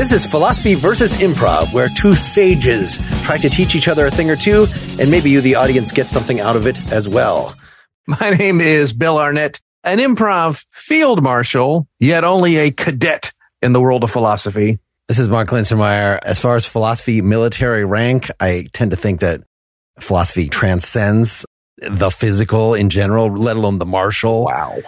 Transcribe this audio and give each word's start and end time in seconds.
This 0.00 0.12
is 0.12 0.24
Philosophy 0.24 0.72
versus 0.72 1.12
Improv, 1.12 1.74
where 1.74 1.86
two 1.86 2.14
sages 2.14 2.96
try 3.22 3.36
to 3.36 3.50
teach 3.50 3.74
each 3.74 3.86
other 3.86 4.06
a 4.06 4.10
thing 4.10 4.30
or 4.30 4.34
two, 4.34 4.66
and 4.98 5.10
maybe 5.10 5.28
you, 5.28 5.42
the 5.42 5.56
audience, 5.56 5.92
get 5.92 6.06
something 6.06 6.40
out 6.40 6.56
of 6.56 6.66
it 6.66 6.80
as 6.90 7.06
well. 7.06 7.54
My 8.06 8.30
name 8.30 8.62
is 8.62 8.94
Bill 8.94 9.18
Arnett, 9.18 9.60
an 9.84 9.98
improv 9.98 10.64
field 10.70 11.22
marshal, 11.22 11.86
yet 11.98 12.24
only 12.24 12.56
a 12.56 12.70
cadet 12.70 13.34
in 13.60 13.74
the 13.74 13.80
world 13.82 14.02
of 14.02 14.10
philosophy. 14.10 14.78
This 15.06 15.18
is 15.18 15.28
Mark 15.28 15.48
Linsenmayer. 15.48 16.18
As 16.22 16.40
far 16.40 16.56
as 16.56 16.64
philosophy 16.64 17.20
military 17.20 17.84
rank, 17.84 18.30
I 18.40 18.68
tend 18.72 18.92
to 18.92 18.96
think 18.96 19.20
that 19.20 19.42
philosophy 20.00 20.48
transcends 20.48 21.44
the 21.76 22.08
physical 22.08 22.72
in 22.72 22.88
general, 22.88 23.26
let 23.30 23.56
alone 23.56 23.76
the 23.76 23.84
martial. 23.84 24.44
Wow. 24.44 24.78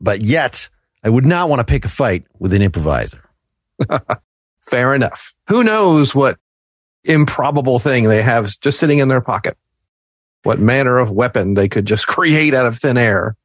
But 0.00 0.22
yet, 0.22 0.70
I 1.04 1.10
would 1.10 1.26
not 1.26 1.50
want 1.50 1.60
to 1.60 1.64
pick 1.64 1.84
a 1.84 1.90
fight 1.90 2.24
with 2.38 2.54
an 2.54 2.62
improviser. 2.62 3.22
Fair 4.62 4.94
enough. 4.94 5.34
Who 5.48 5.64
knows 5.64 6.14
what 6.14 6.38
improbable 7.04 7.78
thing 7.78 8.04
they 8.04 8.22
have 8.22 8.48
just 8.60 8.78
sitting 8.78 8.98
in 8.98 9.08
their 9.08 9.20
pocket? 9.20 9.56
What 10.44 10.60
manner 10.60 10.98
of 10.98 11.10
weapon 11.10 11.54
they 11.54 11.68
could 11.68 11.86
just 11.86 12.06
create 12.08 12.54
out 12.54 12.66
of 12.66 12.78
thin 12.78 12.96
air? 12.96 13.36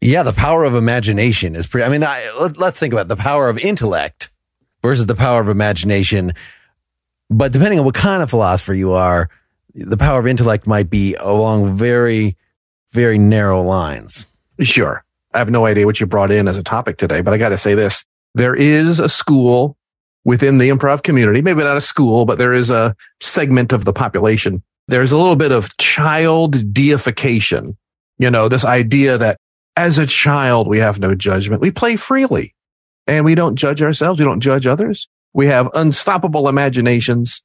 Yeah, 0.00 0.22
the 0.22 0.32
power 0.32 0.64
of 0.64 0.74
imagination 0.74 1.56
is 1.56 1.66
pretty. 1.66 1.86
I 1.86 1.88
mean, 1.88 2.04
I, 2.04 2.30
let, 2.38 2.58
let's 2.58 2.78
think 2.78 2.92
about 2.92 3.06
it. 3.06 3.08
the 3.08 3.16
power 3.16 3.48
of 3.48 3.58
intellect 3.58 4.30
versus 4.82 5.06
the 5.06 5.14
power 5.14 5.40
of 5.40 5.48
imagination. 5.48 6.34
But 7.30 7.52
depending 7.52 7.78
on 7.78 7.86
what 7.86 7.94
kind 7.94 8.22
of 8.22 8.28
philosopher 8.28 8.74
you 8.74 8.92
are, 8.92 9.30
the 9.74 9.96
power 9.96 10.20
of 10.20 10.26
intellect 10.26 10.66
might 10.66 10.90
be 10.90 11.14
along 11.14 11.76
very, 11.76 12.36
very 12.92 13.18
narrow 13.18 13.62
lines. 13.62 14.26
Sure. 14.60 15.02
I 15.32 15.38
have 15.38 15.50
no 15.50 15.66
idea 15.66 15.86
what 15.86 15.98
you 16.00 16.06
brought 16.06 16.30
in 16.30 16.46
as 16.46 16.56
a 16.56 16.62
topic 16.62 16.96
today, 16.96 17.22
but 17.22 17.34
I 17.34 17.38
got 17.38 17.48
to 17.48 17.58
say 17.58 17.74
this. 17.74 18.04
There 18.34 18.54
is 18.54 19.00
a 19.00 19.08
school 19.08 19.76
within 20.24 20.58
the 20.58 20.70
improv 20.70 21.02
community, 21.02 21.42
maybe 21.42 21.62
not 21.62 21.76
a 21.76 21.80
school, 21.80 22.24
but 22.24 22.38
there 22.38 22.52
is 22.52 22.70
a 22.70 22.96
segment 23.20 23.72
of 23.72 23.84
the 23.84 23.92
population. 23.92 24.62
There's 24.88 25.12
a 25.12 25.16
little 25.16 25.36
bit 25.36 25.52
of 25.52 25.76
child 25.76 26.72
deification. 26.72 27.76
You 28.18 28.30
know, 28.30 28.48
this 28.48 28.64
idea 28.64 29.18
that 29.18 29.38
as 29.76 29.98
a 29.98 30.06
child, 30.06 30.68
we 30.68 30.78
have 30.78 30.98
no 30.98 31.14
judgment. 31.14 31.60
We 31.60 31.70
play 31.70 31.96
freely 31.96 32.54
and 33.06 33.24
we 33.24 33.34
don't 33.34 33.56
judge 33.56 33.82
ourselves. 33.82 34.18
We 34.18 34.24
don't 34.24 34.40
judge 34.40 34.66
others. 34.66 35.08
We 35.32 35.46
have 35.46 35.68
unstoppable 35.74 36.48
imaginations. 36.48 37.42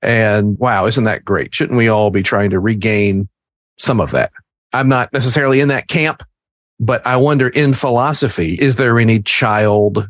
And 0.00 0.58
wow, 0.58 0.86
isn't 0.86 1.04
that 1.04 1.24
great? 1.24 1.54
Shouldn't 1.54 1.76
we 1.76 1.88
all 1.88 2.10
be 2.10 2.22
trying 2.22 2.50
to 2.50 2.60
regain 2.60 3.28
some 3.78 4.00
of 4.00 4.12
that? 4.12 4.32
I'm 4.72 4.88
not 4.88 5.12
necessarily 5.12 5.60
in 5.60 5.68
that 5.68 5.88
camp, 5.88 6.22
but 6.80 7.06
I 7.06 7.16
wonder 7.16 7.48
in 7.48 7.74
philosophy, 7.74 8.54
is 8.54 8.76
there 8.76 8.98
any 8.98 9.20
child 9.20 10.08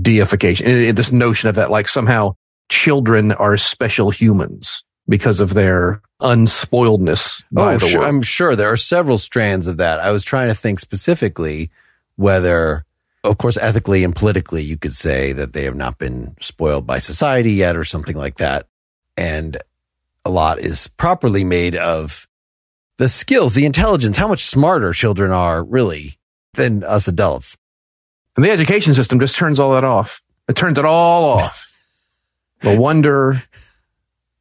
deification? 0.00 0.94
This 0.94 1.12
notion 1.12 1.48
of 1.48 1.54
that, 1.56 1.70
like 1.70 1.88
somehow 1.88 2.36
children 2.68 3.32
are 3.32 3.56
special 3.56 4.10
humans 4.10 4.84
because 5.08 5.40
of 5.40 5.54
their 5.54 6.02
unspoiledness. 6.20 7.44
oh, 7.56 7.78
sure, 7.78 8.06
I'm 8.06 8.22
sure 8.22 8.56
there 8.56 8.70
are 8.70 8.76
several 8.76 9.18
strands 9.18 9.66
of 9.66 9.76
that. 9.76 10.00
I 10.00 10.10
was 10.10 10.24
trying 10.24 10.48
to 10.48 10.54
think 10.54 10.80
specifically 10.80 11.70
whether, 12.16 12.84
of 13.22 13.38
course, 13.38 13.56
ethically 13.58 14.02
and 14.02 14.14
politically, 14.14 14.62
you 14.62 14.76
could 14.76 14.94
say 14.94 15.32
that 15.32 15.52
they 15.52 15.64
have 15.64 15.76
not 15.76 15.98
been 15.98 16.34
spoiled 16.40 16.86
by 16.86 16.98
society 16.98 17.52
yet 17.52 17.76
or 17.76 17.84
something 17.84 18.16
like 18.16 18.38
that. 18.38 18.66
And 19.16 19.58
a 20.24 20.30
lot 20.30 20.58
is 20.58 20.88
properly 20.88 21.44
made 21.44 21.76
of 21.76 22.26
the 22.98 23.08
skills, 23.08 23.54
the 23.54 23.66
intelligence, 23.66 24.16
how 24.16 24.28
much 24.28 24.44
smarter 24.44 24.92
children 24.92 25.30
are 25.30 25.62
really 25.62 26.18
than 26.54 26.82
us 26.82 27.06
adults. 27.06 27.56
And 28.36 28.44
the 28.44 28.50
education 28.50 28.94
system 28.94 29.18
just 29.18 29.34
turns 29.34 29.58
all 29.58 29.72
that 29.72 29.84
off. 29.84 30.22
It 30.48 30.56
turns 30.56 30.78
it 30.78 30.84
all 30.84 31.24
off. 31.24 31.68
the 32.60 32.78
wonder, 32.78 33.42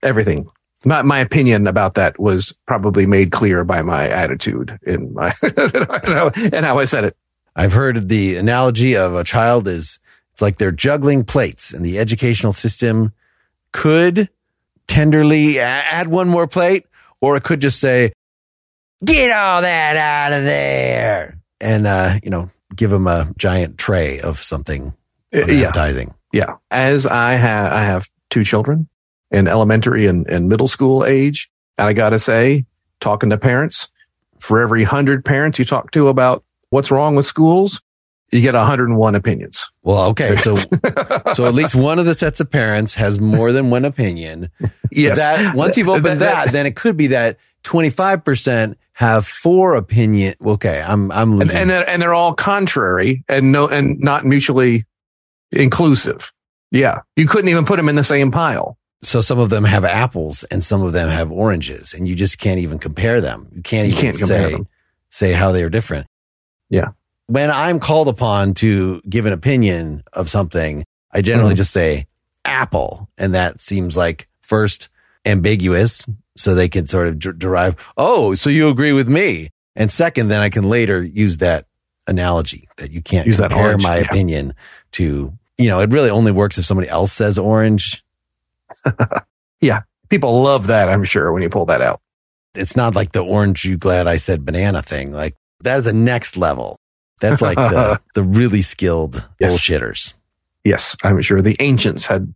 everything. 0.04 0.50
My, 0.84 1.02
my 1.02 1.20
opinion 1.20 1.66
about 1.66 1.96
that 1.96 2.20
was 2.20 2.56
probably 2.68 3.06
made 3.08 3.32
clear 3.32 3.64
by 3.64 3.82
my 3.82 4.08
attitude 4.08 4.78
in 4.84 5.14
my, 5.14 5.34
and 5.42 6.66
how 6.66 6.78
I 6.78 6.86
said 6.86 7.06
it. 7.06 7.18
I've 7.56 7.74
heard 7.74 8.10
the 8.10 8.36
analogy 8.36 8.96
of 8.96 9.16
a 9.16 9.24
child 9.24 9.68
is 9.68 10.00
it's 10.34 10.42
like 10.42 10.58
they're 10.58 10.72
juggling 10.72 11.24
plates 11.24 11.72
and 11.72 11.84
the 11.86 11.98
educational 11.98 12.52
system 12.52 13.14
could 13.72 14.30
tenderly 14.88 15.60
add 15.60 16.10
one 16.10 16.28
more 16.28 16.46
plate 16.46 16.86
or 17.22 17.38
it 17.38 17.44
could 17.44 17.62
just 17.62 17.80
say, 17.80 18.12
get 19.04 19.32
all 19.32 19.62
that 19.62 19.96
out 19.96 20.38
of 20.38 20.44
there. 20.44 21.38
And, 21.62 21.88
uh, 21.88 22.20
you 22.22 22.30
know, 22.30 22.52
give 22.76 22.90
them 22.90 23.08
a 23.08 23.32
giant 23.38 23.78
tray 23.78 24.20
of 24.20 24.42
something 24.42 24.94
uh, 25.34 25.46
yeah. 25.48 25.68
appetizing. 25.68 26.14
Yeah. 26.32 26.56
As 26.72 27.06
I 27.06 27.34
have, 27.36 27.72
I 27.72 27.84
have 27.84 28.10
two 28.30 28.44
children 28.44 28.88
in 29.32 29.48
elementary 29.48 30.08
and, 30.08 30.28
and 30.28 30.50
middle 30.50 30.68
school 30.68 31.06
age. 31.06 31.50
And 31.78 31.88
I 31.88 31.94
got 31.94 32.10
to 32.10 32.20
say, 32.20 32.66
talking 33.00 33.30
to 33.30 33.38
parents, 33.38 33.90
for 34.40 34.62
every 34.62 34.84
hundred 34.84 35.26
parents 35.26 35.60
you 35.60 35.66
talk 35.66 35.92
to 35.92 36.08
about 36.08 36.44
what's 36.70 36.92
wrong 36.92 37.16
with 37.16 37.26
schools, 37.26 37.82
you 38.32 38.42
get 38.42 38.54
101 38.54 39.16
opinions. 39.16 39.72
Well, 39.84 40.10
okay. 40.10 40.36
So, 40.36 40.56
so 41.34 41.46
at 41.46 41.54
least 41.54 41.76
one 41.76 42.00
of 42.00 42.06
the 42.06 42.16
sets 42.16 42.40
of 42.40 42.50
parents 42.50 42.96
has 42.96 43.20
more 43.20 43.52
than 43.52 43.70
one 43.70 43.86
opinion. 43.86 44.50
Yes. 44.92 45.18
That 45.18 45.56
once 45.56 45.78
you've 45.78 45.90
opened 45.90 46.22
that, 46.22 46.46
that, 46.46 46.52
then 46.52 46.66
it 46.66 46.76
could 46.76 46.98
be 46.98 47.08
that 47.08 47.38
25% 47.64 48.76
have 48.96 49.28
four 49.28 49.76
opinion. 49.76 50.36
Okay. 50.44 50.82
I'm, 50.82 51.12
I'm 51.12 51.38
losing. 51.38 51.50
And, 51.50 51.60
and, 51.60 51.70
they're, 51.70 51.90
and 51.90 52.02
they're 52.02 52.14
all 52.14 52.34
contrary 52.34 53.26
and 53.28 53.52
no, 53.52 53.68
and 53.68 54.00
not 54.00 54.26
mutually 54.26 54.86
inclusive. 55.52 56.32
Yeah. 56.72 57.02
You 57.18 57.28
couldn't 57.28 57.50
even 57.50 57.66
put 57.66 57.76
them 57.76 57.90
in 57.90 57.96
the 57.96 58.06
same 58.06 58.32
pile. 58.32 58.78
So 59.02 59.20
some 59.20 59.38
of 59.38 59.50
them 59.50 59.66
have 59.66 59.84
apples 59.84 60.46
and 60.46 60.64
some 60.64 60.82
of 60.82 60.94
them 60.94 61.10
have 61.10 61.30
oranges 61.30 61.94
and 61.94 62.08
you 62.08 62.16
just 62.16 62.38
can't 62.38 62.60
even 62.60 62.80
compare 62.80 63.20
them. 63.20 63.50
You 63.54 63.62
can't 63.62 63.90
even 63.90 63.98
you 63.98 64.02
can't 64.02 64.18
say, 64.18 64.58
say 65.10 65.34
how 65.34 65.52
they 65.52 65.64
are 65.64 65.70
different. 65.70 66.08
Yeah. 66.70 66.92
When 67.28 67.52
I'm 67.52 67.82
called 67.82 68.08
upon 68.08 68.54
to 68.56 69.02
give 69.10 69.26
an 69.26 69.34
opinion 69.34 70.04
of 70.14 70.30
something, 70.30 70.86
I 71.12 71.22
generally 71.22 71.50
mm-hmm. 71.50 71.58
just 71.58 71.74
say 71.74 72.08
apple. 72.46 73.10
And 73.18 73.36
that 73.36 73.60
seems 73.60 73.98
like 73.98 74.30
first 74.40 74.88
ambiguous. 75.26 76.06
So 76.38 76.54
they 76.54 76.68
can 76.68 76.88
sort 76.88 77.08
of 77.08 77.20
d- 77.20 77.32
derive, 77.38 77.76
oh, 77.98 78.36
so 78.36 78.50
you 78.50 78.70
agree 78.70 78.92
with 78.92 79.08
me. 79.08 79.50
And 79.76 79.92
second, 79.92 80.28
then 80.28 80.42
I 80.42 80.50
can 80.50 80.70
later 80.70 81.04
use 81.04 81.38
that 81.38 81.66
analogy 82.08 82.68
that 82.78 82.92
you 82.92 83.02
can't 83.02 83.26
use 83.26 83.40
compare 83.40 83.78
that 83.78 83.84
my 83.84 83.98
yeah. 83.98 84.04
opinion 84.04 84.54
to, 84.94 85.34
you 85.58 85.68
know, 85.68 85.80
it 85.80 85.90
really 85.90 86.10
only 86.10 86.32
works 86.32 86.58
if 86.58 86.66
somebody 86.66 86.90
else 86.90 87.12
says 87.12 87.38
orange. 87.38 88.04
yeah. 89.62 89.82
People 90.10 90.44
love 90.44 90.68
that, 90.68 90.90
I'm 90.90 91.04
sure, 91.04 91.32
when 91.32 91.42
you 91.42 91.50
pull 91.50 91.66
that 91.66 91.82
out. 91.82 92.02
It's 92.54 92.76
not 92.76 92.96
like 92.96 93.12
the 93.12 93.24
orange, 93.24 93.66
you 93.66 93.78
glad 93.78 94.08
I 94.08 94.18
said 94.18 94.46
banana 94.46 94.82
thing. 94.82 95.12
Like 95.12 95.36
that 95.62 95.78
is 95.78 95.88
a 95.88 95.94
next 95.94 96.38
level. 96.38 96.80
That's 97.22 97.42
like 97.42 97.58
the, 97.58 98.00
the 98.14 98.24
really 98.24 98.62
skilled 98.62 99.28
yes. 99.40 99.54
bullshitters. 99.54 100.14
Yes, 100.64 100.96
I'm 101.04 101.22
sure 101.22 101.42
the 101.42 101.56
ancients 101.60 102.06
had 102.06 102.34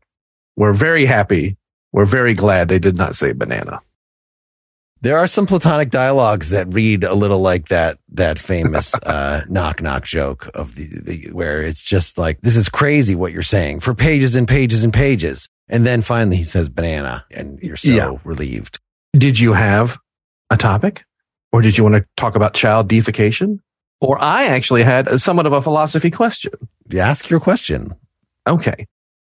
were 0.55 0.73
very 0.73 1.05
happy. 1.05 1.57
We're 1.91 2.05
very 2.05 2.33
glad 2.33 2.67
they 2.67 2.79
did 2.79 2.95
not 2.95 3.15
say 3.15 3.33
banana. 3.33 3.81
There 5.01 5.17
are 5.17 5.27
some 5.27 5.45
platonic 5.45 5.89
dialogues 5.89 6.49
that 6.49 6.73
read 6.73 7.03
a 7.03 7.13
little 7.13 7.39
like 7.39 7.69
that 7.69 7.99
that 8.09 8.37
famous 8.37 8.93
uh, 9.03 9.43
knock 9.47 9.81
knock 9.81 10.03
joke 10.03 10.49
of 10.53 10.75
the, 10.75 10.87
the 10.87 11.31
where 11.31 11.61
it's 11.63 11.81
just 11.81 12.17
like 12.17 12.41
this 12.41 12.55
is 12.55 12.69
crazy 12.69 13.15
what 13.15 13.31
you're 13.31 13.41
saying 13.41 13.79
for 13.79 13.93
pages 13.93 14.35
and 14.35 14.47
pages 14.47 14.83
and 14.83 14.93
pages, 14.93 15.49
and 15.67 15.85
then 15.85 16.01
finally 16.01 16.37
he 16.37 16.43
says 16.43 16.67
banana, 16.67 17.25
and 17.31 17.59
you're 17.61 17.77
so 17.77 17.91
yeah. 17.91 18.11
relieved. 18.23 18.79
Did 19.13 19.39
you 19.39 19.53
have 19.53 19.97
a 20.49 20.57
topic, 20.57 21.05
or 21.51 21.61
did 21.61 21.77
you 21.77 21.83
want 21.83 21.95
to 21.95 22.05
talk 22.17 22.35
about 22.35 22.53
child 22.53 22.87
deification? 22.87 23.61
Or 24.01 24.17
I 24.21 24.45
actually 24.45 24.83
had 24.83 25.19
somewhat 25.19 25.45
of 25.45 25.51
a 25.53 25.61
philosophy 25.61 26.09
question. 26.09 26.53
Ask 26.97 27.29
your 27.29 27.41
question. 27.41 27.93
Okay, 28.47 28.85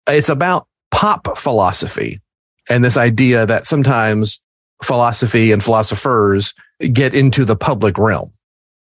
it's 0.07 0.29
about 0.29 0.67
pop 0.91 1.38
philosophy 1.38 2.21
and 2.69 2.83
this 2.83 2.97
idea 2.97 3.45
that 3.45 3.65
sometimes 3.65 4.41
philosophy 4.83 5.51
and 5.51 5.63
philosophers 5.63 6.53
get 6.93 7.13
into 7.13 7.45
the 7.45 7.55
public 7.55 7.97
realm. 7.97 8.31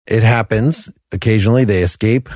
It 0.06 0.24
happens 0.24 0.90
occasionally. 1.12 1.66
They 1.66 1.84
escape. 1.84 2.30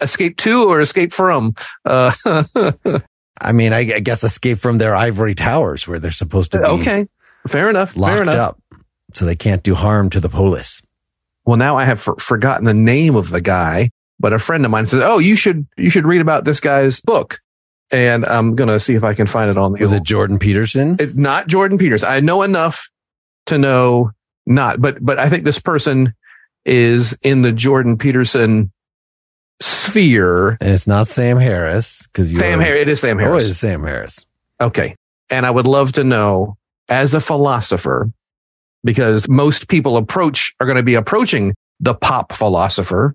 Escape 0.00 0.36
to 0.38 0.68
or 0.68 0.80
escape 0.80 1.12
from? 1.12 1.54
Uh, 1.84 2.12
I 3.40 3.52
mean, 3.52 3.72
I, 3.72 3.78
I, 3.78 4.00
guess 4.00 4.24
escape 4.24 4.58
from 4.58 4.78
their 4.78 4.94
ivory 4.94 5.34
towers 5.34 5.86
where 5.86 5.98
they're 5.98 6.10
supposed 6.10 6.52
to 6.52 6.58
be. 6.58 6.64
Okay. 6.64 7.06
Fair 7.46 7.70
enough. 7.70 7.96
Locked 7.96 8.12
fair 8.12 8.22
enough. 8.22 8.36
up 8.36 8.62
so 9.14 9.24
they 9.24 9.36
can't 9.36 9.62
do 9.62 9.74
harm 9.74 10.10
to 10.10 10.20
the 10.20 10.28
polis. 10.28 10.82
Well, 11.44 11.56
now 11.56 11.76
I 11.76 11.84
have 11.84 12.00
for- 12.00 12.18
forgotten 12.18 12.64
the 12.64 12.74
name 12.74 13.16
of 13.16 13.30
the 13.30 13.40
guy, 13.40 13.90
but 14.20 14.32
a 14.32 14.38
friend 14.38 14.64
of 14.64 14.70
mine 14.70 14.86
says, 14.86 15.02
"Oh, 15.02 15.18
you 15.18 15.36
should 15.36 15.66
you 15.76 15.90
should 15.90 16.06
read 16.06 16.20
about 16.20 16.44
this 16.44 16.60
guy's 16.60 17.00
book." 17.00 17.40
And 17.92 18.24
I'm 18.24 18.56
gonna 18.56 18.80
see 18.80 18.94
if 18.94 19.04
I 19.04 19.14
can 19.14 19.26
find 19.26 19.50
it 19.50 19.58
on 19.58 19.72
the. 19.72 19.80
Was 19.80 19.92
it 19.92 20.02
Jordan 20.02 20.38
Peterson? 20.38 20.96
It's 20.98 21.14
not 21.14 21.46
Jordan 21.46 21.78
Peterson. 21.78 22.08
I 22.08 22.20
know 22.20 22.42
enough 22.42 22.90
to 23.46 23.58
know 23.58 24.10
not, 24.46 24.80
but 24.80 25.04
but 25.04 25.18
I 25.18 25.28
think 25.28 25.44
this 25.44 25.58
person 25.58 26.14
is 26.64 27.16
in 27.22 27.42
the 27.42 27.52
Jordan 27.52 27.98
Peterson 27.98 28.72
sphere. 29.60 30.50
And 30.60 30.70
it's 30.70 30.86
not 30.86 31.06
Sam 31.08 31.38
Harris 31.38 32.06
because 32.06 32.32
you 32.32 32.38
Sam 32.38 32.60
Harris. 32.60 32.82
It 32.82 32.88
is 32.88 33.00
Sam 33.00 33.18
Oh, 33.18 33.20
it 33.20 33.24
Harris. 33.24 33.44
is 33.44 33.58
Sam 33.58 33.82
Harris. 33.84 34.26
Okay. 34.60 34.96
And 35.30 35.46
I 35.46 35.50
would 35.50 35.66
love 35.66 35.92
to 35.92 36.04
know 36.04 36.56
as 36.88 37.14
a 37.14 37.20
philosopher, 37.20 38.10
because 38.84 39.28
most 39.28 39.68
people 39.68 39.96
approach 39.96 40.54
are 40.60 40.66
going 40.66 40.76
to 40.76 40.82
be 40.82 40.94
approaching 40.94 41.54
the 41.80 41.94
pop 41.94 42.32
philosopher, 42.32 43.14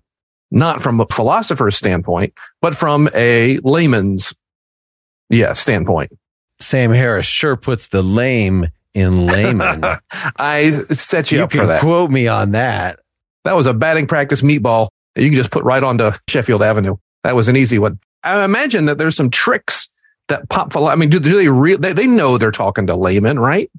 not 0.51 0.81
from 0.81 0.99
a 0.99 1.05
philosopher's 1.07 1.75
standpoint, 1.75 2.33
but 2.61 2.75
from 2.75 3.09
a 3.13 3.57
layman's, 3.59 4.33
yeah, 5.29 5.53
standpoint. 5.53 6.11
Sam 6.59 6.91
Harris 6.91 7.25
sure 7.25 7.55
puts 7.55 7.87
the 7.87 8.01
lame 8.01 8.67
in 8.93 9.27
layman. 9.27 9.83
I 10.37 10.71
set 10.85 11.31
you, 11.31 11.39
you 11.39 11.43
up 11.43 11.51
for 11.51 11.67
that. 11.67 11.81
quote 11.81 12.09
me 12.09 12.27
on 12.27 12.51
that. 12.51 12.99
That 13.43 13.55
was 13.55 13.67
a 13.67 13.73
batting 13.73 14.07
practice 14.07 14.41
meatball 14.41 14.89
that 15.15 15.23
you 15.23 15.29
can 15.29 15.37
just 15.37 15.51
put 15.51 15.63
right 15.63 15.83
onto 15.83 16.11
Sheffield 16.27 16.61
Avenue. 16.61 16.97
That 17.23 17.35
was 17.35 17.47
an 17.47 17.55
easy 17.55 17.79
one. 17.79 17.99
I 18.23 18.43
imagine 18.43 18.85
that 18.85 18.97
there's 18.97 19.15
some 19.15 19.29
tricks 19.29 19.89
that 20.27 20.49
pop. 20.49 20.75
I 20.75 20.95
mean, 20.95 21.09
do, 21.09 21.19
do 21.19 21.37
they 21.37 21.47
real? 21.47 21.77
They, 21.77 21.93
they 21.93 22.07
know 22.07 22.37
they're 22.37 22.51
talking 22.51 22.87
to 22.87 22.95
laymen, 22.95 23.39
right? 23.39 23.69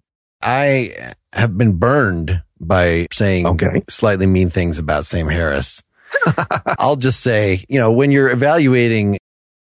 I 0.40 1.14
have 1.32 1.58
been 1.58 1.72
burned 1.74 2.42
by 2.60 3.08
saying 3.12 3.46
Okay. 3.46 3.82
slightly 3.88 4.26
mean 4.26 4.50
things 4.50 4.78
about 4.78 5.04
Sam 5.04 5.28
Harris. 5.28 5.82
I'll 6.78 6.96
just 6.96 7.20
say, 7.20 7.64
you 7.68 7.78
know, 7.78 7.92
when 7.92 8.10
you're 8.10 8.30
evaluating 8.30 9.18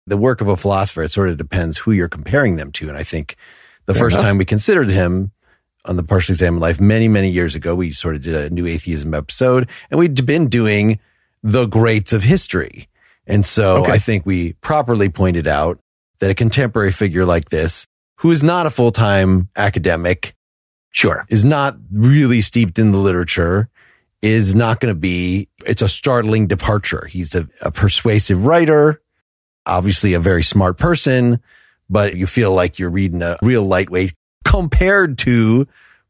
the 0.06 0.16
work 0.16 0.40
of 0.40 0.48
a 0.48 0.56
philosopher, 0.56 1.02
it 1.02 1.10
sort 1.10 1.28
of 1.28 1.36
depends 1.36 1.78
who 1.78 1.92
you're 1.92 2.08
comparing 2.08 2.56
them 2.56 2.72
to. 2.72 2.88
And 2.88 2.96
I 2.96 3.02
think 3.02 3.36
the 3.86 3.94
Fair 3.94 4.02
first 4.04 4.14
enough. 4.14 4.26
time 4.26 4.38
we 4.38 4.44
considered 4.44 4.88
him 4.88 5.32
on 5.84 5.96
the 5.96 6.02
partially 6.02 6.32
examined 6.34 6.60
life 6.60 6.80
many, 6.80 7.06
many 7.08 7.30
years 7.30 7.54
ago, 7.54 7.74
we 7.74 7.92
sort 7.92 8.16
of 8.16 8.22
did 8.22 8.34
a 8.34 8.50
new 8.50 8.66
atheism 8.66 9.14
episode 9.14 9.68
and 9.90 9.98
we'd 10.00 10.26
been 10.26 10.48
doing 10.48 10.98
the 11.42 11.66
greats 11.66 12.12
of 12.12 12.22
history. 12.24 12.88
And 13.26 13.44
so 13.46 13.76
Okay. 13.78 13.92
I 13.92 13.98
think 13.98 14.26
we 14.26 14.54
properly 14.54 15.08
pointed 15.08 15.46
out 15.46 15.78
that 16.18 16.30
a 16.30 16.34
contemporary 16.34 16.90
figure 16.92 17.24
like 17.24 17.50
this, 17.50 17.86
who 18.16 18.30
is 18.30 18.42
not 18.42 18.66
a 18.66 18.70
full-time 18.70 19.48
academic, 19.56 20.34
Sure. 20.90 21.24
is 21.28 21.44
not 21.44 21.76
really 21.92 22.40
steeped 22.40 22.78
in 22.78 22.90
the 22.92 22.98
literature 22.98 23.68
is 24.22 24.54
not 24.54 24.80
going 24.80 24.92
to 24.94 24.98
be 24.98 25.46
it's 25.66 25.82
a 25.82 25.88
startling 25.90 26.46
departure 26.46 27.04
he's 27.06 27.34
a, 27.34 27.46
a 27.60 27.70
persuasive 27.70 28.46
writer 28.46 29.02
obviously 29.66 30.14
a 30.14 30.20
very 30.20 30.42
smart 30.42 30.78
person 30.78 31.40
but 31.88 32.16
you 32.16 32.26
feel 32.26 32.52
like 32.52 32.78
you're 32.78 32.90
reading 32.90 33.22
a 33.22 33.36
real 33.42 33.62
lightweight 33.64 34.12
compared 34.44 35.18
to 35.18 35.66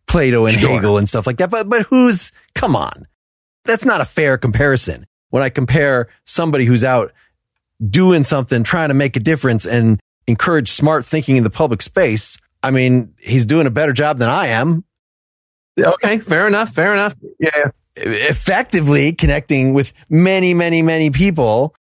plato 0.07 0.47
and 0.47 0.59
Sure. 0.59 0.69
hegel 0.71 0.99
and 0.99 1.09
stuff 1.09 1.27
like 1.27 1.39
that 1.39 1.51
but 1.51 1.69
but 1.69 1.83
who's 1.83 2.33
come 2.55 2.77
on 2.77 3.07
that's 3.65 3.85
not 3.85 4.01
a 4.01 4.05
fair 4.05 4.39
comparison 4.39 5.07
when 5.31 5.43
i 5.43 5.49
compare 5.49 6.09
somebody 6.25 6.65
who's 6.65 6.85
out 6.85 7.13
doing 7.91 8.25
something 8.25 8.63
trying 8.63 8.89
to 8.89 8.95
make 8.95 9.17
a 9.17 9.21
difference 9.21 9.67
and 9.67 10.01
encourage 10.27 10.71
smart 10.71 11.05
thinking 11.05 11.37
in 11.37 11.45
the 11.45 11.51
public 11.51 11.83
space 11.83 12.39
i 12.63 12.71
mean 12.71 13.13
he's 13.19 13.45
doing 13.47 13.67
a 13.67 13.71
better 13.71 13.93
job 13.93 14.19
than 14.19 14.29
i 14.29 14.47
am 14.49 14.85
Okay. 15.79 16.21
Fair 16.21 16.47
enough. 16.49 16.71
Fair 16.71 16.95
enough. 16.95 17.15
Yeah. 17.39 17.71
effectively 17.97 19.13
connecting 19.13 19.75
with 19.75 19.93
many, 20.09 20.55
many, 20.55 20.81
many 20.81 21.11
people. 21.11 21.75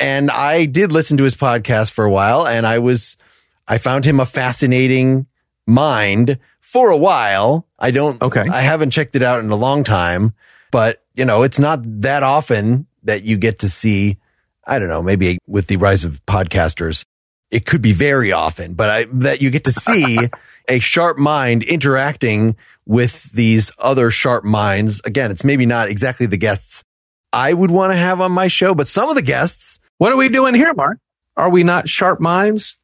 And 0.00 0.30
I 0.30 0.64
did 0.64 0.92
listen 0.92 1.16
to 1.18 1.24
his 1.24 1.34
podcast 1.36 1.92
for 1.92 2.04
a 2.04 2.10
while 2.10 2.46
and 2.46 2.66
I 2.66 2.78
was, 2.78 3.16
I 3.68 3.78
found 3.78 4.04
him 4.04 4.18
a 4.18 4.26
fascinating 4.26 5.26
mind 5.66 6.38
for 6.60 6.88
a 6.90 6.96
while. 6.96 7.66
I 7.78 7.90
don't, 7.90 8.20
Okay. 8.22 8.44
I 8.50 8.62
haven't 8.62 8.90
checked 8.90 9.14
it 9.14 9.22
out 9.22 9.40
in 9.44 9.50
a 9.50 9.56
long 9.56 9.84
time, 9.84 10.34
but 10.70 11.02
you 11.14 11.24
know, 11.24 11.42
it's 11.42 11.58
not 11.58 11.80
that 12.02 12.22
often 12.22 12.86
that 13.04 13.24
you 13.24 13.36
get 13.36 13.60
to 13.60 13.68
see, 13.68 14.16
I 14.66 14.78
don't 14.78 14.88
know, 14.88 15.02
maybe 15.02 15.38
with 15.46 15.66
the 15.66 15.76
rise 15.76 16.04
of 16.04 16.24
podcasters, 16.26 17.04
it 17.50 17.66
could 17.66 17.82
be 17.82 17.92
very 17.92 18.32
often, 18.32 18.74
but 18.74 18.88
I, 18.88 19.04
that 19.14 19.42
you 19.42 19.50
get 19.50 19.64
to 19.64 19.72
see 19.72 20.18
a 20.68 20.78
sharp 20.78 21.18
mind 21.18 21.62
interacting 21.62 22.56
with 22.86 23.24
these 23.32 23.72
other 23.78 24.10
sharp 24.10 24.44
minds. 24.44 25.00
Again, 25.04 25.30
it's 25.30 25.44
maybe 25.44 25.66
not 25.66 25.88
exactly 25.88 26.26
the 26.26 26.36
guests 26.36 26.84
I 27.32 27.52
would 27.52 27.70
want 27.70 27.92
to 27.92 27.96
have 27.96 28.20
on 28.20 28.32
my 28.32 28.48
show, 28.48 28.74
but 28.74 28.88
some 28.88 29.08
of 29.08 29.14
the 29.14 29.22
guests, 29.22 29.78
What 30.00 30.12
are 30.12 30.16
we 30.16 30.30
doing 30.30 30.54
here, 30.54 30.72
Mark? 30.72 30.96
Are 31.36 31.50
we 31.50 31.62
not 31.62 31.86
sharp 31.86 32.20
minds? 32.20 32.78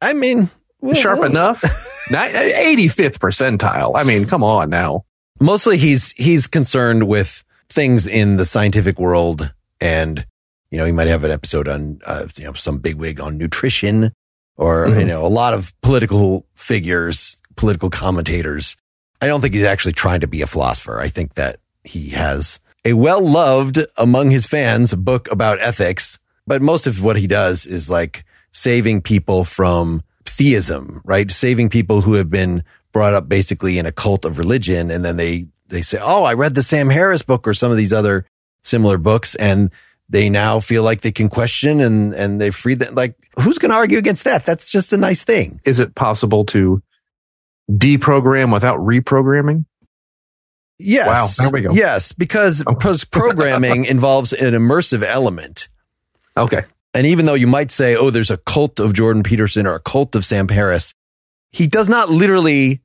I 0.00 0.12
mean, 0.12 0.50
well, 0.80 0.96
sharp 0.96 1.20
well, 1.20 1.30
enough? 1.30 1.60
85th 2.08 3.18
percentile. 3.20 3.92
I 3.94 4.02
mean, 4.02 4.26
come 4.26 4.42
on 4.42 4.68
now. 4.68 5.04
Mostly 5.38 5.78
he's, 5.78 6.10
he's 6.16 6.48
concerned 6.48 7.06
with 7.06 7.44
things 7.68 8.08
in 8.08 8.38
the 8.38 8.44
scientific 8.44 8.98
world 8.98 9.54
and, 9.80 10.26
you 10.72 10.78
know, 10.78 10.84
he 10.84 10.90
might 10.90 11.06
have 11.06 11.22
an 11.22 11.30
episode 11.30 11.68
on, 11.68 12.00
uh, 12.04 12.26
you 12.36 12.42
know, 12.42 12.54
some 12.54 12.78
bigwig 12.78 13.20
on 13.20 13.38
nutrition 13.38 14.12
or, 14.56 14.86
Mhm. 14.88 14.98
you 14.98 15.04
know, 15.04 15.24
a 15.24 15.28
lot 15.28 15.54
of 15.54 15.72
political 15.80 16.44
figures, 16.56 17.36
political 17.54 17.88
commentators. 17.88 18.76
I 19.20 19.28
don't 19.28 19.40
think 19.40 19.54
he's 19.54 19.62
actually 19.62 19.92
trying 19.92 20.22
to 20.22 20.26
be 20.26 20.42
a 20.42 20.48
philosopher. 20.48 21.00
I 21.00 21.06
think 21.06 21.34
that 21.34 21.60
he 21.84 22.08
has 22.10 22.58
a 22.84 22.94
well 22.94 23.20
loved 23.20 23.78
among 23.96 24.32
his 24.32 24.44
fans 24.44 24.92
book 24.92 25.30
about 25.30 25.60
ethics, 25.62 26.18
but 26.46 26.62
most 26.62 26.86
of 26.86 27.02
what 27.02 27.16
he 27.16 27.26
does 27.26 27.66
is 27.66 27.88
like 27.88 28.24
saving 28.52 29.02
people 29.02 29.44
from 29.44 30.02
theism, 30.24 31.00
right? 31.04 31.30
Saving 31.30 31.68
people 31.68 32.02
who 32.02 32.14
have 32.14 32.30
been 32.30 32.64
brought 32.92 33.14
up 33.14 33.28
basically 33.28 33.78
in 33.78 33.86
a 33.86 33.92
cult 33.92 34.24
of 34.24 34.38
religion. 34.38 34.90
And 34.90 35.04
then 35.04 35.16
they, 35.16 35.46
they 35.68 35.82
say, 35.82 35.98
Oh, 36.00 36.24
I 36.24 36.34
read 36.34 36.54
the 36.54 36.62
Sam 36.62 36.90
Harris 36.90 37.22
book 37.22 37.48
or 37.48 37.54
some 37.54 37.70
of 37.70 37.76
these 37.76 37.92
other 37.92 38.26
similar 38.62 38.98
books. 38.98 39.34
And 39.34 39.70
they 40.08 40.28
now 40.28 40.60
feel 40.60 40.82
like 40.82 41.00
they 41.00 41.12
can 41.12 41.28
question 41.28 41.80
and, 41.80 42.14
and 42.14 42.40
they 42.40 42.50
free 42.50 42.74
that. 42.74 42.94
Like, 42.94 43.16
who's 43.40 43.58
going 43.58 43.70
to 43.70 43.76
argue 43.76 43.98
against 43.98 44.24
that? 44.24 44.44
That's 44.44 44.68
just 44.68 44.92
a 44.92 44.98
nice 44.98 45.24
thing. 45.24 45.60
Is 45.64 45.78
it 45.78 45.94
possible 45.94 46.44
to 46.46 46.82
deprogram 47.70 48.52
without 48.52 48.78
reprogramming? 48.80 49.64
Yes. 50.78 51.06
Wow, 51.06 51.28
there 51.38 51.50
we 51.50 51.60
go. 51.62 51.72
Yes, 51.72 52.12
because 52.12 52.64
programming 53.10 53.84
involves 53.86 54.32
an 54.32 54.52
immersive 54.52 55.02
element. 55.02 55.68
Okay. 56.36 56.64
And 56.94 57.06
even 57.06 57.24
though 57.26 57.34
you 57.34 57.46
might 57.46 57.70
say, 57.70 57.96
oh, 57.96 58.10
there's 58.10 58.30
a 58.30 58.36
cult 58.36 58.78
of 58.78 58.92
Jordan 58.92 59.22
Peterson 59.22 59.66
or 59.66 59.74
a 59.74 59.80
cult 59.80 60.14
of 60.14 60.24
Sam 60.24 60.48
Harris, 60.48 60.92
he 61.50 61.66
does 61.66 61.88
not 61.88 62.10
literally 62.10 62.80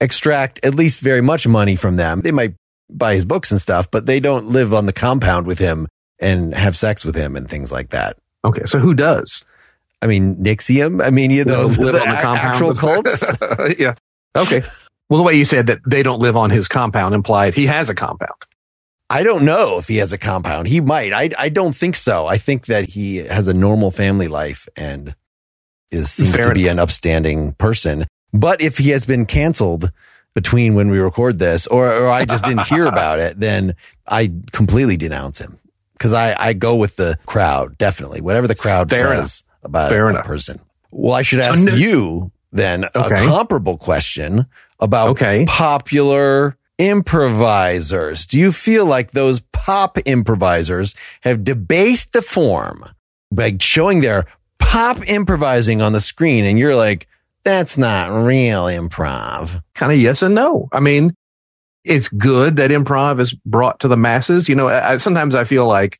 extract 0.00 0.60
at 0.64 0.74
least 0.74 1.00
very 1.00 1.20
much 1.20 1.46
money 1.46 1.76
from 1.76 1.96
them. 1.96 2.20
They 2.22 2.32
might 2.32 2.54
buy 2.90 3.14
his 3.14 3.24
books 3.24 3.50
and 3.50 3.60
stuff, 3.60 3.90
but 3.90 4.06
they 4.06 4.20
don't 4.20 4.48
live 4.48 4.72
on 4.74 4.86
the 4.86 4.92
compound 4.92 5.46
with 5.46 5.58
him 5.58 5.88
and 6.18 6.54
have 6.54 6.76
sex 6.76 7.04
with 7.04 7.14
him 7.14 7.36
and 7.36 7.48
things 7.48 7.70
like 7.72 7.90
that. 7.90 8.16
Okay. 8.44 8.64
So 8.66 8.78
who 8.78 8.94
does? 8.94 9.44
I 10.02 10.06
mean, 10.06 10.36
NXIVM. 10.36 11.02
I 11.02 11.10
mean, 11.10 11.30
you 11.30 11.44
know, 11.44 11.66
Live 11.66 11.94
the 11.94 12.02
on 12.02 12.14
the 12.14 12.20
compound? 12.22 12.38
actual 12.38 12.74
cults. 12.74 13.24
yeah. 13.78 13.94
Okay. 14.36 14.62
Well, 15.08 15.18
the 15.18 15.24
way 15.24 15.34
you 15.34 15.44
said 15.44 15.66
that 15.68 15.80
they 15.86 16.02
don't 16.02 16.20
live 16.20 16.36
on 16.36 16.50
his 16.50 16.68
compound 16.68 17.14
implied 17.14 17.54
he 17.54 17.66
has 17.66 17.88
a 17.88 17.94
compound. 17.94 18.32
I 19.10 19.22
don't 19.22 19.44
know 19.44 19.78
if 19.78 19.86
he 19.88 19.98
has 19.98 20.12
a 20.12 20.18
compound. 20.18 20.66
He 20.68 20.80
might. 20.80 21.12
I 21.12 21.30
I 21.38 21.48
don't 21.48 21.74
think 21.76 21.94
so. 21.96 22.26
I 22.26 22.38
think 22.38 22.66
that 22.66 22.88
he 22.88 23.16
has 23.18 23.48
a 23.48 23.54
normal 23.54 23.90
family 23.90 24.28
life 24.28 24.68
and 24.76 25.14
is 25.90 26.10
seems 26.10 26.34
Fair 26.34 26.48
to 26.48 26.54
be 26.54 26.68
an 26.68 26.78
upstanding 26.78 27.52
person. 27.52 28.06
But 28.32 28.60
if 28.60 28.78
he 28.78 28.90
has 28.90 29.04
been 29.04 29.26
canceled 29.26 29.92
between 30.34 30.74
when 30.74 30.90
we 30.90 30.98
record 30.98 31.38
this, 31.38 31.66
or 31.66 31.86
or 31.92 32.10
I 32.10 32.24
just 32.24 32.44
didn't 32.44 32.66
hear 32.66 32.86
about 32.94 33.18
it, 33.20 33.38
then 33.38 33.76
I 34.06 34.32
completely 34.52 34.96
denounce 34.96 35.38
him 35.38 35.58
because 35.92 36.12
I 36.12 36.34
I 36.36 36.52
go 36.54 36.74
with 36.74 36.96
the 36.96 37.18
crowd 37.26 37.76
definitely. 37.78 38.20
Whatever 38.22 38.48
the 38.48 38.54
crowd 38.56 38.90
Fair 38.90 39.14
says 39.16 39.44
about 39.62 39.90
Fair 39.90 40.06
a 40.06 40.10
enough. 40.10 40.24
person. 40.26 40.60
Well, 40.90 41.14
I 41.14 41.22
should 41.22 41.44
So 41.44 41.52
ask 41.52 41.60
no- 41.60 41.74
you 41.74 42.32
then 42.52 42.84
a 42.84 43.08
comparable 43.10 43.76
question 43.76 44.46
about 44.80 45.10
Okay. 45.10 45.44
popular 45.46 46.56
improvisers. 46.78 48.26
Do 48.26 48.38
you 48.38 48.52
feel 48.52 48.84
like 48.84 49.12
those 49.12 49.40
pop 49.52 49.98
improvisers 50.04 50.94
have 51.22 51.44
debased 51.44 52.12
the 52.12 52.22
form 52.22 52.84
by 53.30 53.56
showing 53.60 54.00
their 54.00 54.26
pop 54.58 55.08
improvising 55.08 55.80
on 55.80 55.92
the 55.92 56.00
screen 56.00 56.44
and 56.44 56.58
you're 56.58 56.76
like, 56.76 57.06
that's 57.44 57.76
not 57.76 58.10
real 58.10 58.64
improv. 58.64 59.62
Kind 59.74 59.92
of 59.92 59.98
yes 59.98 60.22
and 60.22 60.34
no. 60.34 60.68
I 60.72 60.80
mean, 60.80 61.14
it's 61.84 62.08
good 62.08 62.56
that 62.56 62.70
improv 62.70 63.20
is 63.20 63.34
brought 63.34 63.80
to 63.80 63.88
the 63.88 63.96
masses. 63.96 64.48
You 64.48 64.54
know, 64.54 64.68
I, 64.68 64.96
sometimes 64.96 65.34
I 65.34 65.44
feel 65.44 65.66
like 65.66 65.98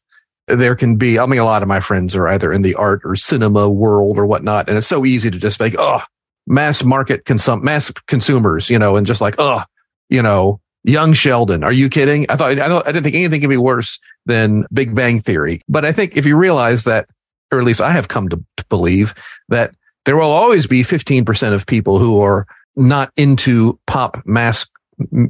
there 0.48 0.74
can 0.74 0.96
be, 0.96 1.18
I 1.18 1.26
mean, 1.26 1.40
a 1.40 1.44
lot 1.44 1.62
of 1.62 1.68
my 1.68 1.80
friends 1.80 2.16
are 2.16 2.26
either 2.28 2.52
in 2.52 2.62
the 2.62 2.74
art 2.74 3.02
or 3.04 3.16
cinema 3.16 3.68
world 3.68 4.18
or 4.18 4.26
whatnot. 4.26 4.68
And 4.68 4.78
it's 4.78 4.86
so 4.86 5.04
easy 5.04 5.30
to 5.30 5.38
just 5.38 5.60
like, 5.60 5.74
oh, 5.78 6.00
mass 6.46 6.82
market 6.82 7.24
consum, 7.24 7.62
mass 7.62 7.92
consumers, 8.06 8.70
you 8.70 8.78
know, 8.78 8.96
and 8.96 9.06
just 9.06 9.20
like, 9.20 9.36
oh, 9.38 9.62
you 10.08 10.22
know, 10.22 10.60
young 10.84 11.12
Sheldon. 11.12 11.64
Are 11.64 11.72
you 11.72 11.88
kidding? 11.88 12.26
I 12.28 12.36
thought, 12.36 12.50
I, 12.52 12.68
don't, 12.68 12.86
I 12.86 12.92
didn't 12.92 13.04
think 13.04 13.16
anything 13.16 13.40
could 13.40 13.50
be 13.50 13.56
worse 13.56 13.98
than 14.26 14.66
Big 14.72 14.94
Bang 14.94 15.20
Theory. 15.20 15.60
But 15.68 15.84
I 15.84 15.92
think 15.92 16.16
if 16.16 16.26
you 16.26 16.36
realize 16.36 16.84
that, 16.84 17.08
or 17.50 17.58
at 17.58 17.64
least 17.64 17.80
I 17.80 17.90
have 17.90 18.08
come 18.08 18.28
to, 18.28 18.36
to 18.56 18.64
believe 18.68 19.14
that 19.48 19.74
there 20.04 20.16
will 20.16 20.32
always 20.32 20.66
be 20.66 20.82
15% 20.82 21.52
of 21.52 21.66
people 21.66 21.98
who 21.98 22.20
are 22.20 22.46
not 22.76 23.10
into 23.16 23.78
pop 23.86 24.22
mass 24.26 24.66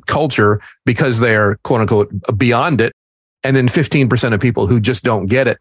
culture 0.06 0.60
because 0.84 1.20
they're 1.20 1.56
quote 1.64 1.80
unquote 1.80 2.12
beyond 2.36 2.80
it. 2.80 2.92
and 3.44 3.54
then 3.54 3.68
15% 3.68 4.32
of 4.32 4.40
people 4.40 4.66
who 4.66 4.80
just 4.80 5.04
don't 5.04 5.26
get 5.26 5.46
it. 5.46 5.58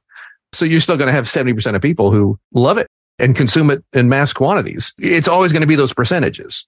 So 0.54 0.66
you're 0.66 0.80
still 0.80 0.98
going 0.98 1.08
to 1.08 1.14
have 1.14 1.26
70% 1.26 1.76
of 1.76 1.82
people 1.82 2.12
who 2.12 2.40
love 2.54 2.78
it 2.78 2.88
and 3.20 3.36
consume 3.36 3.70
it 3.70 3.84
in 3.94 4.10
mass 4.10 4.34
quantities. 4.34 4.94
It's 4.98 5.28
always 5.28 5.52
going 5.52 5.62
to 5.62 5.68
be 5.68 5.76
those 5.76 5.94
percentages. 5.94 6.66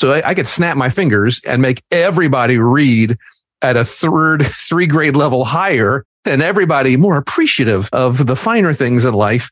So 0.00 0.14
I, 0.14 0.30
I 0.30 0.34
could 0.34 0.48
snap 0.48 0.78
my 0.78 0.88
fingers 0.88 1.42
and 1.44 1.60
make 1.60 1.82
everybody 1.90 2.56
read 2.56 3.18
at 3.60 3.76
a 3.76 3.84
third, 3.84 4.46
three 4.46 4.86
grade 4.86 5.14
level 5.14 5.44
higher 5.44 6.06
and 6.24 6.42
everybody 6.42 6.96
more 6.96 7.18
appreciative 7.18 7.90
of 7.92 8.26
the 8.26 8.34
finer 8.34 8.72
things 8.72 9.04
in 9.04 9.12
life. 9.12 9.50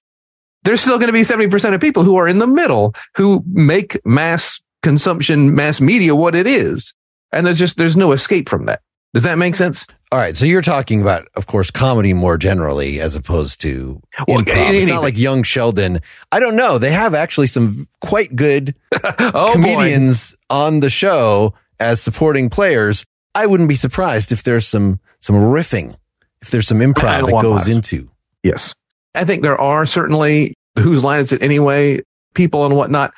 There's 0.65 0.81
still 0.81 0.99
going 0.99 1.09
to 1.09 1.13
be 1.13 1.21
70% 1.21 1.75
of 1.75 1.83
people 1.83 2.03
who 2.03 2.17
are 2.17 2.27
in 2.27 2.39
the 2.39 2.47
middle 2.47 2.95
who 3.15 3.45
make 3.47 4.05
mass 4.07 4.61
consumption, 4.83 5.55
mass 5.55 5.83
media 5.83 6.15
what 6.15 6.35
it 6.35 6.47
is. 6.47 6.95
And 7.31 7.47
there's 7.47 7.59
just, 7.59 7.77
there's 7.77 7.97
no 7.97 8.13
escape 8.13 8.49
from 8.49 8.65
that. 8.67 8.81
Does 9.15 9.23
that 9.23 9.39
make 9.39 9.55
sense? 9.55 9.87
All 10.13 10.19
right. 10.19 10.37
So 10.37 10.45
you're 10.45 10.63
talking 10.63 11.01
about, 11.01 11.29
of 11.35 11.47
course, 11.47 11.71
comedy 11.71 12.13
more 12.13 12.39
generally 12.39 13.01
as 13.01 13.17
opposed 13.17 13.61
to 13.63 14.01
well, 14.27 14.39
improv. 14.39 14.49
Anything. 14.49 14.83
It's 14.83 14.91
not 14.91 15.03
like 15.03 15.19
Young 15.19 15.43
Sheldon. 15.43 16.01
I 16.33 16.41
don't 16.41 16.57
know. 16.57 16.79
They 16.79 16.91
have 16.91 17.15
actually 17.15 17.47
some 17.47 17.89
quite 18.01 18.35
good 18.35 18.75
oh, 19.19 19.51
comedians 19.53 20.33
boy. 20.49 20.55
on 20.55 20.81
the 20.81 20.91
show 20.91 21.55
as 21.81 22.03
supporting 22.03 22.51
players. 22.51 23.05
I 23.35 23.47
wouldn't 23.47 23.69
be 23.69 23.77
surprised 23.77 24.33
if 24.33 24.43
there's 24.43 24.67
some, 24.67 25.01
some 25.21 25.37
riffing, 25.37 25.95
if 26.41 26.51
there's 26.51 26.67
some 26.67 26.81
improv 26.81 27.27
that 27.27 27.43
goes 27.43 27.69
into. 27.69 28.11
Yes. 28.43 28.75
I 29.15 29.25
think 29.25 29.43
there 29.43 29.61
are 29.61 29.85
certainly 29.85 30.55
whose 30.79 31.05
line 31.05 31.21
is 31.21 31.33
it 31.33 31.43
anyway, 31.43 32.01
people 32.35 32.65
and 32.65 32.77
whatnot. 32.77 33.13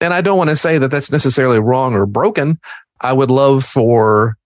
And 0.00 0.12
I 0.12 0.20
don't 0.20 0.38
want 0.38 0.50
to 0.50 0.56
say 0.56 0.78
that 0.78 0.90
that's 0.90 1.12
necessarily 1.12 1.60
wrong 1.60 1.94
or 1.94 2.06
broken. 2.06 2.58
I 3.00 3.12
would 3.12 3.30
love 3.30 3.64
for 3.64 4.36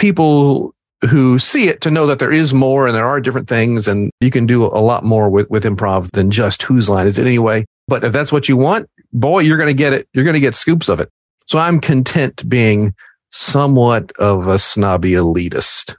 people 0.00 0.74
who 1.08 1.38
see 1.38 1.68
it 1.68 1.80
to 1.82 1.90
know 1.90 2.06
that 2.06 2.18
there 2.18 2.32
is 2.32 2.52
more 2.52 2.86
and 2.86 2.96
there 2.96 3.06
are 3.06 3.20
different 3.20 3.48
things 3.48 3.86
and 3.86 4.10
you 4.20 4.30
can 4.30 4.46
do 4.46 4.64
a 4.64 4.80
lot 4.80 5.04
more 5.04 5.30
with, 5.30 5.48
with 5.50 5.64
improv 5.64 6.10
than 6.12 6.30
just 6.30 6.62
whose 6.62 6.88
line 6.88 7.06
is 7.06 7.18
it 7.18 7.26
anyway. 7.26 7.64
But 7.86 8.02
if 8.02 8.12
that's 8.12 8.32
what 8.32 8.48
you 8.48 8.56
want, 8.56 8.88
boy, 9.12 9.40
you're 9.40 9.56
going 9.56 9.68
to 9.68 9.74
get 9.74 9.92
it. 9.92 10.08
You're 10.12 10.24
going 10.24 10.34
to 10.34 10.40
get 10.40 10.54
scoops 10.54 10.88
of 10.88 11.00
it. 11.00 11.10
So 11.46 11.58
I'm 11.58 11.80
content 11.80 12.48
being 12.48 12.94
somewhat 13.30 14.12
of 14.18 14.46
a 14.46 14.58
snobby 14.58 15.12
elitist. 15.12 15.94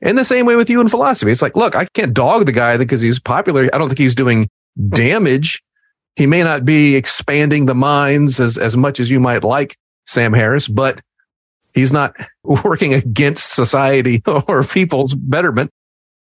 In 0.00 0.16
the 0.16 0.24
same 0.24 0.46
way 0.46 0.56
with 0.56 0.70
you 0.70 0.80
in 0.80 0.88
philosophy, 0.88 1.32
it's 1.32 1.42
like, 1.42 1.56
look, 1.56 1.74
I 1.74 1.86
can't 1.86 2.14
dog 2.14 2.46
the 2.46 2.52
guy 2.52 2.76
because 2.76 3.00
he's 3.00 3.18
popular. 3.18 3.68
I 3.72 3.78
don't 3.78 3.88
think 3.88 3.98
he's 3.98 4.14
doing 4.14 4.48
damage. 4.90 5.62
He 6.16 6.26
may 6.26 6.42
not 6.42 6.64
be 6.64 6.96
expanding 6.96 7.66
the 7.66 7.74
minds 7.74 8.40
as, 8.40 8.58
as 8.58 8.76
much 8.76 9.00
as 9.00 9.10
you 9.10 9.20
might 9.20 9.44
like, 9.44 9.76
Sam 10.06 10.32
Harris, 10.32 10.68
but 10.68 11.00
He's 11.78 11.92
not 11.92 12.16
working 12.42 12.94
against 12.94 13.52
society 13.52 14.22
or 14.26 14.64
people's 14.64 15.14
betterment. 15.14 15.70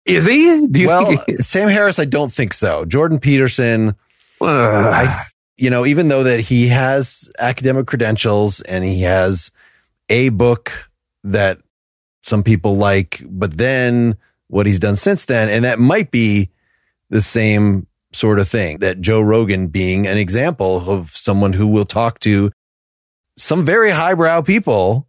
Is 0.05 0.27
he? 0.27 0.67
Do 0.67 0.81
you 0.81 0.87
well, 0.89 1.07
think 1.07 1.23
he- 1.27 1.37
Sam 1.43 1.69
Harris, 1.69 1.99
I 1.99 2.05
don't 2.05 2.33
think 2.33 2.53
so. 2.53 2.85
Jordan 2.85 3.19
Peterson, 3.21 3.97
I, 4.41 5.25
you 5.57 5.71
know, 5.71 5.87
even 5.87 6.09
though 6.09 6.25
that 6.25 6.41
he 6.41 6.69
has 6.69 7.31
academic 7.39 7.87
credentials 7.87 8.61
and 8.61 8.85
he 8.85 9.03
has 9.03 9.51
a 10.11 10.29
book 10.29 10.91
that 11.23 11.59
some 12.23 12.43
people 12.43 12.77
like, 12.77 13.23
but 13.27 13.57
then 13.57 14.17
what 14.49 14.67
he's 14.67 14.79
done 14.79 14.97
since 14.97 15.25
then, 15.25 15.49
and 15.49 15.65
that 15.65 15.79
might 15.79 16.11
be 16.11 16.51
the 17.09 17.23
same 17.23 17.87
sort 18.13 18.39
of 18.39 18.49
thing 18.49 18.79
that 18.79 19.01
Joe 19.01 19.21
Rogan 19.21 19.69
being 19.69 20.07
an 20.07 20.19
example 20.19 20.91
of 20.91 21.17
someone 21.17 21.53
who 21.53 21.67
will 21.67 21.85
talk 21.85 22.21
to 22.21 22.53
some 23.37 23.65
very 23.65 23.91
highbrow 23.91 24.43
people 24.43 25.09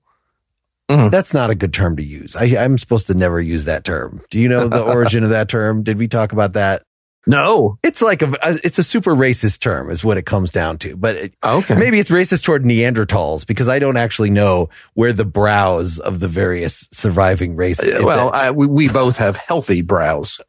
Mm-hmm. 0.90 1.10
That's 1.10 1.34
not 1.34 1.50
a 1.50 1.56
good 1.56 1.74
term 1.74 1.98
to 1.98 2.04
use. 2.04 2.36
I, 2.36 2.46
am 2.46 2.78
supposed 2.78 3.08
to 3.08 3.16
never 3.16 3.42
use 3.42 3.66
that 3.66 3.84
term. 3.84 4.22
Do 4.30 4.40
you 4.40 4.48
know 4.48 4.68
the 4.68 4.84
origin 4.94 5.24
of 5.24 5.32
that 5.32 5.50
term? 5.50 5.84
Did 5.84 5.98
we 5.98 6.08
talk 6.08 6.32
about 6.32 6.54
that? 6.54 6.84
No. 7.28 7.80
It's 7.82 8.04
like 8.04 8.22
a, 8.22 8.36
it's 8.64 8.78
a 8.78 8.84
super 8.84 9.16
racist 9.16 9.60
term 9.60 9.90
is 9.90 10.04
what 10.04 10.18
it 10.18 10.28
comes 10.28 10.52
down 10.52 10.78
to. 10.80 10.96
But 10.96 11.16
it, 11.16 11.34
okay. 11.44 11.76
maybe 11.76 12.00
it's 12.00 12.12
racist 12.12 12.44
toward 12.44 12.64
Neanderthals 12.64 13.48
because 13.48 13.68
I 13.68 13.80
don't 13.80 13.98
actually 13.98 14.30
know 14.30 14.70
where 14.94 15.12
the 15.12 15.26
brows 15.26 15.98
of 15.98 16.20
the 16.20 16.28
various 16.28 16.88
surviving 16.92 17.56
races. 17.56 18.02
Uh, 18.02 18.06
well, 18.06 18.32
I, 18.32 18.52
we, 18.52 18.68
we 18.68 18.88
both 18.88 19.18
have 19.18 19.38
healthy 19.38 19.82
brows. 19.82 20.40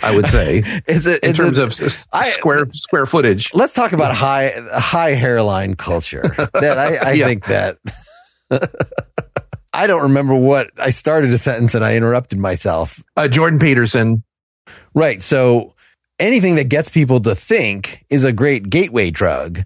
I 0.00 0.14
would 0.14 0.28
say, 0.28 0.82
is 0.86 1.06
it 1.06 1.24
in 1.24 1.34
terms 1.34 1.58
it, 1.58 1.82
of 1.82 2.06
I, 2.12 2.28
square 2.28 2.66
square 2.72 3.06
footage? 3.06 3.52
Let's 3.54 3.72
talk 3.74 3.92
about 3.92 4.14
high 4.14 4.62
high 4.72 5.14
hairline 5.14 5.74
culture. 5.74 6.22
That 6.52 6.78
I, 6.78 6.96
I 6.96 7.12
yeah. 7.14 7.26
think 7.26 7.46
that 7.46 7.78
I 9.72 9.86
don't 9.86 10.02
remember 10.02 10.34
what 10.34 10.70
I 10.78 10.90
started 10.90 11.30
a 11.30 11.38
sentence 11.38 11.74
and 11.74 11.84
I 11.84 11.96
interrupted 11.96 12.38
myself. 12.38 13.02
Uh, 13.16 13.28
Jordan 13.28 13.58
Peterson. 13.58 14.22
Right. 14.94 15.22
So 15.22 15.74
anything 16.18 16.54
that 16.56 16.68
gets 16.68 16.88
people 16.88 17.20
to 17.20 17.34
think 17.34 18.04
is 18.08 18.24
a 18.24 18.32
great 18.32 18.70
gateway 18.70 19.10
drug. 19.10 19.64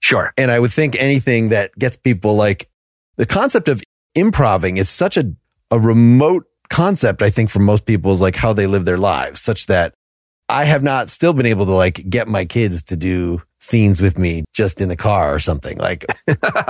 Sure. 0.00 0.32
And 0.36 0.50
I 0.50 0.58
would 0.58 0.72
think 0.72 0.96
anything 0.98 1.50
that 1.50 1.78
gets 1.78 1.96
people 1.96 2.34
like 2.34 2.68
the 3.16 3.26
concept 3.26 3.68
of 3.68 3.82
improving 4.14 4.78
is 4.78 4.88
such 4.88 5.16
a, 5.16 5.32
a 5.70 5.78
remote 5.78 6.46
concept, 6.68 7.22
I 7.22 7.30
think, 7.30 7.50
for 7.50 7.60
most 7.60 7.84
people 7.84 8.12
is 8.12 8.20
like 8.20 8.34
how 8.34 8.52
they 8.52 8.66
live 8.66 8.84
their 8.84 8.98
lives, 8.98 9.40
such 9.40 9.66
that 9.66 9.94
I 10.48 10.64
have 10.64 10.82
not 10.82 11.08
still 11.08 11.32
been 11.32 11.46
able 11.46 11.66
to 11.66 11.72
like 11.72 12.08
get 12.10 12.26
my 12.26 12.44
kids 12.44 12.82
to 12.84 12.96
do 12.96 13.42
scenes 13.60 14.00
with 14.00 14.18
me 14.18 14.44
just 14.52 14.80
in 14.80 14.88
the 14.88 14.96
car 14.96 15.32
or 15.32 15.38
something. 15.38 15.78
Like, 15.78 16.04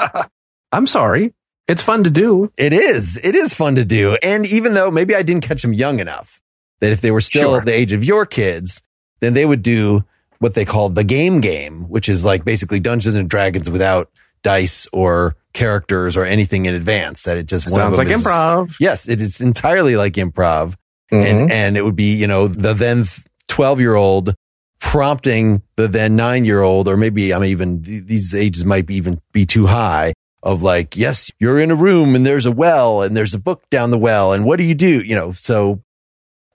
I'm 0.72 0.86
sorry. 0.86 1.32
It's 1.72 1.82
fun 1.82 2.04
to 2.04 2.10
do. 2.10 2.52
It 2.58 2.74
is. 2.74 3.16
It 3.16 3.34
is 3.34 3.54
fun 3.54 3.76
to 3.76 3.84
do. 3.86 4.18
And 4.22 4.46
even 4.46 4.74
though 4.74 4.90
maybe 4.90 5.14
I 5.14 5.22
didn't 5.22 5.42
catch 5.42 5.62
them 5.62 5.72
young 5.72 6.00
enough, 6.00 6.38
that 6.80 6.92
if 6.92 7.00
they 7.00 7.10
were 7.10 7.22
still 7.22 7.54
sure. 7.54 7.60
the 7.62 7.72
age 7.72 7.94
of 7.94 8.04
your 8.04 8.26
kids, 8.26 8.82
then 9.20 9.32
they 9.32 9.46
would 9.46 9.62
do 9.62 10.04
what 10.38 10.52
they 10.52 10.66
call 10.66 10.90
the 10.90 11.02
game 11.02 11.40
game, 11.40 11.88
which 11.88 12.10
is 12.10 12.26
like 12.26 12.44
basically 12.44 12.78
Dungeons 12.78 13.14
and 13.14 13.30
Dragons 13.30 13.70
without 13.70 14.10
dice 14.42 14.86
or 14.92 15.34
characters 15.54 16.14
or 16.14 16.26
anything 16.26 16.66
in 16.66 16.74
advance. 16.74 17.22
That 17.22 17.38
it 17.38 17.46
just 17.46 17.66
sounds 17.70 17.96
like 17.96 18.08
is, 18.08 18.22
improv. 18.22 18.76
Yes, 18.78 19.08
it 19.08 19.22
is 19.22 19.40
entirely 19.40 19.96
like 19.96 20.14
improv, 20.14 20.74
mm-hmm. 21.10 21.22
and 21.22 21.50
and 21.50 21.76
it 21.78 21.82
would 21.82 21.96
be 21.96 22.12
you 22.12 22.26
know 22.26 22.48
the 22.48 22.74
then 22.74 23.06
twelve 23.48 23.80
year 23.80 23.94
old 23.94 24.34
prompting 24.78 25.62
the 25.76 25.88
then 25.88 26.16
nine 26.16 26.44
year 26.44 26.60
old, 26.60 26.86
or 26.86 26.98
maybe 26.98 27.32
I'm 27.32 27.44
even 27.44 27.80
these 27.80 28.34
ages 28.34 28.66
might 28.66 28.84
be 28.84 28.96
even 28.96 29.22
be 29.32 29.46
too 29.46 29.66
high 29.66 30.12
of 30.42 30.62
like, 30.62 30.96
yes, 30.96 31.30
you're 31.38 31.60
in 31.60 31.70
a 31.70 31.76
room 31.76 32.14
and 32.14 32.26
there's 32.26 32.46
a 32.46 32.52
well 32.52 33.02
and 33.02 33.16
there's 33.16 33.34
a 33.34 33.38
book 33.38 33.68
down 33.70 33.90
the 33.90 33.98
well. 33.98 34.32
And 34.32 34.44
what 34.44 34.56
do 34.56 34.64
you 34.64 34.74
do? 34.74 35.02
You 35.02 35.14
know, 35.14 35.32
so 35.32 35.82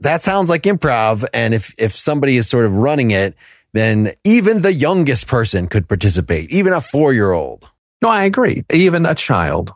that 0.01 0.22
sounds 0.22 0.50
like 0.50 0.63
improv. 0.63 1.25
And 1.34 1.53
if, 1.53 1.74
if 1.77 1.96
somebody 1.96 2.38
is 2.38 2.48
sort 2.48 2.65
of 2.65 2.75
running 2.75 3.12
it, 3.12 3.36
then 3.74 4.13
even 4.24 4.62
the 4.62 4.74
youngest 4.74 5.27
person 5.27 5.67
could 5.67 5.88
participate, 5.88 6.50
even 6.51 6.74
a 6.74 6.82
four 6.82 7.13
year 7.13 7.32
old. 7.32 7.70
No, 8.01 8.10
I 8.10 8.25
agree. 8.25 8.63
Even 8.72 9.06
a 9.06 9.15
child 9.15 9.74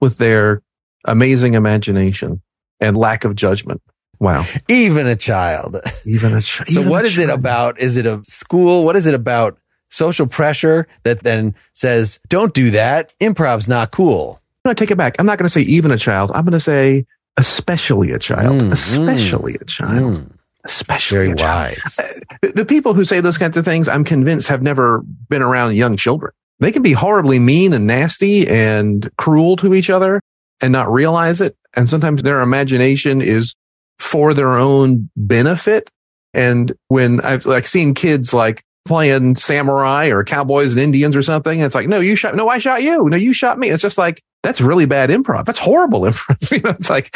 with 0.00 0.18
their 0.18 0.62
amazing 1.04 1.54
imagination 1.54 2.40
and 2.80 2.96
lack 2.96 3.24
of 3.24 3.34
judgment. 3.34 3.82
Wow. 4.18 4.46
Even 4.68 5.06
a 5.06 5.16
child. 5.16 5.78
Even 6.04 6.34
a 6.34 6.40
child. 6.40 6.68
So 6.68 6.88
what 6.88 7.04
is 7.04 7.18
it 7.18 7.30
about? 7.30 7.80
Is 7.80 7.96
it 7.96 8.06
a 8.06 8.20
school? 8.24 8.84
What 8.84 8.96
is 8.96 9.06
it 9.06 9.14
about 9.14 9.58
social 9.90 10.26
pressure 10.26 10.86
that 11.02 11.22
then 11.22 11.54
says, 11.74 12.18
don't 12.28 12.54
do 12.54 12.70
that. 12.70 13.12
Improv's 13.20 13.68
not 13.68 13.90
cool. 13.90 14.40
I'm 14.64 14.70
going 14.70 14.76
to 14.76 14.80
take 14.84 14.90
it 14.90 14.96
back. 14.96 15.16
I'm 15.18 15.26
not 15.26 15.38
going 15.38 15.46
to 15.46 15.50
say 15.50 15.62
even 15.62 15.90
a 15.90 15.98
child. 15.98 16.30
I'm 16.34 16.44
going 16.44 16.52
to 16.52 16.60
say 16.60 17.06
especially 17.36 18.12
a 18.12 18.18
child, 18.18 18.60
mm, 18.60 18.72
especially 18.72 19.54
mm, 19.54 19.62
a 19.62 19.64
child. 19.64 20.12
Mm. 20.12 20.32
Especially 20.64 21.32
Very 21.32 21.34
wise. 21.34 21.98
Uh, 21.98 22.48
the 22.54 22.66
people 22.66 22.92
who 22.92 23.04
say 23.04 23.20
those 23.20 23.38
kinds 23.38 23.56
of 23.56 23.64
things, 23.64 23.88
I'm 23.88 24.04
convinced 24.04 24.48
have 24.48 24.62
never 24.62 25.02
been 25.28 25.40
around 25.40 25.74
young 25.74 25.96
children. 25.96 26.32
They 26.58 26.70
can 26.70 26.82
be 26.82 26.92
horribly 26.92 27.38
mean 27.38 27.72
and 27.72 27.86
nasty 27.86 28.46
and 28.46 29.10
cruel 29.16 29.56
to 29.56 29.74
each 29.74 29.88
other 29.88 30.20
and 30.60 30.70
not 30.72 30.92
realize 30.92 31.40
it. 31.40 31.56
And 31.74 31.88
sometimes 31.88 32.22
their 32.22 32.42
imagination 32.42 33.22
is 33.22 33.54
for 33.98 34.34
their 34.34 34.58
own 34.58 35.08
benefit. 35.16 35.88
And 36.34 36.72
when 36.88 37.22
I've 37.22 37.46
like 37.46 37.66
seen 37.66 37.94
kids 37.94 38.34
like 38.34 38.62
playing 38.84 39.36
samurai 39.36 40.08
or 40.08 40.24
cowboys 40.24 40.72
and 40.72 40.80
Indians 40.80 41.16
or 41.16 41.22
something. 41.22 41.60
And 41.60 41.66
it's 41.66 41.74
like, 41.74 41.88
no, 41.88 42.00
you 42.00 42.16
shot, 42.16 42.34
no, 42.34 42.48
I 42.48 42.58
shot 42.58 42.82
you. 42.82 43.08
No, 43.08 43.16
you 43.16 43.32
shot 43.32 43.58
me. 43.58 43.68
It's 43.68 43.82
just 43.82 43.98
like, 43.98 44.22
that's 44.42 44.60
really 44.60 44.86
bad 44.86 45.10
improv. 45.10 45.44
That's 45.44 45.58
horrible 45.58 46.00
improv. 46.02 46.50
you 46.50 46.60
know, 46.62 46.70
it's 46.70 46.90
like, 46.90 47.14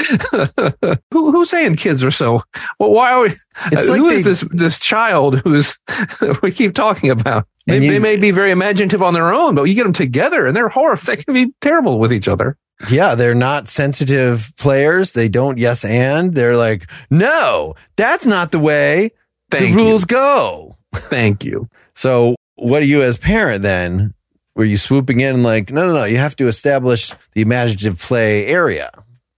who, 1.11 1.31
who's 1.31 1.51
saying 1.51 1.77
kids 1.77 2.05
are 2.05 2.11
so, 2.11 2.43
well, 2.79 2.93
why 2.93 3.13
are 3.13 3.23
we, 3.23 3.29
it's 3.73 3.89
uh, 3.89 3.91
like 3.91 3.99
who 3.99 4.11
they, 4.11 4.17
is 4.17 4.25
this, 4.25 4.41
this 4.51 4.79
child 4.79 5.41
who's, 5.41 5.79
we 6.43 6.53
keep 6.53 6.75
talking 6.75 7.11
about? 7.11 7.47
They, 7.67 7.83
you, 7.83 7.91
they 7.91 7.99
may 7.99 8.17
be 8.17 8.31
very 8.31 8.51
imaginative 8.51 9.03
on 9.03 9.15
their 9.15 9.33
own, 9.33 9.55
but 9.55 9.65
you 9.65 9.75
get 9.75 9.85
them 9.85 9.95
together 9.95 10.47
and 10.47 10.55
they're 10.55 10.69
horrible. 10.69 11.03
They 11.05 11.17
can 11.17 11.33
be 11.33 11.55
terrible 11.61 11.99
with 11.99 12.13
each 12.13 12.29
other. 12.29 12.59
Yeah, 12.91 13.15
they're 13.15 13.35
not 13.35 13.69
sensitive 13.69 14.53
players. 14.59 15.13
They 15.13 15.29
don't 15.29 15.59
yes 15.59 15.85
and. 15.85 16.35
They're 16.35 16.57
like, 16.57 16.91
no, 17.09 17.75
that's 17.97 18.27
not 18.27 18.51
the 18.51 18.59
way 18.59 19.13
Thank 19.51 19.77
the 19.77 19.83
rules 19.83 20.03
you. 20.03 20.09
go. 20.09 20.77
Thank 20.95 21.45
you. 21.45 21.69
So 21.95 22.37
what 22.57 22.83
are 22.83 22.87
you 22.87 23.03
as 23.03 23.17
parent 23.17 23.63
then? 23.63 24.15
Were 24.57 24.65
you 24.65 24.77
swooping 24.77 25.21
in 25.21 25.43
like, 25.43 25.73
no, 25.73 25.87
no, 25.87 25.93
no, 25.93 26.05
you 26.05 26.19
have 26.19 26.37
to 26.37 26.47
establish 26.47 27.13
the 27.33 27.41
imaginative 27.41 27.99
play 27.99 28.47
area? 28.47 28.91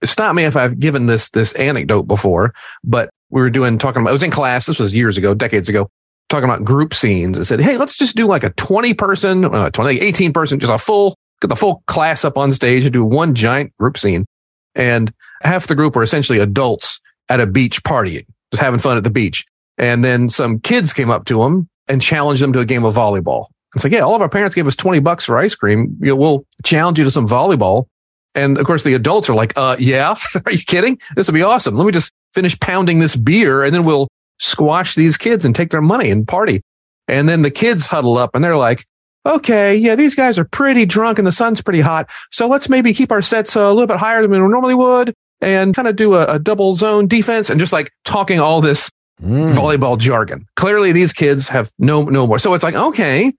stop 0.05 0.35
me 0.35 0.45
if 0.45 0.57
I've 0.57 0.79
given 0.79 1.07
this, 1.07 1.31
this 1.31 1.53
anecdote 1.55 2.05
before, 2.05 2.55
but 2.85 3.11
we 3.31 3.41
were 3.41 3.51
doing, 3.51 3.79
talking 3.79 4.03
about, 4.03 4.11
I 4.11 4.13
was 4.13 4.23
in 4.23 4.31
class. 4.31 4.67
This 4.67 4.79
was 4.79 4.95
years 4.95 5.17
ago, 5.17 5.35
decades 5.35 5.69
ago, 5.69 5.91
talking 6.29 6.49
about 6.49 6.65
group 6.65 6.95
scenes 6.95 7.37
and 7.37 7.47
said, 7.47 7.61
Hey, 7.61 7.77
let's 7.77 7.97
just 7.97 8.17
do 8.17 8.27
like 8.27 8.45
a 8.45 8.51
20 8.51 8.95
person, 8.95 9.45
uh, 9.45 9.71
20, 9.71 10.01
18 10.01 10.33
person, 10.33 10.61
just 10.61 10.73
a 10.73 10.79
full, 10.79 11.17
get 11.41 11.49
the 11.49 11.57
full 11.57 11.83
class 11.87 12.25
up 12.25 12.37
on 12.39 12.53
stage 12.53 12.85
and 12.85 12.93
do 12.93 13.05
one 13.05 13.35
giant 13.35 13.77
group 13.79 13.99
scene. 13.99 14.27
And 14.75 15.13
half 15.43 15.67
the 15.67 15.75
group 15.75 15.97
were 15.97 16.03
essentially 16.03 16.39
adults 16.39 17.01
at 17.29 17.41
a 17.41 17.47
beach 17.47 17.83
partying, 17.83 18.27
just 18.53 18.63
having 18.63 18.79
fun 18.79 18.97
at 18.97 19.03
the 19.03 19.11
beach. 19.11 19.45
And 19.78 20.04
then 20.04 20.28
some 20.30 20.59
kids 20.61 20.92
came 20.92 21.11
up 21.11 21.25
to 21.26 21.42
them 21.42 21.68
and 21.88 22.00
challenged 22.00 22.42
them 22.42 22.52
to 22.52 22.61
a 22.61 22.64
game 22.64 22.85
of 22.85 22.95
volleyball. 22.95 23.47
It's 23.75 23.85
like, 23.85 23.92
yeah, 23.92 24.00
all 24.00 24.14
of 24.14 24.23
our 24.23 24.28
parents 24.28 24.54
gave 24.54 24.66
us 24.66 24.76
20 24.76 25.00
bucks 25.00 25.26
for 25.26 25.37
ice 25.37 25.54
cream. 25.54 25.97
You 26.00 26.09
know, 26.09 26.16
we'll 26.16 26.47
challenge 26.64 26.99
you 26.99 27.04
to 27.04 27.11
some 27.11 27.28
volleyball. 27.28 27.87
And 28.35 28.59
of 28.59 28.66
course, 28.66 28.85
the 28.85 28.95
adults 28.95 29.28
are 29.28 29.35
like, 29.35 29.56
uh, 29.56 29.76
yeah, 29.78 30.16
are 30.47 30.52
you 30.52 30.59
kidding? 30.59 30.99
This 31.14 31.26
would 31.26 31.35
be 31.35 31.42
awesome. 31.42 31.76
Let 31.76 31.87
me 31.87 31.92
just 31.92 32.12
finish 32.35 32.59
pounding 32.61 33.00
this 33.00 33.16
beer 33.16 33.64
and 33.64 33.75
then 33.75 33.85
we'll 33.85 34.09
squash 34.38 34.95
these 34.95 35.16
kids 35.16 35.45
and 35.45 35.54
take 35.54 35.71
their 35.71 35.83
money 35.83 36.11
and 36.11 36.26
party. 36.26 36.62
And 37.09 37.28
then 37.28 37.42
the 37.42 37.50
kids 37.50 37.87
huddle 37.87 38.18
up 38.18 38.35
and 38.35 38.42
they're 38.42 38.56
like, 38.56 38.85
okay, 39.25 39.75
yeah, 39.75 39.95
these 39.95 40.14
guys 40.14 40.38
are 40.38 40.45
pretty 40.45 40.87
drunk 40.87 41.18
and 41.18 41.26
the 41.26 41.33
sun's 41.33 41.61
pretty 41.61 41.80
hot. 41.80 42.09
So 42.30 42.47
let's 42.47 42.68
maybe 42.68 42.92
keep 42.92 43.11
our 43.11 43.23
sets 43.23 43.56
a 43.56 43.71
little 43.73 43.87
bit 43.87 43.97
higher 43.97 44.23
than 44.23 44.30
we 44.30 44.38
normally 44.38 44.75
would 44.75 45.14
and 45.40 45.75
kind 45.75 45.88
of 45.88 45.97
do 45.97 46.14
a, 46.14 46.25
a 46.26 46.38
double 46.38 46.75
zone 46.75 47.09
defense 47.09 47.50
and 47.50 47.61
just 47.61 47.73
like 47.73 47.90
talking 48.04 48.40
all 48.40 48.61
this 48.61 48.90
mm. 49.23 49.54
volleyball 49.54 49.99
jargon. 49.99 50.46
Clearly 50.56 50.92
these 50.92 51.12
kids 51.12 51.49
have 51.49 51.73
no, 51.78 52.04
no 52.04 52.26
more. 52.26 52.38
So 52.38 52.54
it's 52.54 52.64
like, 52.64 52.75
okay, 52.75 53.32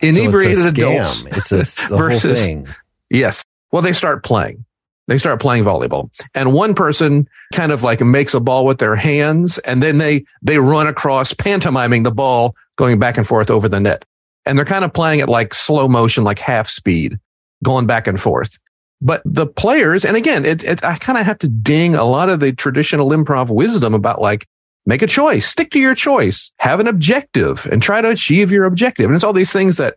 inebriated 0.00 0.56
so 0.56 0.66
it's 0.66 0.78
adults. 0.78 1.24
It's 1.24 1.52
a 1.52 1.88
the 1.88 1.96
versus, 1.96 2.22
whole 2.22 2.34
thing. 2.34 2.68
Yes. 3.10 3.44
Well, 3.72 3.82
they 3.82 3.92
start 3.92 4.24
playing. 4.24 4.64
They 5.06 5.18
start 5.18 5.40
playing 5.40 5.64
volleyball 5.64 6.08
and 6.36 6.52
one 6.52 6.72
person 6.72 7.28
kind 7.52 7.72
of 7.72 7.82
like 7.82 8.00
makes 8.00 8.32
a 8.32 8.38
ball 8.38 8.64
with 8.64 8.78
their 8.78 8.94
hands 8.94 9.58
and 9.58 9.82
then 9.82 9.98
they, 9.98 10.24
they 10.40 10.58
run 10.58 10.86
across 10.86 11.34
pantomiming 11.34 12.04
the 12.04 12.12
ball 12.12 12.54
going 12.76 13.00
back 13.00 13.18
and 13.18 13.26
forth 13.26 13.50
over 13.50 13.68
the 13.68 13.80
net. 13.80 14.04
And 14.46 14.56
they're 14.56 14.64
kind 14.64 14.84
of 14.84 14.92
playing 14.92 15.18
it 15.18 15.28
like 15.28 15.52
slow 15.52 15.88
motion, 15.88 16.22
like 16.22 16.38
half 16.38 16.68
speed 16.68 17.18
going 17.64 17.86
back 17.86 18.06
and 18.06 18.20
forth. 18.20 18.56
But 19.02 19.22
the 19.24 19.46
players, 19.46 20.04
and 20.04 20.16
again, 20.16 20.44
it, 20.44 20.62
it, 20.62 20.84
I 20.84 20.96
kind 20.96 21.18
of 21.18 21.26
have 21.26 21.38
to 21.38 21.48
ding 21.48 21.94
a 21.94 22.04
lot 22.04 22.28
of 22.28 22.38
the 22.38 22.52
traditional 22.52 23.10
improv 23.10 23.50
wisdom 23.50 23.94
about 23.94 24.20
like, 24.20 24.46
make 24.90 25.02
a 25.02 25.06
choice, 25.06 25.46
stick 25.46 25.70
to 25.70 25.78
your 25.78 25.94
choice, 25.94 26.50
have 26.58 26.80
an 26.80 26.88
objective 26.88 27.64
and 27.70 27.80
try 27.80 28.00
to 28.00 28.08
achieve 28.08 28.50
your 28.50 28.64
objective. 28.64 29.06
And 29.06 29.14
it's 29.14 29.22
all 29.22 29.32
these 29.32 29.52
things 29.52 29.76
that 29.76 29.96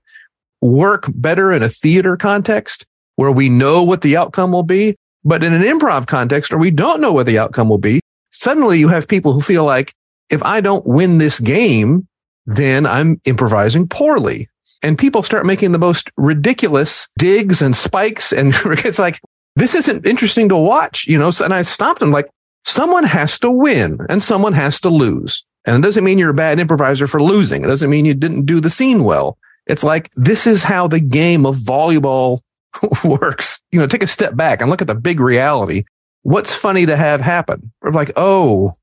work 0.61 1.05
better 1.15 1.51
in 1.51 1.63
a 1.63 1.67
theater 1.67 2.15
context 2.15 2.85
where 3.15 3.31
we 3.31 3.49
know 3.49 3.81
what 3.81 4.03
the 4.03 4.15
outcome 4.15 4.51
will 4.51 4.63
be. 4.63 4.95
But 5.25 5.43
in 5.43 5.51
an 5.51 5.63
improv 5.63 6.05
context 6.05 6.51
where 6.51 6.59
we 6.59 6.69
don't 6.69 7.01
know 7.01 7.11
what 7.11 7.25
the 7.25 7.39
outcome 7.39 7.69
will 7.69 7.79
be, 7.79 8.01
suddenly 8.31 8.77
you 8.77 8.87
have 8.87 9.07
people 9.07 9.33
who 9.33 9.41
feel 9.41 9.65
like 9.65 9.93
if 10.29 10.43
I 10.43 10.61
don't 10.61 10.85
win 10.85 11.17
this 11.17 11.39
game, 11.39 12.07
then 12.45 12.85
I'm 12.85 13.19
improvising 13.25 13.87
poorly. 13.87 14.47
And 14.83 14.99
people 14.99 15.23
start 15.23 15.47
making 15.47 15.71
the 15.71 15.79
most 15.79 16.11
ridiculous 16.17 17.07
digs 17.17 17.63
and 17.63 17.75
spikes. 17.75 18.31
And 18.31 18.53
it's 18.65 18.99
like, 18.99 19.19
this 19.55 19.73
isn't 19.73 20.05
interesting 20.05 20.49
to 20.49 20.55
watch, 20.55 21.07
you 21.07 21.17
know? 21.17 21.31
And 21.43 21.53
I 21.53 21.63
stopped 21.63 21.99
them 21.99 22.11
like, 22.11 22.29
someone 22.65 23.03
has 23.03 23.39
to 23.39 23.51
win 23.51 23.99
and 24.09 24.21
someone 24.21 24.53
has 24.53 24.79
to 24.81 24.89
lose. 24.89 25.45
And 25.65 25.77
it 25.77 25.85
doesn't 25.85 26.03
mean 26.03 26.17
you're 26.17 26.31
a 26.31 26.35
bad 26.35 26.59
improviser 26.59 27.07
for 27.07 27.21
losing. 27.21 27.63
It 27.63 27.67
doesn't 27.67 27.89
mean 27.89 28.05
you 28.05 28.13
didn't 28.13 28.45
do 28.45 28.59
the 28.59 28.69
scene 28.69 29.03
well. 29.03 29.37
It's 29.65 29.83
like, 29.83 30.11
this 30.15 30.45
is 30.45 30.63
how 30.63 30.87
the 30.87 30.99
game 30.99 31.45
of 31.45 31.55
volleyball 31.55 32.41
works. 33.03 33.61
You 33.71 33.79
know, 33.79 33.87
take 33.87 34.03
a 34.03 34.07
step 34.07 34.35
back 34.35 34.61
and 34.61 34.69
look 34.69 34.81
at 34.81 34.87
the 34.87 34.95
big 34.95 35.19
reality. 35.19 35.85
What's 36.23 36.53
funny 36.53 36.85
to 36.85 36.97
have 36.97 37.21
happen? 37.21 37.71
We're 37.81 37.91
like, 37.91 38.11
oh, 38.15 38.77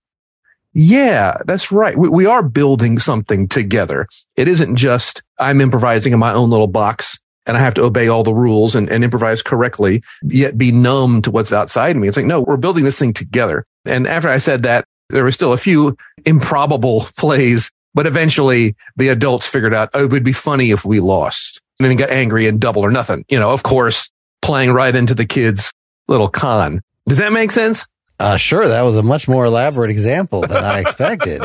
yeah, 0.73 1.39
that's 1.47 1.73
right. 1.73 1.99
We, 1.99 2.09
we 2.09 2.27
are 2.27 2.43
building 2.43 2.99
something 2.99 3.49
together. 3.49 4.07
It 4.37 4.49
isn't 4.49 4.77
just 4.77 5.23
I'm 5.39 5.61
improvising 5.61 6.13
in 6.13 6.19
my 6.19 6.33
own 6.33 6.51
little 6.51 6.67
box 6.67 7.19
and 7.47 7.57
I 7.57 7.61
have 7.61 7.75
to 7.75 7.83
obey 7.83 8.09
all 8.09 8.23
the 8.23 8.35
rules 8.35 8.75
and, 8.75 8.89
and 8.89 9.03
improvise 9.03 9.43
correctly, 9.43 10.03
yet 10.23 10.57
be 10.57 10.71
numb 10.71 11.23
to 11.23 11.31
what's 11.31 11.53
outside 11.53 11.97
of 11.97 12.03
me. 12.03 12.07
It's 12.07 12.17
like, 12.17 12.27
no, 12.27 12.43
we're 12.43 12.57
building 12.57 12.85
this 12.85 12.99
thing 12.99 13.13
together. 13.13 13.67
And 13.85 14.07
after 14.07 14.29
I 14.29 14.39
said 14.39 14.65
that, 14.65 14.85
there 15.09 15.25
were 15.25 15.33
still 15.33 15.53
a 15.53 15.59
few 15.59 15.97
improbable 16.25 17.07
plays, 17.17 17.71
but 17.95 18.07
eventually 18.07 18.77
the 18.97 19.09
adults 19.09 19.47
figured 19.47 19.75
out, 19.75 19.91
oh, 19.95 20.05
it 20.05 20.13
would 20.13 20.25
be 20.25 20.33
funny 20.33 20.71
if 20.71 20.85
we 20.85 21.01
lost 21.01 21.61
and 21.79 21.91
then 21.91 21.97
got 21.97 22.11
angry 22.11 22.47
and 22.47 22.61
double 22.61 22.83
or 22.83 22.91
nothing. 22.91 23.25
You 23.29 23.39
know, 23.39 23.51
of 23.51 23.63
course, 23.63 24.11
playing 24.43 24.73
right 24.73 24.95
into 24.95 25.15
the 25.15 25.27
kids' 25.27 25.73
little 26.09 26.29
con. 26.29 26.81
Does 27.07 27.19
that 27.19 27.33
make 27.33 27.51
sense? 27.51 27.87
Uh, 28.19 28.37
sure. 28.37 28.69
That 28.69 28.83
was 28.83 28.97
a 28.97 29.03
much 29.03 29.27
more 29.27 29.47
elaborate 29.47 29.91
example 29.91 30.43
than 30.43 30.63
I 30.63 30.81
expected. 30.81 31.43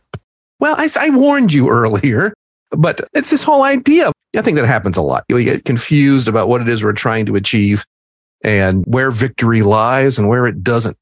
well, 0.60 0.74
I, 0.78 0.88
I 0.98 1.10
warned 1.10 1.52
you 1.52 1.68
earlier, 1.68 2.32
but 2.70 3.02
it's 3.12 3.30
this 3.30 3.42
whole 3.42 3.62
idea. 3.62 4.10
I 4.36 4.42
think 4.42 4.56
that 4.56 4.66
happens 4.66 4.96
a 4.96 5.02
lot. 5.02 5.24
You 5.28 5.42
get 5.44 5.64
confused 5.64 6.26
about 6.26 6.48
what 6.48 6.62
it 6.62 6.68
is 6.68 6.82
we're 6.82 6.92
trying 6.92 7.26
to 7.26 7.36
achieve 7.36 7.84
and 8.42 8.84
where 8.86 9.10
victory 9.10 9.62
lies 9.62 10.18
and 10.18 10.28
where 10.28 10.46
it 10.46 10.64
doesn't. 10.64 10.96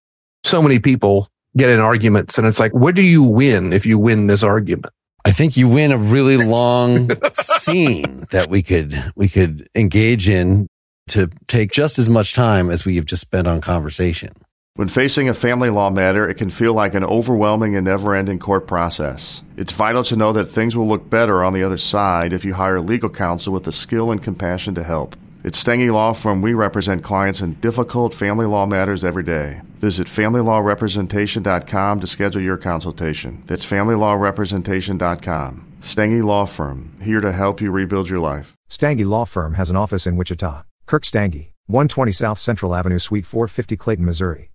So 0.45 0.63
many 0.63 0.79
people 0.79 1.29
get 1.57 1.71
in 1.71 1.81
arguments 1.81 2.39
and 2.39 2.47
it's 2.47 2.61
like, 2.61 2.73
what 2.73 2.95
do 2.95 3.03
you 3.03 3.23
win 3.23 3.73
if 3.73 3.87
you 3.87 3.99
win 3.99 4.27
this 4.27 4.43
argument? 4.43 4.93
I 5.25 5.33
think 5.33 5.57
you 5.57 5.69
win 5.69 5.93
a 5.93 5.99
really 5.99 6.37
long 6.47 7.11
scene 7.35 8.27
that 8.31 8.49
we 8.49 8.63
could 8.63 9.13
we 9.15 9.29
could 9.29 9.69
engage 9.75 10.29
in 10.29 10.69
to 11.09 11.31
take 11.47 11.73
just 11.73 11.99
as 11.99 12.09
much 12.09 12.35
time 12.35 12.71
as 12.71 12.85
we 12.85 12.97
have 12.97 13.07
just 13.07 13.23
spent 13.23 13.47
on 13.47 13.61
conversation. 13.61 14.33
When 14.75 14.89
facing 14.89 15.29
a 15.29 15.35
family 15.35 15.71
law 15.71 15.91
matter, 15.91 16.29
it 16.29 16.37
can 16.37 16.51
feel 16.51 16.73
like 16.73 16.95
an 16.95 17.03
overwhelming 17.03 17.75
and 17.75 17.85
never 17.85 18.15
ending 18.15 18.39
court 18.39 18.69
process. 18.69 19.43
It's 19.57 19.73
vital 19.73 20.05
to 20.05 20.15
know 20.15 20.33
that 20.33 20.45
things 20.45 20.77
will 20.77 20.87
look 20.87 21.11
better 21.11 21.43
on 21.43 21.53
the 21.53 21.65
other 21.65 21.79
side 21.79 22.33
if 22.33 22.45
you 22.45 22.55
hire 22.55 22.81
legal 22.81 23.11
counsel 23.11 23.53
with 23.53 23.65
the 23.65 23.73
skill 23.73 24.13
and 24.13 24.23
compassion 24.23 24.77
to 24.77 24.85
help. 24.85 25.17
At 25.45 25.53
Stange 25.53 25.93
Law 25.93 26.15
Firm, 26.15 26.43
we 26.43 26.53
represent 26.53 27.05
clients 27.05 27.41
in 27.41 27.53
difficult 27.55 28.13
family 28.13 28.45
law 28.45 28.67
matters 28.67 29.05
every 29.05 29.23
day. 29.23 29.63
Visit 29.77 30.09
FamilyLawRepresentation.com 30.09 32.01
to 32.01 32.07
schedule 32.09 32.43
your 32.43 32.57
consultation. 32.57 33.45
That's 33.47 33.65
FamilyLawRepresentation.com. 33.65 35.75
Stange 35.81 36.25
Law 36.25 36.45
Firm, 36.45 36.97
here 37.01 37.21
to 37.21 37.31
help 37.31 37.61
you 37.61 37.71
rebuild 37.71 38.11
your 38.11 38.19
life. 38.19 38.57
Stange 38.69 39.07
Law 39.07 39.25
Firm 39.25 39.55
has 39.55 39.71
an 39.71 39.77
office 39.77 40.09
in 40.09 40.17
Wichita. 40.17 40.65
Kirk 40.87 41.05
Stange, 41.05 41.53
120 41.67 42.11
South 42.11 42.39
Central 42.39 42.75
Avenue, 42.75 42.99
Suite 42.99 43.25
450, 43.25 43.77
Clayton, 43.77 44.05
Missouri. 44.05 44.51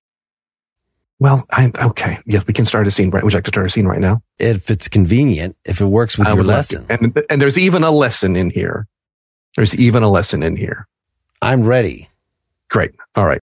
Well, 1.19 1.45
I, 1.51 1.71
okay. 1.79 2.19
Yes, 2.25 2.45
we 2.45 2.53
can 2.53 2.65
start 2.65 2.87
a 2.87 2.91
scene. 2.91 3.09
Right? 3.09 3.23
Would 3.23 3.31
you 3.31 3.37
like 3.37 3.45
to 3.45 3.51
start 3.51 3.67
a 3.67 3.69
scene 3.69 3.85
right 3.85 4.01
now? 4.01 4.21
If 4.39 4.69
it's 4.69 4.89
convenient, 4.89 5.55
if 5.63 5.79
it 5.79 5.85
works 5.85 6.17
with 6.17 6.27
I 6.27 6.33
your 6.33 6.43
lesson. 6.43 6.85
Like 6.89 7.01
and, 7.01 7.23
and 7.29 7.41
there's 7.41 7.57
even 7.57 7.83
a 7.83 7.91
lesson 7.91 8.35
in 8.35 8.49
here. 8.49 8.85
There's 9.55 9.75
even 9.75 10.03
a 10.03 10.09
lesson 10.09 10.43
in 10.43 10.55
here. 10.55 10.87
I'm 11.41 11.63
ready. 11.63 12.09
Great. 12.69 12.91
All 13.15 13.25
right. 13.25 13.41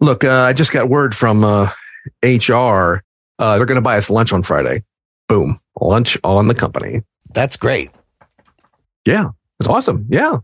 Look, 0.00 0.24
uh, 0.24 0.42
I 0.42 0.52
just 0.52 0.72
got 0.72 0.88
word 0.88 1.14
from 1.14 1.44
uh, 1.44 1.70
HR. 2.22 3.02
Uh, 3.38 3.56
they're 3.56 3.66
going 3.66 3.76
to 3.76 3.80
buy 3.80 3.98
us 3.98 4.10
lunch 4.10 4.32
on 4.32 4.42
Friday. 4.42 4.84
Boom. 5.28 5.60
Lunch 5.80 6.16
on 6.24 6.48
the 6.48 6.54
company. 6.54 7.02
That's 7.34 7.56
great. 7.56 7.90
Yeah. 9.04 9.30
It's 9.60 9.68
awesome. 9.68 10.06
Yeah. 10.08 10.38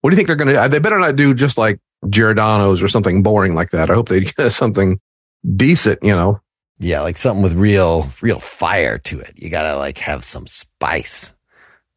What 0.00 0.10
do 0.10 0.14
you 0.14 0.16
think 0.16 0.26
they're 0.26 0.36
going 0.36 0.54
to 0.54 0.68
They 0.68 0.78
better 0.78 0.98
not 0.98 1.16
do 1.16 1.34
just 1.34 1.58
like 1.58 1.78
Giordano's 2.08 2.82
or 2.82 2.88
something 2.88 3.22
boring 3.22 3.54
like 3.54 3.70
that. 3.70 3.90
I 3.90 3.94
hope 3.94 4.08
they 4.08 4.20
get 4.36 4.52
something 4.52 4.98
decent, 5.56 6.02
you 6.02 6.12
know. 6.12 6.40
Yeah, 6.80 7.00
like 7.00 7.18
something 7.18 7.42
with 7.42 7.54
real, 7.54 8.08
real 8.20 8.38
fire 8.38 8.98
to 8.98 9.20
it. 9.20 9.34
You 9.36 9.50
gotta 9.50 9.76
like 9.76 9.98
have 9.98 10.24
some 10.24 10.46
spice. 10.46 11.34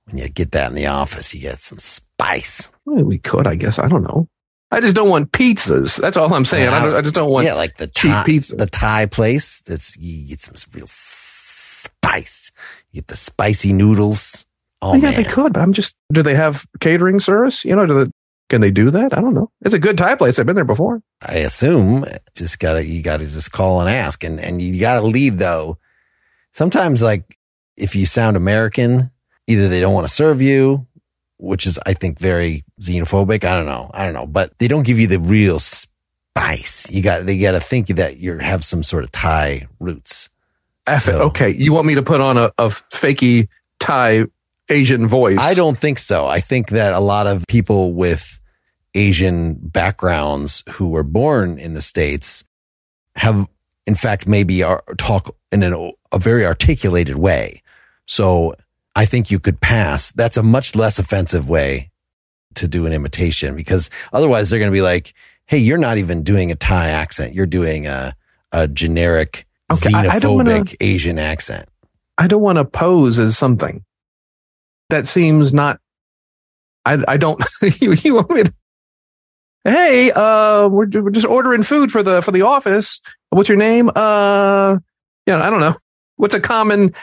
When 0.05 0.17
you 0.17 0.29
get 0.29 0.51
that 0.51 0.69
in 0.69 0.75
the 0.75 0.87
office, 0.87 1.33
you 1.33 1.41
get 1.41 1.59
some 1.59 1.79
spice. 1.79 2.69
Well, 2.85 3.03
we 3.03 3.17
could, 3.17 3.47
I 3.47 3.55
guess. 3.55 3.79
I 3.79 3.87
don't 3.87 4.03
know. 4.03 4.27
I 4.71 4.79
just 4.79 4.95
don't 4.95 5.09
want 5.09 5.31
pizzas. 5.33 5.97
That's 5.97 6.15
all 6.15 6.33
I'm 6.33 6.45
saying. 6.45 6.69
I, 6.69 6.97
I, 6.97 7.01
just 7.01 7.13
don't 7.13 7.29
want 7.29 7.45
yeah, 7.45 7.55
like 7.55 7.75
the 7.75 7.87
cheap 7.87 8.11
Thai, 8.11 8.23
pizza. 8.23 8.55
The 8.55 8.65
Thai 8.67 9.05
place. 9.07 9.61
That's 9.61 9.97
you 9.97 10.25
get 10.25 10.41
some 10.41 10.55
real 10.73 10.87
spice. 10.87 12.51
You 12.91 13.01
get 13.01 13.07
the 13.07 13.17
spicy 13.17 13.73
noodles. 13.73 14.45
Oh 14.81 14.95
yeah, 14.95 15.11
man. 15.11 15.15
they 15.15 15.23
could. 15.25 15.53
But 15.53 15.61
I'm 15.61 15.73
just. 15.73 15.95
Do 16.13 16.23
they 16.23 16.35
have 16.35 16.65
catering 16.79 17.19
service? 17.19 17.65
You 17.65 17.75
know, 17.75 17.85
do 17.85 18.05
they, 18.05 18.11
can 18.49 18.61
they 18.61 18.71
do 18.71 18.89
that? 18.91 19.15
I 19.15 19.19
don't 19.19 19.33
know. 19.33 19.51
It's 19.61 19.73
a 19.73 19.79
good 19.79 19.97
Thai 19.97 20.15
place. 20.15 20.39
I've 20.39 20.45
been 20.45 20.55
there 20.55 20.63
before. 20.63 21.03
I 21.21 21.39
assume. 21.39 22.05
Just 22.35 22.59
gotta 22.59 22.85
you 22.85 23.01
gotta 23.01 23.27
just 23.27 23.51
call 23.51 23.81
and 23.81 23.89
ask, 23.89 24.23
and 24.23 24.39
and 24.39 24.61
you 24.61 24.79
gotta 24.79 25.01
lead 25.01 25.37
though. 25.37 25.79
Sometimes, 26.53 27.01
like 27.01 27.37
if 27.75 27.93
you 27.93 28.05
sound 28.05 28.37
American, 28.37 29.11
either 29.51 29.67
they 29.67 29.79
don't 29.79 29.93
want 29.93 30.07
to 30.07 30.13
serve 30.13 30.41
you 30.41 30.87
which 31.41 31.65
is, 31.65 31.79
I 31.85 31.95
think, 31.95 32.19
very 32.19 32.63
xenophobic. 32.79 33.43
I 33.43 33.55
don't 33.55 33.65
know. 33.65 33.89
I 33.93 34.05
don't 34.05 34.13
know, 34.13 34.27
but 34.27 34.57
they 34.59 34.67
don't 34.67 34.83
give 34.83 34.99
you 34.99 35.07
the 35.07 35.19
real 35.19 35.57
spice. 35.57 36.89
You 36.91 37.01
got, 37.01 37.25
they 37.25 37.39
got 37.39 37.53
to 37.53 37.59
think 37.59 37.87
that 37.87 38.17
you 38.17 38.37
have 38.37 38.63
some 38.63 38.83
sort 38.83 39.03
of 39.03 39.11
Thai 39.11 39.67
roots. 39.79 40.29
So, 41.01 41.23
okay. 41.23 41.49
You 41.49 41.73
want 41.73 41.87
me 41.87 41.95
to 41.95 42.03
put 42.03 42.21
on 42.21 42.37
a, 42.37 42.51
a 42.57 42.67
fakey 42.67 43.47
Thai 43.79 44.25
Asian 44.69 45.07
voice? 45.07 45.39
I 45.39 45.55
don't 45.55 45.77
think 45.77 45.97
so. 45.97 46.27
I 46.27 46.41
think 46.41 46.69
that 46.69 46.93
a 46.93 46.99
lot 46.99 47.25
of 47.25 47.45
people 47.47 47.93
with 47.93 48.39
Asian 48.93 49.55
backgrounds 49.55 50.63
who 50.69 50.89
were 50.89 51.03
born 51.03 51.57
in 51.57 51.73
the 51.73 51.81
States 51.81 52.43
have, 53.15 53.47
in 53.87 53.95
fact, 53.95 54.27
maybe 54.27 54.61
are, 54.61 54.83
talk 54.97 55.35
in 55.51 55.63
an, 55.63 55.91
a 56.11 56.19
very 56.19 56.45
articulated 56.45 57.17
way. 57.17 57.63
So 58.05 58.55
I 58.95 59.05
think 59.05 59.31
you 59.31 59.39
could 59.39 59.59
pass. 59.61 60.11
That's 60.11 60.37
a 60.37 60.43
much 60.43 60.75
less 60.75 60.99
offensive 60.99 61.47
way 61.49 61.91
to 62.55 62.67
do 62.67 62.85
an 62.85 62.93
imitation 62.93 63.55
because 63.55 63.89
otherwise 64.11 64.49
they're 64.49 64.59
going 64.59 64.71
to 64.71 64.75
be 64.75 64.81
like, 64.81 65.13
Hey, 65.45 65.57
you're 65.57 65.77
not 65.77 65.97
even 65.97 66.23
doing 66.23 66.51
a 66.51 66.55
Thai 66.55 66.89
accent. 66.89 67.33
You're 67.33 67.45
doing 67.45 67.87
a, 67.87 68.15
a 68.51 68.67
generic 68.67 69.45
Okay, 69.71 69.89
xenophobic 69.89 70.23
wanna- 70.35 70.65
Asian 70.81 71.17
accent. 71.19 71.67
I 72.17 72.27
don't 72.27 72.41
want 72.41 72.57
to 72.57 72.65
pose 72.65 73.17
as 73.19 73.37
something 73.37 73.83
that 74.89 75.07
seems 75.07 75.53
not. 75.53 75.79
I 76.85 77.03
I 77.07 77.17
don't. 77.17 77.41
you, 77.81 77.93
you 77.93 78.15
want 78.15 78.29
me 78.31 78.43
to? 78.43 78.53
Hey, 79.63 80.11
uh, 80.11 80.67
we're, 80.67 80.87
we're 80.89 81.09
just 81.11 81.25
ordering 81.27 81.63
food 81.63 81.91
for 81.91 82.03
the 82.03 82.21
for 82.21 82.31
the 82.31 82.41
office. 82.41 83.01
What's 83.29 83.47
your 83.49 83.57
name? 83.57 83.89
Uh, 83.95 84.77
yeah, 85.25 85.41
I 85.41 85.49
don't 85.49 85.59
know. 85.61 85.75
What's 86.17 86.33
a 86.35 86.39
common 86.41 86.93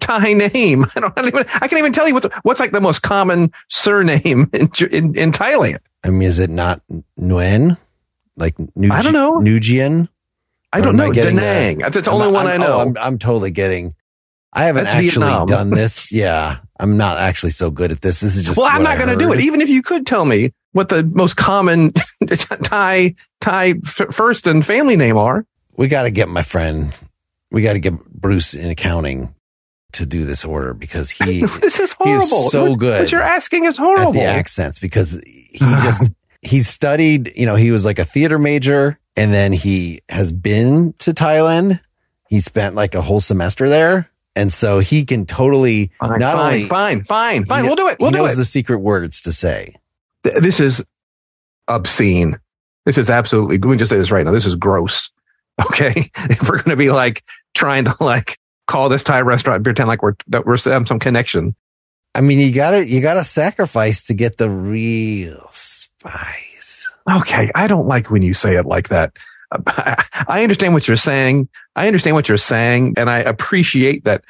Thai 0.00 0.34
name? 0.34 0.84
I 0.96 1.00
don't, 1.00 1.12
I 1.18 1.22
don't 1.22 1.28
even. 1.28 1.46
I 1.54 1.68
can't 1.68 1.78
even 1.78 1.92
tell 1.92 2.06
you 2.06 2.14
what's 2.14 2.26
what's 2.42 2.60
like 2.60 2.72
the 2.72 2.80
most 2.80 3.02
common 3.02 3.52
surname 3.68 4.48
in 4.52 4.70
in, 4.90 5.14
in 5.16 5.32
Thailand. 5.32 5.78
I 6.04 6.10
mean, 6.10 6.28
is 6.28 6.38
it 6.38 6.50
not 6.50 6.80
Nguyen? 7.20 7.78
Like 8.36 8.56
Nuji, 8.56 8.90
I 8.90 9.02
don't 9.02 9.12
know. 9.14 9.40
Nujian? 9.40 10.08
I 10.72 10.80
don't 10.82 10.98
I 11.00 11.06
know. 11.06 11.12
Danang. 11.12 11.78
That's 11.90 12.04
the 12.06 12.10
only 12.10 12.24
I'm- 12.26 12.34
one 12.34 12.46
I'm- 12.46 12.60
I 12.62 12.64
know. 12.66 12.72
oh, 12.74 12.80
I'm, 12.80 12.96
I'm 12.98 13.18
totally 13.18 13.50
getting. 13.50 13.94
I 14.52 14.64
haven't 14.64 14.84
That's 14.84 14.96
actually 14.96 15.26
Vietnam. 15.26 15.46
done 15.48 15.70
this. 15.70 16.10
Yeah, 16.12 16.58
I'm 16.78 16.96
not 16.96 17.18
actually 17.18 17.50
so 17.50 17.70
good 17.70 17.92
at 17.92 18.00
this. 18.00 18.20
This 18.20 18.36
is 18.36 18.42
just. 18.42 18.56
well, 18.58 18.66
I'm 18.70 18.82
not 18.82 18.96
going 18.98 19.10
to 19.10 19.16
do 19.22 19.32
it. 19.32 19.40
Even 19.40 19.60
if 19.60 19.68
you 19.68 19.82
could 19.82 20.06
tell 20.06 20.24
me 20.24 20.52
what 20.72 20.88
the 20.88 21.02
most 21.02 21.36
common 21.36 21.92
Thai 22.26 23.14
Thai 23.40 23.74
f- 23.84 24.14
first 24.14 24.46
and 24.46 24.64
family 24.64 24.96
name 24.96 25.16
are. 25.18 25.44
We 25.76 25.88
got 25.88 26.02
to 26.04 26.10
get 26.10 26.28
my 26.28 26.42
friend. 26.42 26.94
We 27.50 27.62
got 27.62 27.74
to 27.74 27.80
get 27.80 28.02
Bruce 28.06 28.54
in 28.54 28.70
accounting 28.70 29.34
to 29.96 30.06
do 30.06 30.24
this 30.24 30.44
order 30.44 30.72
because 30.74 31.10
he 31.10 31.44
this 31.60 31.78
is 31.80 31.94
he 32.02 32.10
is 32.12 32.22
horrible. 32.30 32.50
so 32.50 32.70
What- 32.70 32.78
good 32.78 33.00
What 33.02 33.12
you're 33.12 33.22
asking 33.22 33.64
is 33.64 33.78
at 33.78 33.82
horrible. 33.82 34.12
the 34.12 34.22
accents 34.22 34.78
because 34.78 35.12
he 35.24 35.58
just 35.58 36.10
he 36.42 36.62
studied. 36.62 37.32
You 37.36 37.46
know, 37.46 37.56
he 37.56 37.70
was 37.70 37.84
like 37.84 37.98
a 37.98 38.04
theater 38.04 38.38
major, 38.38 38.98
and 39.16 39.32
then 39.34 39.52
he 39.52 40.02
has 40.08 40.32
been 40.32 40.94
to 40.98 41.12
Thailand. 41.12 41.80
He 42.28 42.40
spent 42.40 42.74
like 42.74 42.94
a 42.94 43.00
whole 43.02 43.20
semester 43.20 43.68
there, 43.68 44.10
and 44.34 44.52
so 44.52 44.78
he 44.78 45.04
can 45.04 45.26
totally 45.26 45.90
Fine, 46.00 46.18
not 46.20 46.34
fine, 46.36 46.46
only 46.54 46.64
fine, 46.64 47.04
fine, 47.04 47.44
fine. 47.44 47.62
He 47.64 47.68
We'll 47.68 47.76
do 47.76 47.88
it. 47.88 47.98
We'll 48.00 48.10
he 48.10 48.16
do 48.16 48.22
knows 48.22 48.32
it. 48.34 48.36
the 48.36 48.44
secret 48.44 48.78
words 48.78 49.20
to 49.22 49.32
say. 49.32 49.74
Th- 50.24 50.36
This 50.36 50.60
is 50.60 50.84
obscene. 51.68 52.36
This 52.84 52.98
is 52.98 53.10
absolutely. 53.10 53.58
Let 53.58 53.70
me 53.70 53.76
just 53.76 53.90
say 53.90 53.96
this 53.96 54.10
right 54.10 54.24
now. 54.24 54.32
This 54.32 54.46
is 54.46 54.54
gross. 54.56 55.10
Okay, 55.70 56.10
if 56.28 56.42
we're 56.42 56.56
going 56.58 56.68
to 56.68 56.76
be 56.76 56.90
like 56.90 57.24
trying 57.54 57.86
to 57.86 57.94
like 57.98 58.38
call 58.66 58.88
this 58.88 59.04
Thai 59.04 59.20
restaurant 59.20 59.56
and 59.56 59.64
pretend 59.64 59.88
like 59.88 60.02
we're 60.02 60.14
that 60.28 60.46
we're 60.46 60.58
having 60.58 60.86
some 60.86 60.98
connection. 60.98 61.54
I 62.14 62.20
mean, 62.20 62.40
you 62.40 62.52
gotta 62.52 62.86
you 62.86 63.00
gotta 63.00 63.24
sacrifice 63.24 64.02
to 64.04 64.14
get 64.14 64.38
the 64.38 64.50
real 64.50 65.48
spice. 65.52 66.90
Okay, 67.08 67.50
I 67.54 67.66
don't 67.66 67.86
like 67.86 68.10
when 68.10 68.22
you 68.22 68.34
say 68.34 68.56
it 68.56 68.66
like 68.66 68.88
that. 68.88 69.16
I 70.28 70.42
understand 70.42 70.74
what 70.74 70.88
you're 70.88 70.96
saying. 70.96 71.48
I 71.76 71.86
understand 71.86 72.16
what 72.16 72.28
you're 72.28 72.38
saying, 72.38 72.94
and 72.96 73.08
I 73.08 73.18
appreciate 73.18 74.04
that 74.04 74.24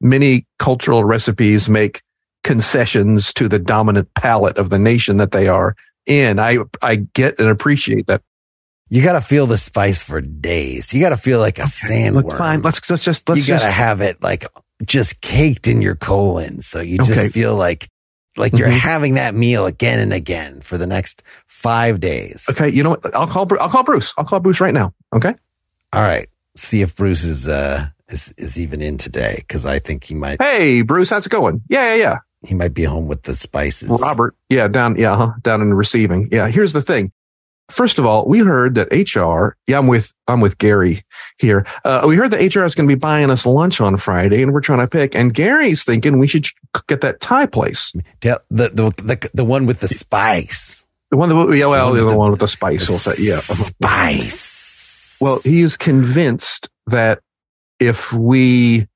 many 0.00 0.46
cultural 0.58 1.04
recipes 1.04 1.68
make 1.68 2.02
concessions 2.42 3.32
to 3.34 3.48
the 3.48 3.58
dominant 3.58 4.12
palate 4.14 4.58
of 4.58 4.70
the 4.70 4.78
nation 4.78 5.18
that 5.18 5.32
they 5.32 5.48
are 5.48 5.76
in. 6.06 6.38
I 6.38 6.58
I 6.80 6.96
get 6.96 7.38
and 7.38 7.48
appreciate 7.48 8.06
that. 8.06 8.22
You 8.92 9.02
gotta 9.02 9.22
feel 9.22 9.46
the 9.46 9.56
spice 9.56 9.98
for 9.98 10.20
days. 10.20 10.92
You 10.92 11.00
gotta 11.00 11.16
feel 11.16 11.38
like 11.38 11.58
a 11.58 11.62
sandworm. 11.62 12.24
Look, 12.28 12.36
fine. 12.36 12.60
Let's 12.60 12.90
let's 12.90 13.02
just 13.02 13.26
let's 13.26 13.40
you 13.40 13.46
gotta 13.46 13.64
just 13.64 13.72
have 13.74 14.02
it 14.02 14.22
like 14.22 14.44
just 14.84 15.22
caked 15.22 15.66
in 15.66 15.80
your 15.80 15.94
colon, 15.94 16.60
so 16.60 16.80
you 16.80 17.00
Okay. 17.00 17.14
just 17.14 17.32
feel 17.34 17.56
like 17.56 17.88
like 18.36 18.54
you're 18.54 18.68
Mhm. 18.68 18.78
having 18.78 19.14
that 19.14 19.34
meal 19.34 19.64
again 19.64 19.98
and 19.98 20.12
again 20.12 20.60
for 20.60 20.76
the 20.76 20.86
next 20.86 21.22
five 21.46 22.00
days. 22.00 22.44
okay. 22.50 22.68
You 22.68 22.82
know 22.82 22.90
what? 22.90 23.16
I'll 23.16 23.26
call 23.26 23.48
I'll 23.58 23.70
call 23.70 23.82
Bruce. 23.82 24.12
I'll 24.18 24.26
call 24.26 24.40
Bruce 24.40 24.60
right 24.60 24.74
now. 24.74 24.92
Okay. 25.14 25.34
All 25.94 26.02
right. 26.02 26.28
See 26.54 26.82
if 26.82 26.94
Bruce 26.94 27.24
is 27.24 27.48
uh 27.48 27.86
is 28.10 28.34
is 28.36 28.58
even 28.58 28.82
in 28.82 28.98
today 28.98 29.36
because 29.38 29.64
I 29.64 29.78
think 29.78 30.04
he 30.04 30.14
might 30.14 30.42
Hey, 30.42 30.82
Bruce, 30.82 31.08
how's 31.08 31.24
it 31.24 31.30
going? 31.32 31.62
Yeah, 31.70 31.94
yeah, 31.94 32.00
yeah. 32.02 32.16
he 32.46 32.54
might 32.54 32.74
be 32.74 32.84
home 32.84 33.06
with 33.08 33.22
the 33.22 33.34
spices. 33.34 33.88
Robert. 33.88 34.34
Yeah, 34.50 34.68
down. 34.68 34.96
Yeah, 34.98 35.16
huh, 35.16 35.32
down 35.40 35.62
in 35.62 35.72
receiving. 35.72 36.28
Yeah. 36.30 36.48
Here's 36.48 36.74
the 36.74 36.82
thing. 36.82 37.10
First 37.72 37.98
of 37.98 38.06
all, 38.06 38.26
we 38.26 38.40
heard 38.40 38.74
that 38.76 38.88
HR. 38.92 39.56
Yeah, 39.66 39.78
I'm 39.78 39.86
with 39.86 40.12
I'm 40.28 40.40
with 40.40 40.58
Gary 40.58 41.04
here. 41.38 41.66
Uh, 41.84 42.04
we 42.06 42.16
heard 42.16 42.30
that 42.30 42.38
HR 42.54 42.64
is 42.64 42.74
going 42.74 42.88
to 42.88 42.94
be 42.94 42.98
buying 42.98 43.30
us 43.30 43.46
lunch 43.46 43.80
on 43.80 43.96
Friday, 43.96 44.42
and 44.42 44.52
we're 44.52 44.60
trying 44.60 44.80
to 44.80 44.86
pick. 44.86 45.14
And 45.14 45.32
Gary's 45.34 45.82
thinking 45.84 46.18
we 46.18 46.26
should 46.28 46.46
get 46.86 47.00
that 47.00 47.20
Thai 47.20 47.46
place, 47.46 47.92
The, 48.20 48.40
the 48.50 48.68
the 48.68 49.30
the 49.34 49.44
one 49.44 49.66
with 49.66 49.80
the 49.80 49.88
spice. 49.88 50.84
the 51.10 51.16
one 51.16 51.28
that 51.30 51.56
yeah, 51.56 51.66
well, 51.66 51.86
The 51.86 51.92
one 51.92 51.96
the, 51.98 52.04
with 52.04 52.12
the- 52.12 52.18
one 52.18 52.30
with 52.30 52.40
the 52.40 52.48
spice. 52.48 52.88
We'll 52.88 52.98
say 52.98 53.14
yeah. 53.18 53.38
Spice. 53.38 55.18
Well, 55.20 55.40
he's 55.44 55.76
convinced 55.76 56.68
that 56.88 57.20
if 57.78 58.12
we 58.12 58.86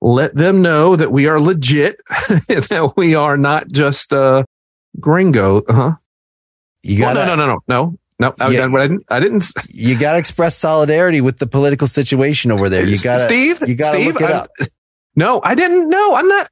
let 0.00 0.34
them 0.34 0.62
know 0.62 0.94
that 0.96 1.10
we 1.12 1.26
are 1.26 1.40
legit, 1.40 1.96
that 2.08 2.92
we 2.96 3.14
are 3.14 3.36
not 3.36 3.70
just 3.72 4.12
uh, 4.12 4.44
gringo, 5.00 5.62
huh? 5.68 5.94
you 6.82 7.02
Well, 7.02 7.14
got 7.14 7.26
no, 7.26 7.34
no, 7.34 7.46
no, 7.46 7.60
no, 7.66 7.98
no, 8.18 8.28
no. 8.38 8.46
I, 8.46 8.48
Yeah. 8.50 8.64
I 8.66 8.86
didn't. 8.86 9.04
I 9.10 9.20
didn't. 9.20 9.44
you 9.68 9.98
got 9.98 10.12
to 10.12 10.18
express 10.18 10.56
solidarity 10.56 11.20
with 11.20 11.38
the 11.38 11.46
political 11.46 11.86
situation 11.86 12.50
over 12.52 12.68
there. 12.68 12.86
You 12.86 12.98
got 12.98 13.18
to 13.18 13.26
Steve. 13.26 13.60
you 13.68 13.74
got 13.74 13.92
to 13.92 13.98
Steve, 13.98 14.14
look 14.14 14.22
it 14.22 14.24
I'm- 14.30 14.42
up. 14.42 14.50
No, 15.18 15.40
I 15.42 15.54
didn't. 15.54 15.88
No, 15.88 16.14
I'm 16.14 16.28
not. 16.28 16.50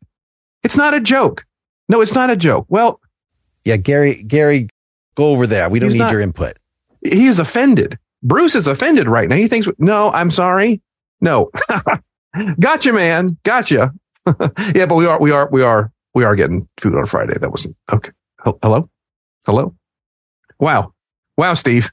It's 0.63 0.77
not 0.77 0.95
a 0.95 1.01
joke. 1.01 1.45
No, 1.91 2.01
it's 2.01 2.15
not 2.15 2.31
a 2.31 2.37
joke. 2.37 2.65
Well, 2.71 2.99
Yeah, 3.67 3.77
Gary, 3.77 4.23
Gary, 4.23 4.69
go 5.17 5.27
over 5.33 5.47
there. 5.47 5.69
We 5.69 5.81
don't 5.81 5.91
need 5.93 5.99
not- 5.99 6.13
your 6.13 6.23
input. 6.23 6.57
he 7.03 7.27
is 7.27 7.39
offended. 7.39 7.99
Bruce 8.23 8.55
is 8.55 8.67
offended 8.67 9.07
right 9.07 9.29
now. 9.29 9.37
He 9.37 9.49
thinks, 9.49 9.69
no, 9.77 10.11
I'm 10.11 10.31
sorry. 10.31 10.81
No, 11.21 11.51
gotcha, 12.59 12.95
man. 12.95 13.37
Gotcha. 13.43 13.93
yeah, 14.75 14.87
but 14.87 14.95
we 14.95 15.05
are, 15.05 15.21
we 15.21 15.31
are, 15.31 15.47
we 15.53 15.61
are, 15.63 15.93
we 16.15 16.25
are 16.25 16.35
getting 16.35 16.67
food 16.81 16.95
on 16.95 17.05
Friday. 17.05 17.35
That 17.39 17.51
wasn't 17.51 17.77
okay. 17.93 18.13
Hello, 18.63 18.89
hello. 19.45 19.75
Wow, 20.59 20.94
wow, 21.37 21.55
Steve. 21.55 21.91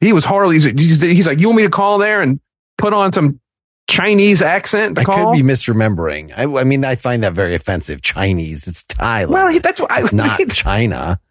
He 0.00 0.12
was 0.12 0.24
horribly. 0.24 0.58
He's, 0.60 1.26
like, 1.26 1.40
you 1.40 1.48
want 1.48 1.56
me 1.56 1.62
to 1.62 1.70
call 1.70 1.98
there 1.98 2.20
and 2.20 2.40
put 2.76 2.92
on 2.92 3.12
some 3.12 3.40
Chinese 3.88 4.42
accent 4.42 4.98
I 4.98 5.04
call? 5.04 5.32
could 5.32 5.36
be 5.36 5.42
misremembering. 5.42 6.32
I, 6.36 6.60
I 6.60 6.64
mean, 6.64 6.84
I 6.84 6.96
find 6.96 7.22
that 7.22 7.32
very 7.32 7.54
offensive. 7.54 8.02
Chinese, 8.02 8.66
it's 8.66 8.82
Thailand. 8.84 9.28
well, 9.28 9.60
that's 9.60 9.80
what 9.80 9.90
I, 9.90 10.02
it's 10.02 10.12
not 10.12 10.40
China. 10.50 11.20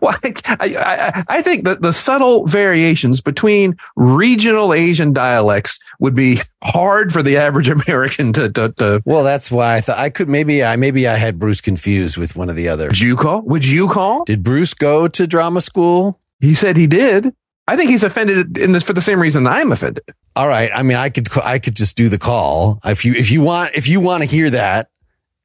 Well, 0.00 0.14
I, 0.22 0.34
I, 0.46 1.24
I 1.26 1.42
think 1.42 1.64
that 1.64 1.82
the 1.82 1.92
subtle 1.92 2.46
variations 2.46 3.20
between 3.20 3.76
regional 3.96 4.72
Asian 4.72 5.12
dialects 5.12 5.80
would 5.98 6.14
be 6.14 6.38
hard 6.62 7.12
for 7.12 7.24
the 7.24 7.36
average 7.36 7.68
American 7.88 8.32
to, 8.34 8.50
to, 8.52 8.68
to 8.74 9.02
Well, 9.04 9.24
that's 9.24 9.50
why 9.50 9.74
I 9.74 9.80
thought 9.80 9.98
I 9.98 10.10
could 10.10 10.28
maybe 10.28 10.62
I 10.62 10.76
maybe 10.76 11.08
I 11.08 11.16
had 11.16 11.40
Bruce 11.40 11.60
confused 11.60 12.16
with 12.16 12.36
one 12.36 12.48
of 12.48 12.54
the 12.54 12.68
other. 12.68 12.86
would 12.86 13.00
you 13.00 13.16
call? 13.16 13.42
Would 13.42 13.66
you 13.66 13.88
call? 13.88 14.24
Did 14.24 14.44
Bruce 14.44 14.74
go 14.74 15.08
to 15.08 15.26
drama 15.26 15.60
school? 15.60 16.20
He 16.40 16.54
said 16.54 16.76
he 16.76 16.86
did. 16.86 17.34
I 17.68 17.76
think 17.76 17.90
he's 17.90 18.02
offended 18.02 18.58
in 18.58 18.72
this 18.72 18.82
for 18.82 18.92
the 18.92 19.02
same 19.02 19.20
reason 19.20 19.46
I'm 19.46 19.70
offended. 19.70 20.04
All 20.34 20.48
right. 20.48 20.70
I 20.74 20.82
mean, 20.82 20.96
I 20.96 21.10
could 21.10 21.28
I 21.38 21.58
could 21.58 21.76
just 21.76 21.96
do 21.96 22.08
the 22.08 22.18
call 22.18 22.80
if 22.84 23.04
you 23.04 23.14
if 23.14 23.30
you 23.30 23.42
want 23.42 23.74
if 23.74 23.86
you 23.86 24.00
want 24.00 24.22
to 24.22 24.26
hear 24.26 24.50
that. 24.50 24.90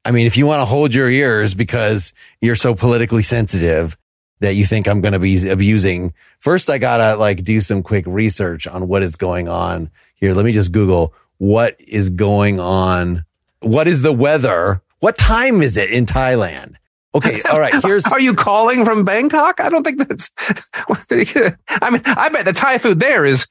I 0.04 0.10
mean, 0.10 0.26
if 0.26 0.36
you 0.36 0.46
want 0.46 0.60
to 0.60 0.66
hold 0.66 0.94
your 0.94 1.10
ears 1.10 1.54
because 1.54 2.12
you're 2.40 2.56
so 2.56 2.74
politically 2.74 3.22
sensitive 3.22 3.96
that 4.40 4.54
you 4.54 4.64
think 4.64 4.86
I'm 4.86 5.00
going 5.00 5.12
to 5.12 5.18
be 5.18 5.48
abusing. 5.48 6.14
First, 6.40 6.68
I 6.68 6.78
gotta 6.78 7.16
like 7.16 7.44
do 7.44 7.60
some 7.60 7.82
quick 7.82 8.04
research 8.06 8.66
on 8.66 8.88
what 8.88 9.02
is 9.02 9.16
going 9.16 9.48
on 9.48 9.90
here. 10.14 10.34
Let 10.34 10.44
me 10.44 10.52
just 10.52 10.72
Google 10.72 11.14
what 11.38 11.80
is 11.86 12.10
going 12.10 12.60
on. 12.60 13.24
What 13.60 13.88
is 13.88 14.02
the 14.02 14.12
weather? 14.12 14.82
What 15.00 15.18
time 15.18 15.62
is 15.62 15.76
it 15.76 15.90
in 15.90 16.06
Thailand? 16.06 16.76
Okay. 17.16 17.40
All 17.50 17.58
right. 17.60 17.74
Here's 17.82 18.04
Are 18.06 18.20
you 18.20 18.34
calling 18.34 18.84
from 18.84 19.04
Bangkok? 19.04 19.60
I 19.60 19.68
don't 19.68 19.82
think 19.84 19.98
that's. 20.06 20.30
I 21.10 21.90
mean, 21.90 22.02
I 22.06 22.28
bet 22.28 22.44
the 22.44 22.52
Thai 22.54 22.78
food 22.78 23.00
there 23.00 23.24
is 23.24 23.46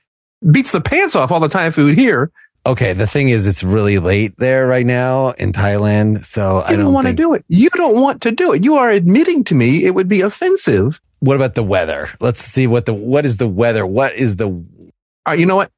beats 0.51 0.71
the 0.71 0.81
pants 0.81 1.15
off 1.15 1.31
all 1.31 1.39
the 1.39 1.47
Thai 1.49 1.69
food 1.71 1.97
here. 1.97 2.31
okay. 2.65 2.93
The 2.93 3.07
thing 3.07 3.29
is, 3.29 3.47
it's 3.47 3.63
really 3.63 3.99
late 3.99 4.33
there 4.37 4.67
right 4.67 4.85
now 4.85 5.29
in 5.31 5.51
Thailand. 5.51 6.25
So 6.25 6.61
I 6.61 6.71
don't 6.71 6.79
don't 6.85 6.93
want 6.93 7.05
to 7.05 7.09
think, 7.09 7.17
do 7.17 7.33
it. 7.33 7.45
You 7.47 7.69
don't 7.71 7.99
want 8.01 8.21
to 8.23 8.31
do 8.31 8.53
it. 8.53 8.63
You 8.63 8.75
are 8.75 8.91
admitting 8.91 9.43
to 9.45 9.55
me 9.55 9.85
it 9.85 9.95
would 9.95 10.07
be 10.07 10.21
offensive. 10.21 11.01
What 11.19 11.35
about 11.35 11.55
the 11.55 11.63
weather? 11.63 12.09
Let's 12.19 12.41
see 12.43 12.67
what 12.67 12.85
the 12.85 12.93
what 12.93 13.25
is 13.25 13.37
the 13.37 13.47
weather? 13.47 13.85
What 13.85 14.13
is 14.15 14.35
the 14.35 14.47
All 14.47 14.65
right, 15.25 15.39
you 15.39 15.45
know 15.45 15.55
what? 15.55 15.71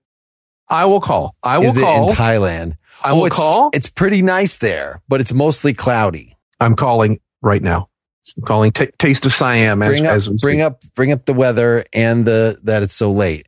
I 0.69 0.85
will 0.85 0.99
call. 0.99 1.35
I 1.43 1.59
will 1.59 1.67
is 1.67 1.77
call. 1.77 2.07
it 2.07 2.09
in 2.09 2.15
Thailand? 2.17 2.75
I 3.03 3.11
Oh, 3.11 3.17
will 3.17 3.25
it's, 3.27 3.35
call. 3.35 3.69
It's 3.73 3.89
pretty 3.89 4.21
nice 4.21 4.57
there, 4.57 5.01
but 5.07 5.21
it's 5.21 5.31
mostly 5.31 5.73
cloudy. 5.73 6.35
I'm 6.59 6.75
calling 6.75 7.19
right 7.41 7.61
now. 7.61 7.89
I'm 8.37 8.43
calling 8.43 8.71
t- 8.71 8.89
Taste 8.97 9.25
of 9.25 9.33
Siam 9.33 9.81
as, 9.81 9.95
bring 9.97 10.05
up, 10.07 10.13
as 10.15 10.27
bring 10.29 10.61
up, 10.61 10.81
bring 10.95 11.11
up 11.13 11.25
the 11.25 11.33
weather 11.33 11.85
and 11.93 12.25
the 12.25 12.59
that 12.63 12.83
it's 12.83 12.93
so 12.93 13.11
late, 13.11 13.47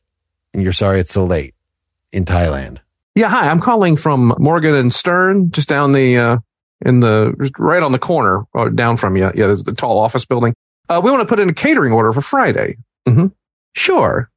and 0.54 0.64
you're 0.64 0.72
sorry 0.72 1.00
it's 1.02 1.12
so 1.12 1.26
late 1.26 1.54
in 2.14 2.24
Thailand. 2.26 2.78
Yeah, 3.16 3.28
hi. 3.30 3.50
I'm 3.50 3.60
calling 3.60 3.98
from 3.98 4.34
Morgan 4.40 4.76
and 4.76 4.94
Stern, 4.94 5.52
just 5.52 5.68
down 5.68 5.92
the 5.92 6.18
uh, 6.18 6.38
in 6.86 7.02
the 7.02 7.34
right 7.58 7.84
on 7.84 7.92
the 7.92 8.00
corner, 8.00 8.46
or 8.54 8.70
down 8.70 8.96
from 8.96 9.18
you. 9.18 9.24
Yeah, 9.26 9.48
there's 9.48 9.64
the 9.64 9.74
tall 9.74 10.00
office 10.00 10.24
building. 10.24 10.54
Uh, 10.88 11.02
we 11.04 11.12
want 11.12 11.22
to 11.22 11.28
put 11.28 11.40
in 11.42 11.50
a 11.50 11.54
catering 11.54 11.92
order 11.92 12.14
for 12.14 12.22
Friday. 12.22 12.78
hmm 13.06 13.28
Sure. 13.76 14.32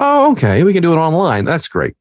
Oh, 0.00 0.32
okay. 0.32 0.64
We 0.64 0.72
can 0.72 0.82
do 0.82 0.92
it 0.92 0.96
online. 0.96 1.44
That's 1.44 1.68
great. 1.68 1.94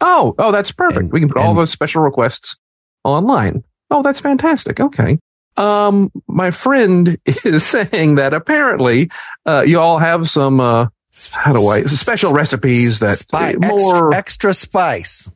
Oh, 0.00 0.34
oh, 0.38 0.50
that's 0.50 0.72
perfect. 0.72 0.98
And- 1.00 1.12
we 1.12 1.20
can 1.20 1.28
put 1.28 1.36
all 1.38 1.54
those 1.54 1.70
special 1.70 2.02
requests 2.02 2.56
online. 3.04 3.62
Oh, 3.90 4.02
that's 4.02 4.20
fantastic. 4.20 4.80
Okay. 4.80 5.18
Um, 5.56 6.10
my 6.26 6.50
friend 6.50 7.18
is 7.26 7.64
saying 7.66 8.16
that 8.16 8.34
apparently, 8.34 9.10
uh, 9.46 9.64
you 9.66 9.78
all 9.78 9.98
have 9.98 10.28
some, 10.28 10.60
uh, 10.60 10.86
how 11.30 11.52
do 11.52 11.66
I, 11.68 11.84
special 11.84 12.32
recipes 12.32 13.00
that 13.00 13.18
Spice, 13.18 13.56
more, 13.58 14.14
extra, 14.14 14.16
extra 14.16 14.54
spice, 14.54 15.30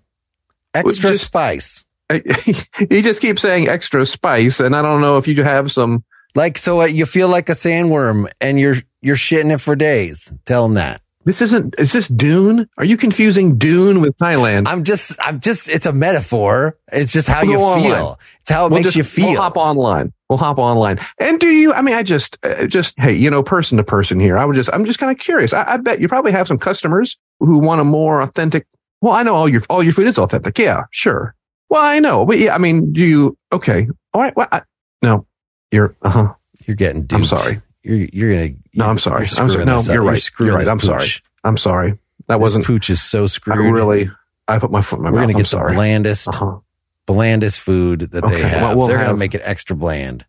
extra 0.72 1.10
just- 1.12 1.24
spice. 1.26 1.84
he 2.44 3.00
just 3.00 3.22
keeps 3.22 3.40
saying 3.40 3.66
extra 3.66 4.04
spice, 4.04 4.60
and 4.60 4.76
I 4.76 4.82
don't 4.82 5.00
know 5.00 5.16
if 5.16 5.26
you 5.26 5.42
have 5.42 5.72
some. 5.72 6.04
Like 6.34 6.58
so, 6.58 6.82
uh, 6.82 6.84
you 6.84 7.06
feel 7.06 7.28
like 7.28 7.48
a 7.48 7.52
sandworm, 7.52 8.30
and 8.42 8.60
you're 8.60 8.76
you're 9.00 9.16
shitting 9.16 9.52
it 9.52 9.58
for 9.58 9.74
days. 9.74 10.32
Tell 10.44 10.66
him 10.66 10.74
that. 10.74 11.00
This 11.24 11.40
isn't. 11.40 11.74
Is 11.78 11.92
this 11.92 12.06
Dune? 12.08 12.68
Are 12.76 12.84
you 12.84 12.96
confusing 12.96 13.56
Dune 13.56 14.00
with 14.00 14.16
Thailand? 14.18 14.68
I'm 14.68 14.84
just, 14.84 15.16
I'm 15.20 15.40
just. 15.40 15.68
It's 15.70 15.86
a 15.86 15.92
metaphor. 15.92 16.76
It's 16.92 17.12
just 17.12 17.28
how 17.28 17.40
We'll 17.42 17.50
you 17.50 17.56
feel. 17.84 17.92
online. 17.94 18.16
It's 18.42 18.50
how 18.50 18.66
it 18.66 18.70
We'll 18.70 18.78
makes 18.80 18.84
just- 18.92 18.96
you 18.96 19.04
feel. 19.04 19.30
We'll 19.30 19.40
hop 19.40 19.56
online. 19.56 20.12
We'll 20.28 20.38
hop 20.38 20.58
online. 20.58 20.98
And 21.18 21.38
do 21.40 21.48
you? 21.48 21.72
I 21.72 21.80
mean, 21.82 21.94
I 21.94 22.02
just, 22.02 22.38
uh, 22.42 22.66
just 22.66 22.94
hey, 22.98 23.12
you 23.14 23.30
know, 23.30 23.42
person 23.42 23.76
to 23.78 23.84
person 23.84 24.18
here. 24.20 24.36
I 24.36 24.44
would 24.44 24.54
just, 24.56 24.68
I'm 24.72 24.84
just 24.84 24.98
kind 24.98 25.12
of 25.12 25.18
curious. 25.18 25.52
I, 25.52 25.74
I 25.74 25.76
bet 25.76 26.00
you 26.00 26.08
probably 26.08 26.32
have 26.32 26.48
some 26.48 26.58
customers 26.58 27.16
who 27.40 27.58
want 27.58 27.80
a 27.80 27.84
more 27.84 28.20
authentic. 28.20 28.66
Well, 29.00 29.12
I 29.12 29.22
know 29.22 29.34
all 29.34 29.48
your 29.48 29.62
all 29.70 29.82
your 29.82 29.92
food 29.92 30.06
is 30.08 30.18
authentic. 30.18 30.58
Yeah, 30.58 30.84
sure. 30.90 31.34
Well, 31.70 31.82
I 31.82 32.00
know, 32.00 32.24
but 32.26 32.38
yeah, 32.38 32.54
I 32.54 32.58
mean, 32.58 32.92
do 32.92 33.02
you? 33.02 33.38
Okay, 33.52 33.86
all 34.12 34.20
right. 34.22 34.34
Well, 34.36 34.48
I, 34.52 34.62
no, 35.02 35.26
you're. 35.70 35.94
Uh 36.02 36.10
huh. 36.10 36.34
You're 36.66 36.76
getting 36.76 37.02
duped. 37.02 37.12
I'm 37.14 37.24
sorry. 37.24 37.60
You're 37.84 38.08
you're 38.12 38.30
gonna. 38.34 38.48
No, 38.48 38.84
you're- 38.84 38.90
I'm 38.90 38.98
sorry. 38.98 39.26
I'm 39.38 39.50
sorry. 39.50 39.64
No, 39.64 39.80
you're 39.82 40.02
right. 40.02 40.18
screwing 40.20 40.50
You're 40.52 40.58
right. 40.58 40.68
I'm 40.68 40.80
sorry. 40.80 41.08
I'm 41.44 41.56
sorry. 41.56 41.98
That 42.26 42.36
This 42.36 42.40
wasn't. 42.40 42.64
pooch 42.64 42.88
is 42.90 43.02
so 43.02 43.26
screwed. 43.26 43.58
I 43.58 43.60
really. 43.60 44.10
I 44.48 44.58
put 44.58 44.70
my 44.70 44.80
foot 44.80 44.96
in 44.98 45.02
my 45.04 45.10
We're 45.10 45.20
mouth. 45.20 45.28
gonna 45.28 45.38
I'm 45.38 45.42
get 45.42 45.46
sorry. 45.48 45.70
the 45.72 45.76
blandest, 45.76 46.28
Uh-huh. 46.28 46.58
blandest 47.06 47.60
food 47.60 48.00
that 48.12 48.26
they 48.26 48.40
have. 48.40 48.62
well, 48.62 48.76
we'll 48.76 48.86
they're 48.88 48.98
gonna 48.98 49.16
make 49.16 49.34
it 49.34 49.42
extra 49.44 49.76
bland. 49.76 50.24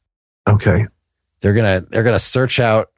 Okay. 0.48 0.88
They're 1.41 1.54
gonna 1.54 1.86
they're 1.89 2.04
gonna 2.04 2.20
search 2.20 2.60
out 2.60 2.89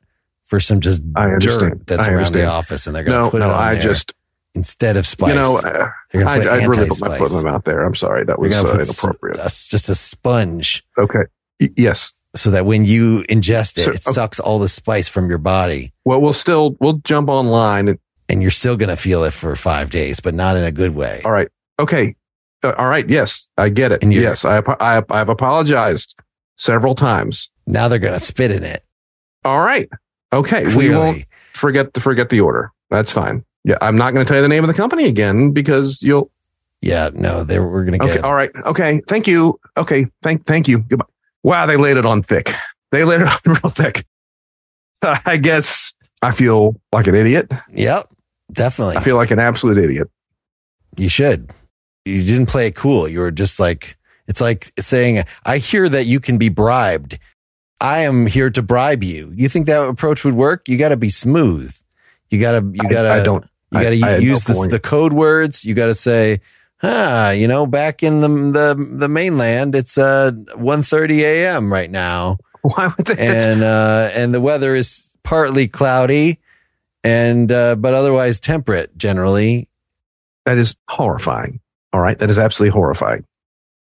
for 0.46 0.60
some 0.60 0.80
just 0.80 1.02
dirt 1.14 1.86
that's 1.88 2.08
around 2.08 2.34
the 2.34 2.46
office, 2.46 2.88
and 2.88 2.96
they're 2.96 3.04
gonna 3.04 3.18
No, 3.18 3.30
put 3.30 3.40
no. 3.40 3.46
it 3.48 3.52
on 3.52 3.60
I 3.68 3.74
there 3.74 3.82
just, 3.84 4.14
instead 4.56 4.96
of 4.98 5.06
spice. 5.06 5.30
you 5.30 5.36
know, 5.36 5.58
uh, 5.58 5.90
gonna 6.14 6.26
I, 6.26 6.36
I 6.40 6.66
really 6.66 6.88
put 6.88 7.02
my 7.02 7.18
foot 7.18 7.30
in 7.32 7.44
my 7.44 7.52
mouth 7.52 7.64
there. 7.66 7.84
I'm 7.84 7.96
sorry. 7.96 8.24
That 8.26 8.40
was 8.40 8.54
gonna 8.54 8.70
uh, 8.70 8.74
inappropriate. 8.80 9.38
a- 9.38 9.44
just 9.44 9.90
a 9.90 9.96
sponge, 9.96 10.84
Okay. 10.98 11.24
Y- 11.60 11.70
yes. 11.78 12.14
So 12.40 12.52
that 12.52 12.66
when 12.66 12.86
you 12.86 13.24
ingest 13.30 13.78
it, 13.78 13.84
So- 13.86 13.92
it 13.92 14.08
okay. 14.08 14.14
sucks 14.14 14.40
all 14.40 14.60
the 14.60 14.70
spice 14.70 15.08
from 15.08 15.30
your 15.30 15.38
body, 15.38 15.94
Well, 16.06 16.22
we'll 16.22 16.34
still 16.34 16.76
we'll 16.80 17.00
jump 17.04 17.30
online. 17.30 17.88
And, 17.90 18.00
and 18.30 18.42
you're 18.42 18.52
still 18.52 18.76
gonna 18.78 18.96
feel 18.96 19.24
it 19.24 19.32
for 19.34 19.56
five 19.56 19.90
days, 19.90 20.20
but 20.20 20.34
not 20.34 20.56
in 20.58 20.64
a 20.64 20.72
good 20.72 20.96
way. 20.96 21.22
all 21.26 21.32
right. 21.32 21.48
Okay. 21.80 22.16
Uh, 22.64 22.74
all 22.78 22.88
right. 22.88 23.08
Yes, 23.10 23.50
I 23.58 23.70
get 23.70 23.92
it. 23.92 24.04
Yes, 24.04 24.44
I, 24.44 24.62
I, 24.80 25.02
I've 25.10 25.30
apologized 25.30 26.16
several 26.58 26.96
times. 26.96 27.50
Now 27.68 27.88
they're 27.88 28.00
gonna 28.00 28.20
spit 28.20 28.52
in 28.52 28.64
it. 28.64 28.84
All 29.46 29.60
right. 29.62 29.88
Okay. 30.34 30.76
We 30.76 30.90
won't 30.90 31.24
forget 31.54 31.94
to 31.94 32.02
forget 32.02 32.30
the 32.30 32.42
order. 32.42 32.72
That's 32.90 33.12
fine. 33.12 33.46
Yeah, 33.64 33.78
I'm 33.82 33.96
not 33.98 34.14
going 34.14 34.26
to 34.26 34.28
tell 34.30 34.38
you 34.38 34.42
the 34.42 34.48
name 34.48 34.64
of 34.64 34.68
the 34.70 34.74
company 34.74 35.06
again 35.06 35.52
because 35.52 36.02
you'll. 36.02 36.32
yeah, 36.82 37.10
no, 37.14 37.44
they 37.44 37.60
we're 37.60 37.84
gonna 37.84 37.98
get. 37.98 38.10
Okay. 38.12 38.20
All 38.20 38.34
right. 38.34 38.50
Okay. 38.66 39.02
Thank 39.08 39.28
you. 39.28 39.60
Okay. 39.76 40.06
Thank 40.24 40.46
thank 40.46 40.68
you. 40.68 40.80
Goodbye. 40.80 41.06
Wow, 41.48 41.66
they 41.66 41.78
laid 41.78 41.96
it 41.96 42.06
on 42.06 42.24
thick. 42.24 42.54
They 42.92 43.06
laid 43.06 43.22
it 43.22 43.28
on 43.28 43.40
real 43.46 43.70
thick. 43.72 44.06
I 45.02 45.38
guess 45.38 45.94
I 46.22 46.32
feel 46.32 46.76
like 46.92 47.08
an 47.08 47.16
idiot. 47.16 47.52
Yep, 47.74 48.10
definitely. 48.52 48.98
I 48.98 49.02
feel 49.02 49.16
like 49.16 49.32
an 49.32 49.40
absolute 49.40 49.78
idiot. 49.78 50.10
You 50.98 51.08
should. 51.08 51.52
You 52.04 52.24
didn't 52.24 52.48
play 52.48 52.68
it 52.68 52.76
cool. 52.76 53.08
You 53.08 53.20
were 53.20 53.32
just 53.32 53.60
like, 53.62 53.96
it's 54.28 54.42
like 54.42 54.72
saying, 54.80 55.24
I 55.46 55.60
hear 55.60 55.88
that 55.88 56.06
you 56.06 56.20
can 56.20 56.38
be 56.38 56.50
bribed. 56.50 57.18
I 57.80 58.00
am 58.00 58.26
here 58.26 58.50
to 58.50 58.62
bribe 58.62 59.04
you. 59.04 59.32
You 59.36 59.48
think 59.48 59.68
that 59.68 59.88
approach 59.88 60.26
would 60.26 60.34
work? 60.34 60.68
You 60.68 60.78
got 60.78 60.90
to 60.90 60.98
be 60.98 61.10
smooth. 61.12 61.74
You 62.30 62.40
got 62.42 62.60
to, 62.60 62.66
you 62.74 62.90
got 62.90 63.04
to, 63.04 63.10
I 63.10 63.20
don't- 63.22 63.46
you 63.72 63.82
got 63.84 63.90
to 63.92 64.00
had 64.00 64.20
no 64.22 64.26
use 64.26 64.44
the, 64.46 64.54
the 64.72 64.80
code 64.80 65.14
words. 65.14 65.64
You 65.64 65.74
got 65.76 65.88
to 65.88 65.96
say, 65.96 66.42
huh, 66.80 67.34
you 67.36 67.48
know, 67.48 67.66
back 67.66 68.04
in 68.04 68.22
the, 68.22 68.28
the, 68.28 68.98
the 68.98 69.08
mainland, 69.08 69.76
it's, 69.76 69.98
uh, 69.98 70.32
1.30 70.32 71.20
a.m. 71.20 71.72
right 71.72 71.90
now. 71.90 72.38
Why 72.62 72.94
would 72.96 73.08
they? 73.08 73.28
And, 73.28 73.64
uh, 73.64 74.10
and 74.14 74.34
the 74.34 74.42
weather 74.42 74.76
is 74.76 75.04
partly 75.24 75.68
cloudy 75.68 76.40
and, 77.04 77.52
uh, 77.52 77.76
but 77.76 77.94
otherwise 77.94 78.40
temperate 78.40 78.98
generally. 78.98 79.70
that 80.46 80.58
is 80.58 80.76
horrifying. 80.90 81.60
All 81.94 82.02
right. 82.02 82.18
That 82.20 82.30
is 82.30 82.38
absolutely 82.38 82.72
horrifying. 82.72 83.26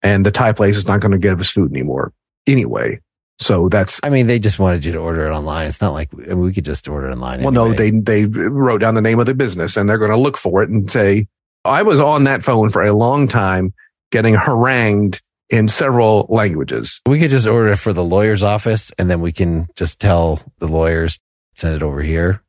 And 0.01 0.25
the 0.25 0.31
Thai 0.31 0.53
place 0.53 0.77
is 0.77 0.87
not 0.87 1.01
going 1.01 1.11
to 1.11 1.17
give 1.17 1.39
us 1.39 1.49
food 1.49 1.71
anymore 1.71 2.13
anyway. 2.47 2.99
So 3.39 3.69
that's, 3.69 3.99
I 4.03 4.09
mean, 4.09 4.27
they 4.27 4.39
just 4.39 4.59
wanted 4.59 4.83
you 4.83 4.91
to 4.93 4.97
order 4.97 5.25
it 5.25 5.31
online. 5.31 5.67
It's 5.67 5.81
not 5.81 5.93
like 5.93 6.11
we 6.13 6.53
could 6.53 6.65
just 6.65 6.87
order 6.87 7.09
it 7.09 7.13
online. 7.13 7.41
well, 7.41 7.51
no, 7.51 7.73
they, 7.73 7.91
they 7.91 8.25
wrote 8.25 8.79
down 8.79 8.95
the 8.95 9.01
name 9.01 9.19
of 9.19 9.25
the 9.25 9.33
business 9.33 9.77
and 9.77 9.89
they're 9.89 9.97
going 9.97 10.11
to 10.11 10.17
look 10.17 10.37
for 10.37 10.61
it 10.61 10.69
and 10.69 10.91
say, 10.91 11.27
I 11.65 11.83
was 11.83 11.99
on 11.99 12.23
that 12.25 12.43
phone 12.43 12.69
for 12.69 12.83
a 12.83 12.93
long 12.93 13.27
time 13.27 13.73
getting 14.11 14.33
harangued 14.35 15.21
in 15.49 15.67
several 15.67 16.27
languages. 16.29 17.01
we 17.07 17.19
could 17.19 17.31
just 17.31 17.47
order 17.47 17.71
it 17.71 17.77
for 17.77 17.91
the 17.91 18.03
lawyer's 18.03 18.43
office, 18.43 18.91
and 18.99 19.09
then 19.09 19.19
we 19.19 19.31
can 19.31 19.67
just 19.75 19.99
tell 19.99 20.39
the 20.59 20.67
lawyers 20.67 21.19
send 21.55 21.75
it 21.75 21.81
over 21.83 22.01
here. 22.03 22.41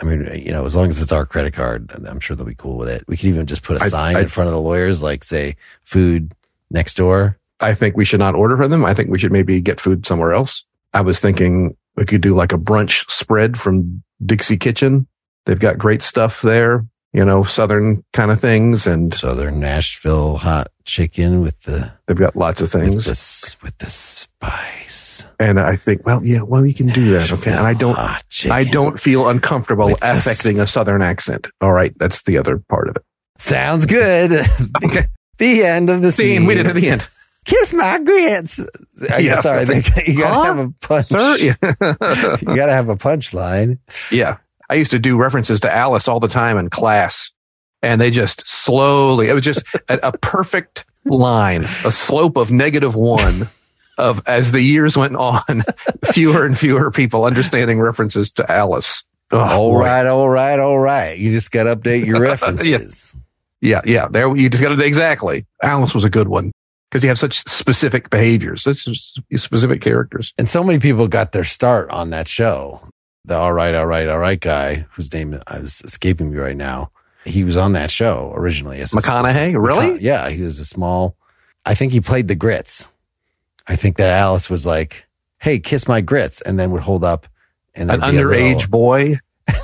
I 0.00 0.04
mean, 0.04 0.28
you 0.44 0.52
know, 0.52 0.64
as 0.64 0.76
long 0.76 0.88
as 0.88 1.00
it's 1.00 1.12
our 1.12 1.24
credit 1.26 1.54
card, 1.54 1.90
I'm 2.06 2.20
sure 2.20 2.36
they'll 2.36 2.46
be 2.46 2.54
cool 2.54 2.76
with 2.76 2.88
it. 2.88 3.04
We 3.08 3.16
could 3.16 3.26
even 3.26 3.46
just 3.46 3.62
put 3.62 3.80
a 3.80 3.84
I- 3.84 3.88
sign 3.88 4.16
I- 4.16 4.20
in 4.22 4.28
front 4.28 4.48
of 4.48 4.54
the 4.54 4.60
lawyers, 4.60 5.02
like 5.02 5.24
say 5.24 5.56
"food 5.82 6.32
next 6.70 6.96
door." 6.96 7.38
I 7.60 7.74
think 7.74 7.96
we 7.96 8.04
should 8.04 8.20
not 8.20 8.34
order 8.36 8.56
from 8.56 8.70
them. 8.70 8.84
I 8.84 8.94
think 8.94 9.10
we 9.10 9.18
should 9.18 9.32
maybe 9.32 9.60
get 9.60 9.80
food 9.80 10.06
somewhere 10.06 10.32
else. 10.32 10.64
I 10.94 11.00
was 11.00 11.18
thinking 11.20 11.76
we 11.96 12.04
could 12.04 12.20
do 12.20 12.34
like 12.36 12.52
a 12.52 12.58
brunch 12.58 13.08
spread 13.10 13.58
from 13.58 14.02
Dixie 14.24 14.56
Kitchen. 14.56 15.06
They've 15.46 15.58
got 15.58 15.78
great 15.78 16.02
stuff 16.02 16.42
there, 16.42 16.84
you 17.18 17.24
know, 17.24 17.42
Southern 17.42 18.04
kind 18.12 18.30
of 18.30 18.40
things. 18.40 18.86
And 18.86 19.12
Southern 19.12 19.58
Nashville 19.58 20.36
hot 20.36 20.68
chicken 20.84 21.42
with 21.42 21.60
the 21.62 21.90
they've 22.06 22.16
got 22.16 22.36
lots 22.36 22.60
of 22.60 22.72
with 22.72 22.80
things. 22.84 23.04
the 23.06 23.56
with 23.64 23.76
the 23.78 23.90
spice. 23.90 25.26
And 25.40 25.58
I 25.58 25.74
think, 25.74 26.06
well, 26.06 26.24
yeah, 26.24 26.42
well, 26.42 26.62
we 26.62 26.72
can 26.72 26.86
do 26.88 27.10
that. 27.18 27.32
Okay. 27.32 27.50
And 27.50 27.60
I 27.60 27.74
don't, 27.74 27.98
I 28.50 28.62
don't 28.64 29.00
feel 29.00 29.28
uncomfortable 29.28 29.96
affecting 30.00 30.60
a 30.60 30.66
Southern 30.66 31.02
accent. 31.02 31.48
All 31.60 31.72
right. 31.72 31.92
That's 31.98 32.22
the 32.22 32.38
other 32.38 32.58
part 32.68 32.88
of 32.88 32.94
it. 32.96 33.02
Sounds 33.38 33.84
good. 33.86 34.46
Okay. 34.84 35.06
the 35.38 35.64
end 35.64 35.90
of 35.90 36.02
the 36.02 36.12
Scene. 36.12 36.46
We 36.46 36.54
did 36.54 36.66
it 36.66 36.70
at 36.70 36.74
the 36.76 36.88
end. 36.88 37.08
Kiss 37.44 37.72
my 37.72 37.98
grits. 37.98 38.60
I 39.10 39.18
Yeah. 39.18 39.20
guess, 39.20 39.42
sorry, 39.42 39.64
they, 39.64 39.76
you 40.06 40.18
gotta 40.18 40.34
Huh? 40.34 40.42
have 40.44 40.58
a 40.58 40.70
punch. 40.80 41.06
Sir. 41.06 41.36
Yeah. 41.36 41.54
You 41.62 42.54
gotta 42.56 42.72
have 42.72 42.88
a 42.88 42.96
punchline. 42.96 43.78
yeah. 44.12 44.36
I 44.68 44.74
used 44.74 44.90
to 44.90 44.98
do 44.98 45.16
references 45.16 45.60
to 45.60 45.74
Alice 45.74 46.08
all 46.08 46.20
the 46.20 46.28
time 46.28 46.58
in 46.58 46.70
class 46.70 47.32
and 47.82 48.00
they 48.00 48.10
just 48.10 48.46
slowly, 48.46 49.28
it 49.28 49.34
was 49.34 49.44
just 49.44 49.62
a, 49.88 50.08
a 50.08 50.18
perfect 50.18 50.84
line, 51.04 51.64
a 51.84 51.92
slope 51.92 52.36
of 52.36 52.50
negative 52.50 52.94
one 52.94 53.48
of 53.96 54.22
as 54.26 54.52
the 54.52 54.60
years 54.60 54.96
went 54.96 55.16
on, 55.16 55.62
fewer 56.12 56.44
and 56.44 56.58
fewer 56.58 56.90
people 56.90 57.24
understanding 57.24 57.80
references 57.80 58.32
to 58.32 58.50
Alice. 58.50 59.04
Oh, 59.30 59.38
all 59.38 59.76
right, 59.76 60.06
all 60.06 60.28
right, 60.28 60.58
all 60.58 60.78
right. 60.78 61.18
You 61.18 61.32
just 61.32 61.50
gotta 61.50 61.76
update 61.76 62.06
your 62.06 62.20
references. 62.22 63.14
Yeah. 63.60 63.80
Yeah. 63.84 64.08
There 64.08 64.34
you 64.36 64.48
just 64.48 64.62
got 64.62 64.74
to 64.74 64.84
exactly. 64.84 65.46
Alice 65.62 65.94
was 65.94 66.04
a 66.04 66.10
good 66.10 66.28
one 66.28 66.52
because 66.90 67.02
you 67.02 67.08
have 67.08 67.18
such 67.18 67.42
specific 67.48 68.08
behaviors, 68.08 68.62
such 68.62 68.86
specific 69.36 69.80
characters. 69.80 70.32
And 70.38 70.48
so 70.48 70.62
many 70.62 70.78
people 70.78 71.08
got 71.08 71.32
their 71.32 71.44
start 71.44 71.90
on 71.90 72.10
that 72.10 72.28
show. 72.28 72.80
The 73.28 73.38
all 73.38 73.52
right, 73.52 73.74
all 73.74 73.86
right, 73.86 74.08
all 74.08 74.18
right 74.18 74.40
guy, 74.40 74.86
whose 74.92 75.12
name 75.12 75.38
is 75.52 75.82
escaping 75.84 76.30
me 76.30 76.38
right 76.38 76.56
now. 76.56 76.90
He 77.24 77.44
was 77.44 77.56
on 77.56 77.74
that 77.74 77.90
show 77.90 78.32
originally. 78.34 78.80
as 78.80 78.92
a- 78.92 78.96
McConaughey, 78.96 79.54
really? 79.62 79.92
McCona- 79.92 80.00
yeah, 80.00 80.28
he 80.30 80.42
was 80.42 80.58
a 80.58 80.64
small. 80.64 81.14
I 81.66 81.74
think 81.74 81.92
he 81.92 82.00
played 82.00 82.28
the 82.28 82.34
grits. 82.34 82.88
I 83.66 83.76
think 83.76 83.98
that 83.98 84.10
Alice 84.12 84.48
was 84.48 84.64
like, 84.64 85.06
"Hey, 85.38 85.58
kiss 85.58 85.86
my 85.86 86.00
grits," 86.00 86.40
and 86.40 86.58
then 86.58 86.70
would 86.70 86.82
hold 86.82 87.04
up 87.04 87.26
and 87.74 87.90
An 87.90 88.00
there'd 88.00 88.12
be 88.12 88.16
a 88.18 88.22
underage 88.22 88.54
little- 88.54 88.70
boy. 88.70 89.14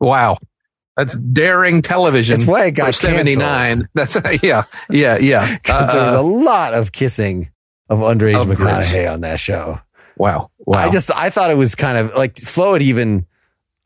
wow. 0.00 0.36
That's 0.96 1.14
daring 1.14 1.82
television. 1.82 2.34
That's 2.36 2.46
why 2.46 2.66
it 2.66 2.72
got 2.72 2.94
79. 2.94 3.88
That's 3.94 4.16
yeah. 4.42 4.64
Yeah. 4.90 5.18
Yeah. 5.18 5.56
Because 5.62 5.92
there 5.92 6.04
was 6.04 6.14
Uh, 6.14 6.20
a 6.20 6.22
lot 6.22 6.74
of 6.74 6.92
kissing 6.92 7.50
of 7.88 8.00
underage 8.00 8.40
Of. 8.40 8.48
McConaughey 8.48 9.10
on 9.10 9.20
that 9.22 9.38
show. 9.40 9.80
Wow. 10.16 10.49
Wow. 10.66 10.78
I 10.80 10.90
just 10.90 11.10
I 11.10 11.30
thought 11.30 11.50
it 11.50 11.56
was 11.56 11.74
kind 11.74 11.96
of 11.98 12.14
like 12.14 12.38
Flo 12.38 12.74
had 12.74 12.82
even 12.82 13.26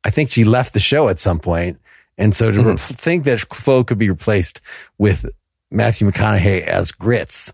I 0.04 0.10
think 0.10 0.30
she 0.30 0.44
left 0.44 0.74
the 0.74 0.80
show 0.80 1.08
at 1.08 1.18
some 1.18 1.38
point, 1.38 1.78
and 2.18 2.34
so 2.34 2.50
to 2.50 2.58
Mhm. 2.58 2.64
re- 2.66 2.76
think 2.76 3.24
that 3.24 3.40
Flo 3.40 3.84
could 3.84 3.98
be 3.98 4.10
replaced 4.10 4.60
with 4.98 5.26
Matthew 5.70 6.10
McConaughey 6.10 6.62
as 6.66 6.92
Grits 6.92 7.52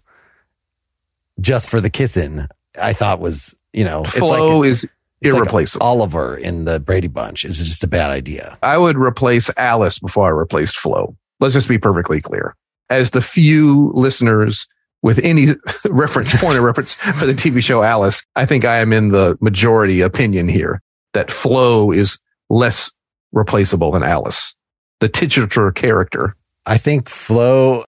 just 1.40 1.68
for 1.68 1.80
the 1.80 1.90
kissing, 1.90 2.46
I 2.80 2.92
thought 2.92 3.20
was 3.20 3.54
you 3.72 3.84
know 3.84 4.04
it's 4.04 4.16
Flo 4.18 4.58
like 4.60 4.68
is 4.70 4.84
it's 5.20 5.34
like 5.34 5.34
irreplaceable. 5.42 5.86
Oliver 5.86 6.36
in 6.36 6.64
the 6.64 6.80
Brady 6.80 7.08
Bunch 7.08 7.44
is 7.44 7.58
just 7.58 7.84
a 7.84 7.88
bad 7.88 8.10
idea. 8.10 8.58
I 8.62 8.78
would 8.78 8.96
replace 8.96 9.50
Alice 9.56 9.98
before 9.98 10.26
I 10.26 10.30
replaced 10.30 10.76
Flo. 10.78 11.14
Let's 11.40 11.54
just 11.54 11.68
be 11.68 11.78
perfectly 11.78 12.20
clear. 12.20 12.56
As 12.88 13.10
the 13.10 13.20
few 13.20 13.92
listeners 13.94 14.66
with 15.02 15.18
any 15.20 15.48
reference 15.88 16.34
point 16.36 16.58
of 16.58 16.64
reference 16.64 16.94
for 16.94 17.26
the 17.26 17.34
TV 17.34 17.62
show 17.62 17.82
Alice, 17.82 18.22
I 18.36 18.46
think 18.46 18.64
I 18.64 18.78
am 18.78 18.92
in 18.92 19.08
the 19.08 19.36
majority 19.40 20.00
opinion 20.00 20.48
here 20.48 20.80
that 21.12 21.30
Flo 21.30 21.90
is 21.90 22.18
less 22.48 22.90
replaceable 23.32 23.92
than 23.92 24.02
Alice, 24.02 24.54
the 25.00 25.08
titular 25.08 25.72
character. 25.72 26.36
I 26.66 26.78
think 26.78 27.08
Flo 27.08 27.84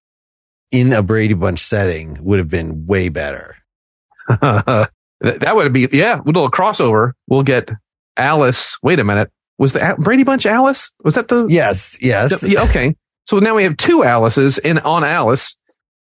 in 0.71 0.91
a 0.93 1.03
Brady 1.03 1.35
Bunch 1.35 1.59
setting 1.59 2.17
would 2.21 2.39
have 2.39 2.49
been 2.49 2.85
way 2.85 3.09
better. 3.09 3.55
that 4.27 4.89
would 5.21 5.71
be, 5.73 5.87
yeah, 5.91 6.17
with 6.17 6.35
a 6.35 6.39
little 6.39 6.51
crossover. 6.51 7.11
We'll 7.27 7.43
get 7.43 7.71
Alice. 8.17 8.77
Wait 8.81 8.99
a 8.99 9.03
minute. 9.03 9.31
Was 9.59 9.73
the 9.73 9.95
Brady 9.99 10.23
Bunch 10.23 10.45
Alice? 10.45 10.91
Was 11.03 11.15
that 11.15 11.27
the? 11.27 11.45
Yes, 11.47 11.97
yes. 12.01 12.43
Yeah, 12.43 12.63
okay. 12.63 12.95
So 13.25 13.39
now 13.39 13.55
we 13.55 13.63
have 13.63 13.77
two 13.77 14.03
Alices 14.03 14.57
in 14.57 14.79
on 14.79 15.03
Alice 15.03 15.55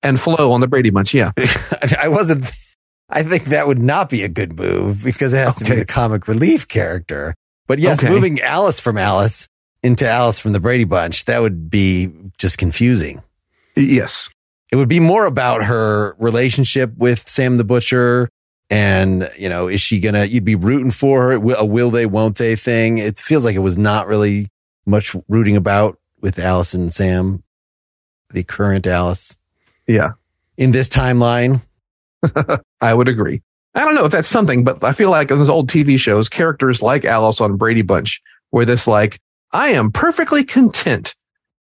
and 0.04 0.20
Flo 0.20 0.52
on 0.52 0.62
the 0.62 0.68
Brady 0.68 0.90
Bunch. 0.90 1.14
Yeah. 1.14 1.32
I 2.00 2.08
wasn't. 2.10 2.46
I 3.10 3.24
think 3.24 3.46
that 3.46 3.68
would 3.68 3.80
not 3.80 4.10
be 4.10 4.24
a 4.24 4.30
good 4.30 4.58
move 4.58 5.04
because 5.04 5.34
it 5.34 5.38
has 5.38 5.56
to 5.58 5.66
be 5.66 5.72
Okay. 5.72 5.80
the 5.82 5.86
comic 5.86 6.28
relief 6.28 6.68
character. 6.68 7.36
But 7.68 7.80
yes, 7.80 8.00
Okay. 8.00 8.10
moving 8.10 8.42
Alice 8.42 8.80
from 8.80 8.98
Alice 8.98 9.48
into 9.84 10.10
Alice 10.10 10.40
from 10.40 10.54
the 10.54 10.60
Brady 10.60 10.84
Bunch, 10.86 11.26
that 11.26 11.42
would 11.42 11.70
be 11.70 12.10
just 12.38 12.58
confusing. 12.58 13.22
Yes. 13.76 14.30
It 14.72 14.78
would 14.78 14.90
be 14.90 15.00
more 15.00 15.26
about 15.26 15.64
her 15.66 16.16
relationship 16.18 16.96
with 16.98 17.28
Sam 17.30 17.58
the 17.58 17.64
Butcher. 17.64 18.30
And, 18.70 19.30
you 19.38 19.50
know, 19.50 19.68
is 19.68 19.82
she 19.82 20.00
gonna, 20.00 20.26
you'd 20.26 20.46
be 20.46 20.56
rooting 20.56 20.90
for 20.90 21.30
her, 21.30 21.34
a 21.34 21.66
will 21.66 21.92
they, 21.92 22.08
won't 22.08 22.38
they 22.38 22.56
thing. 22.56 22.98
It 22.98 23.20
feels 23.20 23.46
like 23.46 23.56
it 23.56 23.60
was 23.60 23.78
not 23.78 24.08
really 24.08 24.50
much 24.86 25.16
rooting 25.28 25.56
about 25.58 26.00
with 26.22 26.40
Alice 26.40 26.74
and 26.74 26.92
Sam, 26.92 27.44
the 28.32 28.44
current 28.44 28.88
Alice 28.88 29.36
Yeah. 29.88 30.14
in 30.58 30.72
this 30.72 30.90
timeline. 30.90 31.62
I 32.82 32.94
would 32.94 33.08
agree. 33.08 33.42
I 33.76 33.84
don't 33.84 33.96
know 33.96 34.06
if 34.06 34.12
that's 34.12 34.28
something, 34.28 34.64
but 34.64 34.84
I 34.84 34.92
feel 34.94 35.10
like 35.10 35.32
in 35.32 35.40
those 35.40 35.50
old 35.50 35.70
TV 35.70 36.00
shows, 36.00 36.30
characters 36.30 36.82
like 36.82 37.06
Alice 37.06 37.42
on 37.42 37.58
Brady 37.58 37.82
Bunch, 37.82 38.22
where 38.52 38.66
this 38.66 38.88
like, 38.88 39.20
I 39.52 39.70
am 39.70 39.92
perfectly 39.92 40.44
content 40.44 41.16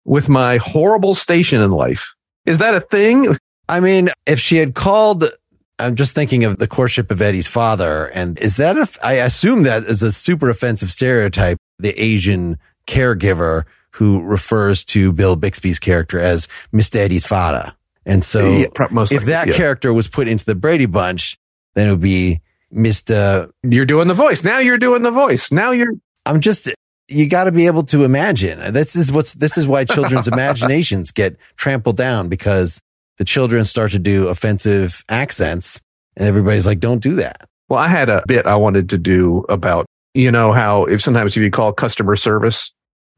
with 0.04 0.28
my 0.28 0.57
horrible 0.57 1.14
station 1.14 1.61
in 1.61 1.70
life. 1.70 2.14
Is 2.46 2.59
that 2.59 2.74
a 2.74 2.81
thing? 2.81 3.37
I 3.68 3.81
mean, 3.81 4.11
if 4.24 4.40
she 4.40 4.57
had 4.57 4.74
called, 4.74 5.31
I'm 5.78 5.96
just 5.96 6.14
thinking 6.14 6.44
of 6.44 6.57
the 6.57 6.66
courtship 6.66 7.11
of 7.11 7.20
Eddie's 7.20 7.46
father. 7.46 8.07
And 8.07 8.38
is 8.38 8.57
that 8.57 8.78
a, 8.78 8.88
I 9.07 9.14
assume 9.14 9.64
that 9.64 9.85
is 9.85 10.02
a 10.02 10.11
super 10.11 10.48
offensive 10.48 10.90
stereotype, 10.90 11.59
the 11.78 11.92
Asian 12.02 12.59
caregiver 12.87 13.64
who 13.92 14.22
refers 14.22 14.85
to 14.87 15.12
Bill 15.12 15.37
Bixby's 15.37 15.78
character 15.78 16.18
as 16.18 16.48
Mr. 16.72 16.96
Eddie's 16.96 17.26
father. 17.26 17.74
And 18.08 18.24
so 18.24 18.40
Yeah, 18.40 18.66
most 18.90 19.12
if 19.12 19.18
likely, 19.18 19.32
that 19.32 19.46
yeah. 19.48 19.54
character 19.54 19.92
was 19.94 20.08
put 20.08 20.26
into 20.26 20.44
the 20.44 20.56
Brady 20.56 20.86
Bunch, 20.86 21.38
then 21.74 21.86
it 21.86 21.90
would 21.92 22.00
be 22.00 22.40
Mr. 22.74 23.50
you're 23.62 23.86
doing 23.86 24.08
the 24.08 24.14
voice. 24.14 24.42
Now 24.42 24.58
you're 24.58 24.78
doing 24.78 25.02
the 25.02 25.10
voice. 25.12 25.52
Now 25.52 25.70
you're, 25.70 25.92
I'm 26.26 26.40
just, 26.40 26.68
you 27.06 27.28
got 27.28 27.44
to 27.44 27.52
be 27.52 27.66
able 27.66 27.84
to 27.84 28.04
imagine. 28.04 28.72
This 28.72 28.96
is 28.96 29.12
what's, 29.12 29.34
this 29.34 29.56
is 29.56 29.66
why 29.66 29.84
children's 29.84 30.26
imaginations 30.32 31.12
get 31.12 31.36
trampled 31.56 31.96
down 31.96 32.28
because 32.28 32.80
the 33.18 33.24
children 33.24 33.64
start 33.64 33.92
to 33.92 33.98
do 33.98 34.28
offensive 34.28 35.04
accents 35.08 35.80
and 36.16 36.26
everybody's 36.26 36.66
like, 36.66 36.80
don't 36.80 37.02
do 37.02 37.14
that. 37.16 37.48
well, 37.68 37.78
I 37.78 37.88
had 37.88 38.08
a 38.08 38.22
bit 38.26 38.46
I 38.46 38.56
wanted 38.56 38.88
to 38.90 38.98
do 38.98 39.44
about, 39.48 39.86
you 40.14 40.30
know, 40.32 40.52
how 40.52 40.84
if 40.84 41.00
sometimes 41.02 41.36
if 41.36 41.42
you 41.42 41.50
call 41.50 41.72
customer 41.72 42.16
service 42.16 42.72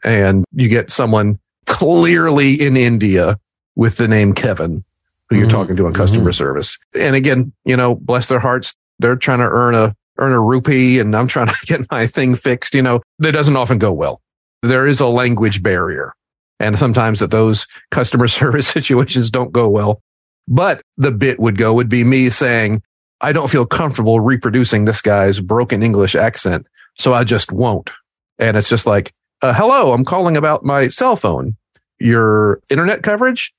and 0.05 0.45
you 0.53 0.69
get 0.69 0.91
someone 0.91 1.39
clearly 1.67 2.55
in 2.55 2.77
India 2.77 3.39
with 3.77 3.97
the 3.97 4.09
name 4.09 4.33
Kevin, 4.35 4.85
who 5.29 5.37
you're 5.37 5.47
Mhm, 5.47 5.51
talking 5.51 5.77
to 5.77 5.87
on 5.87 5.93
customer 5.93 6.33
service. 6.33 6.79
And 6.99 7.15
again, 7.15 7.53
you 7.65 7.77
know, 7.77 7.95
bless 7.95 8.29
their 8.29 8.41
hearts, 8.41 8.75
they're 8.99 9.17
trying 9.17 9.39
to 9.39 9.49
earn 9.49 9.75
a 9.75 9.95
earn 10.19 10.33
a 10.33 10.41
rupee 10.41 10.99
and 10.99 11.17
I'm 11.17 11.27
trying 11.29 11.47
to 11.49 11.55
get 11.65 11.91
my 11.91 12.07
thing 12.07 12.35
fixed. 12.35 12.75
You 12.75 12.83
know, 12.83 13.01
that 13.21 13.33
doesn't 13.33 13.57
often 13.57 13.79
go 13.79 13.93
well. 13.93 14.21
There 14.63 14.87
is 14.87 15.01
a 15.01 15.07
language 15.07 15.63
barrier. 15.63 16.13
And 16.59 16.79
sometimes 16.79 17.21
that 17.21 17.31
those 17.31 17.67
customer 17.91 18.29
service 18.41 18.69
situations 18.69 19.31
don't 19.31 19.53
go 19.53 19.69
well. 19.69 20.03
But 20.47 20.83
the 20.99 21.11
bit 21.11 21.41
would 21.41 21.57
go 21.57 21.73
would 21.73 21.89
be 21.89 22.05
me 22.05 22.29
saying, 22.29 22.83
I 23.23 23.33
don't 23.33 23.49
feel 23.51 23.65
comfortable 23.65 24.21
reproducing 24.21 24.85
this 24.85 25.01
guy's 25.01 25.41
broken 25.41 25.83
English 25.83 26.15
accent. 26.15 26.67
So 26.99 27.15
I 27.15 27.25
just 27.25 27.51
won't. 27.53 27.89
And 28.39 28.57
it's 28.57 28.69
just 28.69 28.87
like, 28.87 29.13
uh, 29.43 29.55
hello, 29.55 29.93
I'm 29.93 30.05
calling 30.05 30.37
about 30.37 30.65
my 30.65 30.89
cell 30.89 31.17
phone. 31.17 31.57
Your 31.99 32.61
internet 32.69 33.03
coverage? 33.03 33.55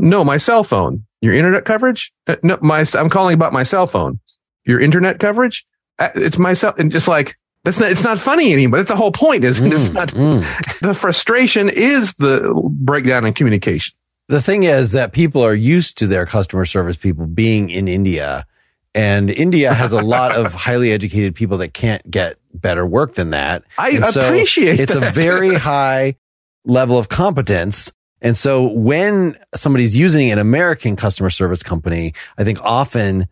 No, 0.00 0.24
my 0.24 0.36
cell 0.38 0.64
phone. 0.64 1.04
Your 1.20 1.34
internet 1.34 1.64
coverage? 1.64 2.12
Uh, 2.26 2.36
no, 2.42 2.58
my, 2.62 2.84
I'm 2.94 3.10
calling 3.10 3.34
about 3.34 3.52
my 3.52 3.62
cell 3.62 3.86
phone. 3.86 4.18
Your 4.64 4.80
internet 4.80 5.18
coverage? 5.20 5.66
Uh, 5.98 6.08
It's 6.14 6.38
my 6.38 6.54
cell. 6.54 6.74
And 6.78 6.90
just 6.90 7.08
like, 7.08 7.36
that's 7.64 7.78
not, 7.78 7.90
it's 7.90 8.02
not 8.04 8.18
funny 8.18 8.52
anymore. 8.52 8.78
That's 8.78 8.88
the 8.88 8.96
whole 8.96 9.12
point 9.12 9.44
is 9.44 9.60
it's 9.60 9.88
Mm, 9.90 9.94
not, 9.94 10.08
mm. 10.08 10.78
the 10.80 10.94
frustration 10.94 11.68
is 11.68 12.14
the 12.14 12.52
breakdown 12.72 13.26
in 13.26 13.34
communication. 13.34 13.94
The 14.28 14.40
thing 14.40 14.62
is 14.62 14.92
that 14.92 15.12
people 15.12 15.44
are 15.44 15.54
used 15.54 15.98
to 15.98 16.06
their 16.06 16.24
customer 16.24 16.64
service 16.64 16.96
people 16.96 17.26
being 17.26 17.68
in 17.68 17.86
India 17.88 18.46
and 18.94 19.28
India 19.30 19.72
has 19.74 19.92
a 19.92 20.00
lot 20.00 20.34
of 20.34 20.54
highly 20.66 20.90
educated 20.92 21.34
people 21.34 21.58
that 21.58 21.74
can't 21.74 22.08
get 22.10 22.38
better 22.54 22.84
work 22.86 23.14
than 23.14 23.30
that. 23.30 23.62
I 23.78 23.90
And 23.90 24.06
so 24.06 24.20
appreciate 24.26 24.80
it's 24.80 24.94
a 24.94 25.10
very 25.10 25.54
high 25.54 26.16
level 26.64 26.96
of 26.98 27.08
competence. 27.08 27.92
And 28.22 28.36
so 28.36 28.66
when 28.68 29.38
somebody's 29.54 29.96
using 29.96 30.30
an 30.30 30.38
American 30.38 30.96
customer 30.96 31.30
service 31.30 31.62
company, 31.62 32.14
I 32.36 32.44
think 32.44 32.60
often 32.62 33.28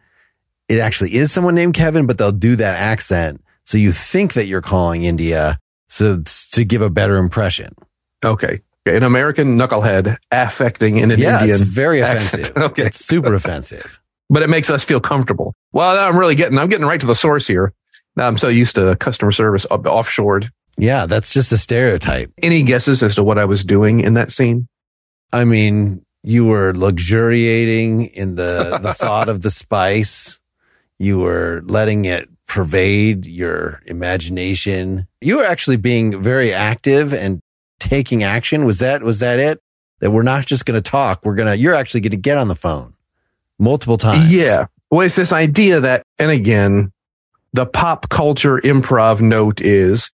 it 0.68 0.79
actually 0.79 1.14
is 1.14 1.31
someone 1.33 1.55
named 1.55 1.74
Kevin, 1.74 2.07
but 2.07 2.18
they'll 2.18 2.33
do 2.33 2.57
that 2.57 2.74
accent. 2.77 3.42
So 3.64 3.77
you 3.79 3.92
think 3.92 4.33
that 4.35 4.46
you're 4.46 4.62
calling 4.62 5.03
India 5.05 5.59
so 5.88 6.22
to 6.53 6.64
give 6.64 6.83
a 6.83 6.90
better 6.90 7.16
impression. 7.16 7.74
okay. 8.24 8.61
Okay. 8.87 8.96
An 8.96 9.03
American 9.03 9.59
knucklehead 9.59 10.16
affecting 10.31 10.98
an 11.03 11.11
yeah, 11.11 11.40
Indian 11.40 11.51
it's 11.51 11.61
very 11.61 12.03
accent. 12.03 12.48
offensive. 12.48 12.57
Okay. 12.70 12.83
It's 12.87 13.05
super 13.05 13.35
offensive. 13.35 14.01
but 14.31 14.42
it 14.42 14.48
makes 14.48 14.70
us 14.70 14.83
feel 14.85 15.01
comfortable. 15.01 15.55
Well, 15.72 15.94
now 15.94 16.09
I'm 16.09 16.16
really 16.16 16.35
getting, 16.35 16.59
I'm 16.59 16.68
getting 16.68 16.87
right 16.87 17.01
to 17.01 17.07
the 17.07 17.14
source 17.14 17.46
here. 17.46 17.74
Now 18.16 18.27
I'm 18.27 18.38
so 18.38 18.48
used 18.48 18.77
to 18.77 18.96
customer 18.96 19.33
service 19.33 19.66
offshored. 19.70 20.51
Yeah, 20.79 21.05
that's 21.07 21.33
just 21.33 21.53
a 21.53 21.59
stereotype. 21.59 22.33
Any 22.42 22.62
guesses 22.62 23.03
as 23.03 23.14
to 23.16 23.22
what 23.24 23.37
I 23.37 23.44
was 23.44 23.64
doing 23.64 24.01
in 24.01 24.14
that 24.14 24.31
scene? 24.33 24.68
I 25.33 25.45
mean, 25.45 26.05
you 26.23 26.45
were 26.45 26.75
luxuriating 26.75 28.07
in 28.07 28.35
the, 28.35 28.79
the 28.83 28.95
thought 28.99 29.29
of 29.29 29.43
the 29.43 29.51
spice. 29.51 30.38
You 30.99 31.19
were 31.19 31.62
letting 31.64 32.05
it 32.05 32.29
pervade 32.47 33.27
your 33.27 33.83
imagination. 33.87 35.07
You 35.21 35.37
were 35.37 35.45
actually 35.45 35.77
being 35.77 36.23
very 36.23 36.53
active 36.53 37.12
and 37.12 37.41
taking 37.79 38.23
action. 38.23 38.64
Was 38.64 38.79
that, 38.81 39.03
was 39.03 39.21
that 39.21 39.38
it? 39.38 39.61
That 40.01 40.11
we're 40.11 40.23
not 40.23 40.47
just 40.47 40.64
going 40.64 40.81
to 40.81 40.91
talk. 40.91 41.25
We're 41.25 41.35
going 41.35 41.49
to, 41.49 41.57
you're 41.57 41.75
actually 41.75 42.01
going 42.01 42.12
to 42.12 42.17
get 42.17 42.38
on 42.38 42.49
the 42.49 42.55
phone 42.55 42.95
multiple 43.59 43.99
times. 43.99 44.33
Yeah. 44.33 44.67
Well, 44.91 45.03
it's 45.03 45.17
this 45.17 45.33
idea 45.33 45.81
that, 45.81 46.03
and 46.19 46.31
again, 46.31 46.93
the 47.53 47.67
pop 47.67 48.09
culture 48.09 48.59
improv 48.59 49.20
note 49.20 49.61
is, 49.61 50.11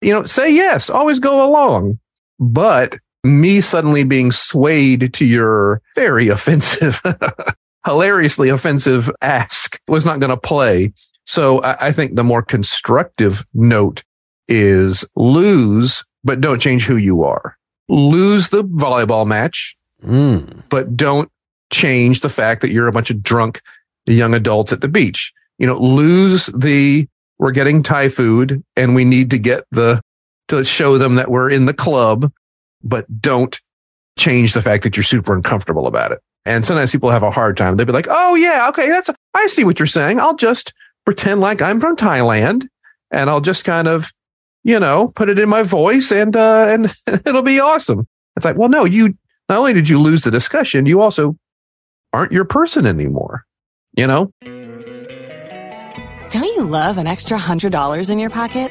you 0.00 0.12
know, 0.12 0.24
say 0.24 0.52
yes, 0.52 0.90
always 0.90 1.18
go 1.18 1.44
along. 1.44 1.98
But 2.38 2.98
me 3.24 3.60
suddenly 3.60 4.04
being 4.04 4.32
swayed 4.32 5.12
to 5.14 5.24
your 5.24 5.82
very 5.94 6.28
offensive, 6.28 7.00
hilariously 7.86 8.48
offensive 8.48 9.10
ask 9.20 9.78
was 9.88 10.04
not 10.06 10.20
going 10.20 10.30
to 10.30 10.36
play. 10.36 10.92
So 11.26 11.60
I, 11.62 11.88
I 11.88 11.92
think 11.92 12.16
the 12.16 12.24
more 12.24 12.42
constructive 12.42 13.44
note 13.54 14.02
is 14.48 15.04
lose, 15.16 16.04
but 16.24 16.40
don't 16.40 16.60
change 16.60 16.84
who 16.84 16.96
you 16.96 17.22
are. 17.22 17.56
Lose 17.88 18.48
the 18.48 18.64
volleyball 18.64 19.26
match, 19.26 19.76
Mm. 20.02 20.62
but 20.70 20.96
don't 20.96 21.30
change 21.70 22.20
the 22.20 22.30
fact 22.30 22.62
that 22.62 22.72
you're 22.72 22.88
a 22.88 22.92
bunch 22.92 23.10
of 23.10 23.22
drunk 23.22 23.60
young 24.06 24.32
adults 24.32 24.72
at 24.72 24.80
the 24.80 24.88
beach. 24.88 25.30
You 25.58 25.66
know, 25.66 25.78
lose 25.78 26.46
the 26.46 27.06
we're 27.38 27.50
getting 27.50 27.82
Thai 27.82 28.08
food 28.08 28.64
and 28.76 28.94
we 28.94 29.04
need 29.04 29.30
to 29.30 29.38
get 29.38 29.64
the 29.70 30.00
to 30.48 30.64
show 30.64 30.96
them 30.96 31.16
that 31.16 31.30
we're 31.30 31.50
in 31.50 31.66
the 31.66 31.74
club, 31.74 32.32
but 32.82 33.06
don't 33.20 33.60
change 34.18 34.52
the 34.52 34.62
fact 34.62 34.82
that 34.84 34.96
you're 34.96 35.04
super 35.04 35.34
uncomfortable 35.34 35.86
about 35.86 36.12
it. 36.12 36.20
And 36.46 36.64
sometimes 36.64 36.90
people 36.92 37.10
have 37.10 37.22
a 37.22 37.30
hard 37.30 37.56
time. 37.56 37.76
They'll 37.76 37.86
be 37.86 37.92
like, 37.92 38.08
"Oh 38.10 38.34
yeah, 38.34 38.68
okay, 38.70 38.88
that's 38.88 39.10
I 39.34 39.46
see 39.46 39.64
what 39.64 39.78
you're 39.78 39.86
saying. 39.86 40.18
I'll 40.18 40.36
just 40.36 40.72
pretend 41.04 41.40
like 41.40 41.62
I'm 41.62 41.80
from 41.80 41.96
Thailand 41.96 42.66
and 43.10 43.28
I'll 43.30 43.40
just 43.40 43.64
kind 43.64 43.88
of, 43.88 44.10
you 44.62 44.78
know, 44.78 45.08
put 45.14 45.28
it 45.28 45.38
in 45.38 45.48
my 45.48 45.62
voice 45.62 46.12
and, 46.12 46.34
uh, 46.36 46.66
and 46.68 46.92
it'll 47.26 47.42
be 47.42 47.60
awesome. 47.60 48.06
It's 48.36 48.44
like, 48.44 48.56
well, 48.56 48.68
no, 48.68 48.84
you, 48.84 49.16
not 49.48 49.58
only 49.58 49.72
did 49.72 49.88
you 49.88 49.98
lose 49.98 50.22
the 50.22 50.30
discussion, 50.30 50.86
you 50.86 51.00
also 51.00 51.36
aren't 52.12 52.32
your 52.32 52.44
person 52.44 52.86
anymore, 52.86 53.44
you 53.96 54.06
know? 54.06 54.32
Don't 56.30 56.44
you 56.44 56.62
love 56.62 56.98
an 56.98 57.08
extra 57.08 57.38
$100 57.38 58.10
in 58.10 58.18
your 58.18 58.30
pocket? 58.30 58.70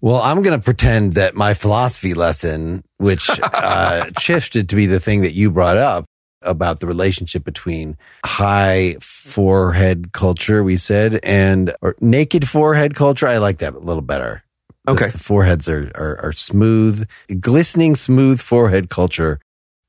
Well, 0.00 0.20
I'm 0.22 0.42
going 0.42 0.58
to 0.58 0.64
pretend 0.64 1.14
that 1.14 1.34
my 1.34 1.54
philosophy 1.54 2.14
lesson, 2.14 2.84
which 2.98 3.28
uh, 3.42 4.10
shifted 4.18 4.68
to 4.68 4.76
be 4.76 4.86
the 4.86 5.00
thing 5.00 5.22
that 5.22 5.32
you 5.32 5.50
brought 5.50 5.76
up 5.76 6.04
about 6.42 6.80
the 6.80 6.86
relationship 6.86 7.44
between 7.44 7.96
high 8.24 8.96
forehead 9.00 10.12
culture, 10.12 10.62
we 10.62 10.76
said, 10.76 11.18
and 11.22 11.74
or 11.82 11.96
naked 12.00 12.48
forehead 12.48 12.94
culture. 12.94 13.26
I 13.26 13.38
like 13.38 13.58
that 13.58 13.74
a 13.74 13.78
little 13.78 14.02
better. 14.02 14.44
Okay. 14.86 15.06
The, 15.06 15.12
the 15.12 15.18
foreheads 15.18 15.68
are, 15.68 15.90
are, 15.94 16.20
are 16.26 16.32
smooth, 16.32 17.06
glistening, 17.40 17.96
smooth 17.96 18.40
forehead 18.40 18.88
culture 18.88 19.40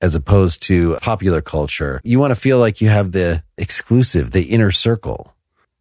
as 0.02 0.16
opposed 0.16 0.64
to 0.64 0.96
popular 1.02 1.42
culture. 1.42 2.02
You 2.04 2.20
want 2.20 2.32
to 2.32 2.36
feel 2.36 2.58
like 2.58 2.82
you 2.82 2.90
have 2.90 3.12
the 3.12 3.44
exclusive, 3.58 4.32
the 4.32 4.44
inner 4.44 4.72
circle. 4.72 5.34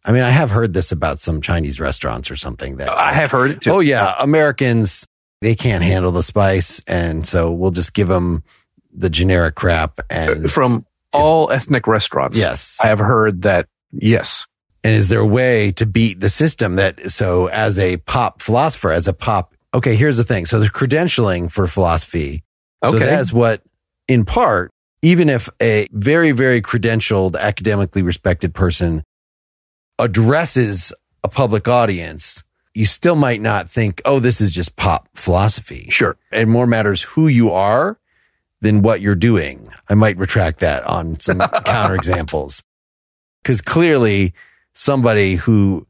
I 0.05 0.11
mean, 0.11 0.21
I 0.23 0.29
have 0.29 0.49
heard 0.51 0.73
this 0.73 0.91
about 0.91 1.19
some 1.19 1.41
Chinese 1.41 1.79
restaurants 1.79 2.31
or 2.31 2.35
something 2.35 2.77
that 2.77 2.89
I 2.89 3.11
have 3.13 3.31
heard 3.31 3.51
it 3.51 3.61
too. 3.61 3.71
Oh 3.71 3.79
yeah, 3.79 4.15
Americans 4.19 5.05
they 5.41 5.55
can't 5.55 5.83
handle 5.83 6.11
the 6.11 6.23
spice, 6.23 6.81
and 6.87 7.27
so 7.27 7.51
we'll 7.51 7.71
just 7.71 7.93
give 7.93 8.07
them 8.07 8.43
the 8.93 9.09
generic 9.09 9.55
crap. 9.55 9.99
And 10.09 10.45
uh, 10.45 10.49
From 10.49 10.85
all 11.13 11.51
ethnic 11.51 11.87
restaurants. 11.87 12.37
yes, 12.37 12.77
I 12.81 12.87
have 12.87 12.99
heard 12.99 13.41
that. 13.43 13.67
Yes. 13.91 14.45
and 14.83 14.93
is 14.93 15.09
there 15.09 15.19
a 15.19 15.25
way 15.25 15.71
to 15.73 15.85
beat 15.85 16.19
the 16.19 16.29
system 16.29 16.75
that? 16.77 17.11
So 17.11 17.47
as 17.47 17.77
a 17.79 17.97
pop 17.97 18.41
philosopher, 18.41 18.91
as 18.91 19.07
a 19.07 19.13
pop, 19.13 19.53
okay, 19.73 19.95
here's 19.95 20.17
the 20.17 20.23
thing. 20.23 20.45
So 20.45 20.59
the 20.59 20.69
credentialing 20.69 21.51
for 21.51 21.67
philosophy. 21.67 22.43
So 22.85 22.95
Okay. 22.95 23.05
that's 23.05 23.33
what, 23.33 23.61
in 24.07 24.23
part, 24.25 24.71
even 25.01 25.29
if 25.29 25.49
a 25.61 25.87
very 25.91 26.31
very 26.31 26.61
credentialed, 26.61 27.37
academically 27.39 28.01
respected 28.01 28.53
person 28.53 29.03
addresses 29.99 30.93
a 31.23 31.27
public 31.27 31.67
audience. 31.67 32.43
You 32.73 32.85
still 32.85 33.15
might 33.15 33.41
not 33.41 33.69
think, 33.69 34.01
oh, 34.05 34.19
this 34.19 34.41
is 34.41 34.51
just 34.51 34.75
pop 34.75 35.09
philosophy. 35.15 35.87
Sure. 35.89 36.17
it 36.31 36.47
more 36.47 36.67
matters 36.67 37.01
who 37.01 37.27
you 37.27 37.51
are 37.51 37.99
than 38.61 38.81
what 38.81 39.01
you're 39.01 39.15
doing. 39.15 39.69
I 39.87 39.95
might 39.95 40.17
retract 40.17 40.59
that 40.59 40.83
on 40.83 41.19
some 41.19 41.39
counterexamples. 41.39 42.63
Because 43.41 43.61
clearly, 43.61 44.33
somebody 44.73 45.35
who 45.35 45.87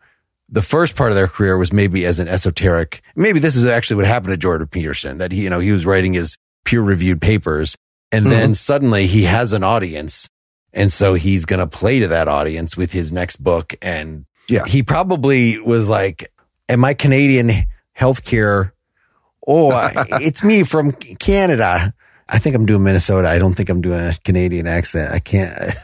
the 0.52 0.62
first 0.62 0.96
part 0.96 1.12
of 1.12 1.16
their 1.16 1.28
career 1.28 1.58
was 1.58 1.72
maybe 1.72 2.06
as 2.06 2.20
an 2.20 2.28
esoteric, 2.28 3.02
maybe 3.16 3.40
this 3.40 3.56
is 3.56 3.66
actually 3.66 3.98
what 3.98 4.06
happened 4.06 4.32
to 4.32 4.38
Jordan 4.38 4.68
Peterson, 4.68 5.20
that 5.20 5.32
he, 5.32 5.44
you 5.44 5.50
know, 5.50 5.60
he 5.60 5.72
was 5.72 5.86
writing 5.86 6.14
his 6.14 6.38
peer 6.66 6.82
reviewed 6.82 7.22
papers 7.22 7.76
and 8.12 8.26
then 8.26 8.50
mm-hmm. 8.50 8.54
suddenly 8.54 9.08
he 9.08 9.24
has 9.24 9.54
an 9.54 9.64
audience. 9.64 10.30
And 10.74 10.92
so 10.94 11.14
he's 11.16 11.46
going 11.46 11.60
to 11.60 11.68
play 11.68 12.00
to 12.00 12.08
that 12.10 12.28
audience 12.28 12.78
with 12.78 12.92
his 12.92 13.12
next 13.12 13.38
book. 13.44 13.76
And 13.82 14.26
Yeah. 14.48 14.66
he 14.66 14.84
probably 14.84 15.60
was 15.60 15.88
like, 15.90 16.32
am 16.68 16.86
I 16.86 16.94
Canadian 16.94 17.66
healthcare? 17.98 18.72
Oh, 19.48 19.72
it's 20.22 20.44
me 20.44 20.64
from 20.64 20.92
Canada. 20.92 21.94
I 22.28 22.38
think 22.40 22.56
I'm 22.56 22.66
doing 22.68 22.84
Minnesota. 22.84 23.28
I 23.28 23.40
don't 23.40 23.56
think 23.56 23.70
I'm 23.70 23.82
doing 23.82 24.00
a 24.00 24.16
Canadian 24.24 24.68
accent. 24.68 25.14
I 25.14 25.20
can't. 25.20 25.76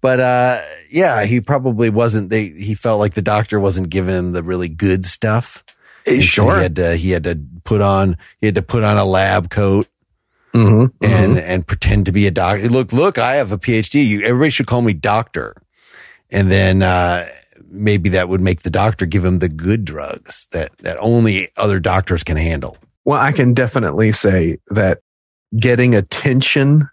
But 0.00 0.20
uh, 0.20 0.62
yeah, 0.92 1.24
he 1.24 1.40
probably 1.40 1.90
wasn't. 1.90 2.30
They 2.30 2.50
he 2.50 2.74
felt 2.76 3.00
like 3.00 3.14
the 3.14 3.20
doctor 3.20 3.58
wasn't 3.58 3.90
giving 3.90 4.14
him 4.14 4.30
the 4.30 4.44
really 4.44 4.68
good 4.68 5.04
stuff. 5.04 5.64
And 6.06 6.22
so 6.22 6.28
Sure. 6.44 6.54
he 6.56 6.62
had 6.62 6.76
to 6.76 6.96
he 6.96 7.10
had 7.10 7.24
to 7.24 7.36
put 7.64 7.80
on 7.80 8.16
he 8.40 8.46
had 8.46 8.54
to 8.54 8.62
put 8.62 8.84
on 8.84 8.96
a 8.96 9.04
lab 9.04 9.50
coat 9.50 9.88
Mm-hmm. 10.54 11.04
and 11.04 11.38
and 11.38 11.66
pretend 11.66 12.06
to 12.06 12.12
be 12.12 12.26
a 12.26 12.30
doctor. 12.30 12.68
Look, 12.68 12.92
look, 12.92 13.18
I 13.18 13.36
have 13.36 13.52
a 13.52 13.58
PhD. 13.58 14.06
You, 14.06 14.22
everybody 14.22 14.50
should 14.50 14.66
call 14.66 14.82
me 14.82 14.94
doctor. 14.94 15.54
And 16.30 16.50
then 16.50 16.82
uh, 16.82 17.28
maybe 17.70 18.10
that 18.10 18.28
would 18.28 18.40
make 18.40 18.62
the 18.62 18.70
doctor 18.70 19.06
give 19.06 19.24
him 19.24 19.38
the 19.38 19.48
good 19.48 19.84
drugs 19.84 20.48
that 20.52 20.76
that 20.78 20.96
only 20.98 21.50
other 21.56 21.80
doctors 21.80 22.24
can 22.24 22.36
handle. 22.36 22.76
Well, 23.04 23.20
I 23.20 23.32
can 23.32 23.54
definitely 23.54 24.12
say 24.12 24.58
that 24.68 25.00
getting 25.58 25.94
attention 25.94 26.88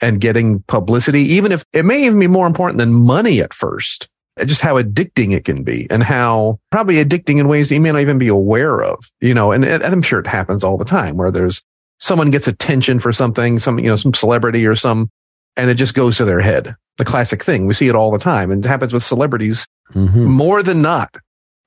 and 0.00 0.20
getting 0.20 0.62
publicity, 0.62 1.22
even 1.22 1.52
if 1.52 1.64
it 1.72 1.84
may 1.84 2.04
even 2.04 2.20
be 2.20 2.26
more 2.26 2.46
important 2.46 2.78
than 2.78 2.92
money 2.92 3.40
at 3.40 3.54
first, 3.54 4.08
just 4.44 4.60
how 4.60 4.80
addicting 4.80 5.32
it 5.32 5.44
can 5.44 5.62
be 5.62 5.86
and 5.90 6.02
how 6.02 6.60
probably 6.70 6.96
addicting 6.96 7.40
in 7.40 7.48
ways 7.48 7.70
you 7.70 7.80
may 7.80 7.90
not 7.90 8.00
even 8.00 8.18
be 8.18 8.28
aware 8.28 8.82
of, 8.82 9.10
you 9.20 9.32
know, 9.32 9.52
and, 9.52 9.64
and 9.64 9.82
I'm 9.82 10.02
sure 10.02 10.20
it 10.20 10.26
happens 10.26 10.62
all 10.62 10.76
the 10.76 10.84
time 10.84 11.16
where 11.16 11.30
there's 11.30 11.62
someone 11.98 12.30
gets 12.30 12.48
attention 12.48 12.98
for 13.00 13.12
something, 13.12 13.58
some, 13.58 13.78
you 13.78 13.88
know, 13.88 13.96
some 13.96 14.14
celebrity 14.14 14.66
or 14.66 14.76
some, 14.76 15.10
and 15.56 15.70
it 15.70 15.74
just 15.74 15.94
goes 15.94 16.16
to 16.18 16.24
their 16.24 16.40
head. 16.40 16.74
The 16.98 17.04
classic 17.04 17.42
thing. 17.42 17.66
We 17.66 17.74
see 17.74 17.88
it 17.88 17.94
all 17.94 18.10
the 18.10 18.18
time 18.18 18.50
and 18.50 18.64
it 18.64 18.68
happens 18.68 18.92
with 18.92 19.02
celebrities 19.02 19.66
Mm-hmm. 19.94 20.24
more 20.24 20.64
than 20.64 20.82
not. 20.82 21.16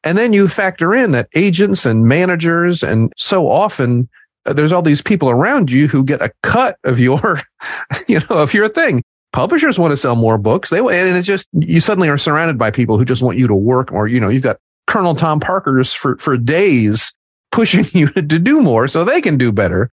And 0.03 0.17
then 0.17 0.33
you 0.33 0.49
factor 0.49 0.93
in 0.93 1.11
that 1.13 1.29
agents 1.35 1.85
and 1.85 2.05
managers 2.05 2.83
and 2.83 3.13
so 3.15 3.49
often 3.49 4.09
uh, 4.45 4.51
there's 4.51 4.73
all 4.73 4.81
these 4.81 5.01
people 5.01 5.29
around 5.29 5.71
you 5.71 5.87
who 5.87 6.03
get 6.03 6.21
a 6.21 6.29
cut 6.43 6.77
of 6.83 6.99
your, 6.99 7.41
you 8.07 8.19
know, 8.19 8.35
of 8.35 8.53
your 8.53 8.67
thing. 8.67 9.03
Publishers 9.31 9.79
want 9.79 9.91
to 9.91 9.97
sell 9.97 10.17
more 10.17 10.37
books. 10.37 10.69
They 10.69 10.79
and 10.79 11.15
it's 11.17 11.25
just 11.25 11.47
you 11.53 11.79
suddenly 11.79 12.09
are 12.09 12.17
surrounded 12.17 12.57
by 12.57 12.71
people 12.71 12.97
who 12.97 13.05
just 13.05 13.21
want 13.21 13.37
you 13.37 13.47
to 13.47 13.55
work 13.55 13.89
or 13.93 14.07
you 14.07 14.19
know 14.19 14.27
you've 14.27 14.43
got 14.43 14.57
Colonel 14.87 15.15
Tom 15.15 15.39
Parker's 15.39 15.93
for 15.93 16.17
for 16.17 16.35
days 16.35 17.13
pushing 17.53 17.85
you 17.97 18.09
to, 18.09 18.21
to 18.21 18.37
do 18.37 18.61
more 18.61 18.89
so 18.89 19.05
they 19.05 19.21
can 19.21 19.37
do 19.37 19.53
better. 19.53 19.89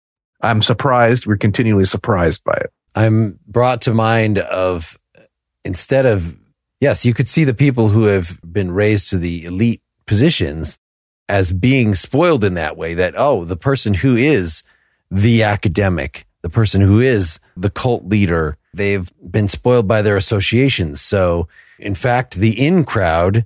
I'm 0.44 0.62
surprised. 0.62 1.26
We're 1.26 1.38
continually 1.38 1.86
surprised 1.86 2.44
by 2.44 2.54
it. 2.54 2.72
I'm 2.96 3.40
brought 3.48 3.82
to 3.84 3.94
mind 3.94 4.38
of 4.38 4.98
instead 5.66 6.06
of 6.06 6.36
yes, 6.80 7.06
you 7.06 7.14
could 7.14 7.28
see 7.28 7.44
the 7.44 7.54
people 7.54 7.90
who 7.90 8.04
have 8.04 8.40
been 8.44 8.72
raised 8.72 9.10
to 9.12 9.18
the 9.18 9.46
elite 9.46 9.82
positions 10.06 10.78
as 11.30 11.52
being 11.54 11.96
spoiled 11.96 12.44
in 12.44 12.56
that 12.56 12.76
way 12.78 12.94
that 12.94 13.16
oh, 13.18 13.46
the 13.46 13.56
person 13.56 13.94
who 13.94 14.16
is 14.16 14.64
the 15.10 15.44
academic, 15.44 16.28
the 16.42 16.50
person 16.50 16.82
who 16.82 17.00
is 17.00 17.40
the 17.56 17.70
cult 17.70 18.06
leader, 18.06 18.58
they've 18.74 19.12
been 19.32 19.48
spoiled 19.48 19.88
by 19.88 20.02
their 20.02 20.18
associations. 20.18 21.02
So, 21.02 21.48
in 21.80 21.96
fact, 21.96 22.36
the 22.36 22.66
in 22.66 22.84
crowd 22.84 23.46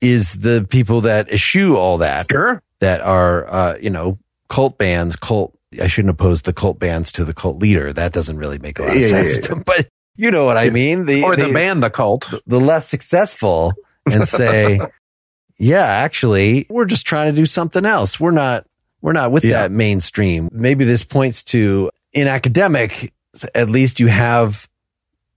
is 0.00 0.32
the 0.34 0.66
people 0.68 1.00
that 1.02 1.30
eschew 1.32 1.76
all 1.76 1.98
that 1.98 2.26
Sure. 2.30 2.62
that 2.80 3.00
are, 3.00 3.50
uh, 3.50 3.76
you 3.80 3.90
know, 3.90 4.18
cult 4.48 4.76
bands, 4.76 5.16
cult. 5.16 5.56
I 5.80 5.86
shouldn't 5.86 6.10
oppose 6.10 6.42
the 6.42 6.52
cult 6.52 6.78
bands 6.78 7.10
to 7.12 7.24
the 7.24 7.34
cult 7.34 7.58
leader. 7.58 7.92
That 7.92 8.12
doesn't 8.12 8.36
really 8.36 8.58
make 8.58 8.78
a 8.78 8.82
lot 8.82 8.90
of 8.92 8.96
Yeah, 8.96 9.08
yeah, 9.08 9.28
sense. 9.28 9.48
yeah. 9.48 9.54
But 9.66 9.88
you 10.16 10.30
know 10.30 10.44
what 10.44 10.56
I 10.56 10.70
mean? 10.70 11.06
The, 11.06 11.22
Or 11.24 11.36
the 11.36 11.48
the, 11.48 11.52
band, 11.52 11.82
the 11.82 11.90
cult. 11.90 12.32
the 12.46 12.60
less 12.60 12.88
successful 12.88 13.72
and 14.10 14.26
say, 14.28 14.78
yeah, 15.58 15.84
actually, 15.84 16.66
we're 16.70 16.84
just 16.84 17.06
trying 17.06 17.32
to 17.32 17.36
do 17.36 17.46
something 17.46 17.84
else. 17.84 18.18
We're 18.20 18.30
not, 18.30 18.66
we're 19.00 19.12
not 19.12 19.32
with 19.32 19.44
Yeah. 19.44 19.62
that 19.62 19.72
mainstream. 19.72 20.48
Maybe 20.52 20.84
this 20.84 21.02
points 21.04 21.42
to 21.44 21.90
in 22.12 22.28
academic, 22.28 23.12
at 23.54 23.68
least 23.70 23.98
you 24.00 24.06
have 24.06 24.68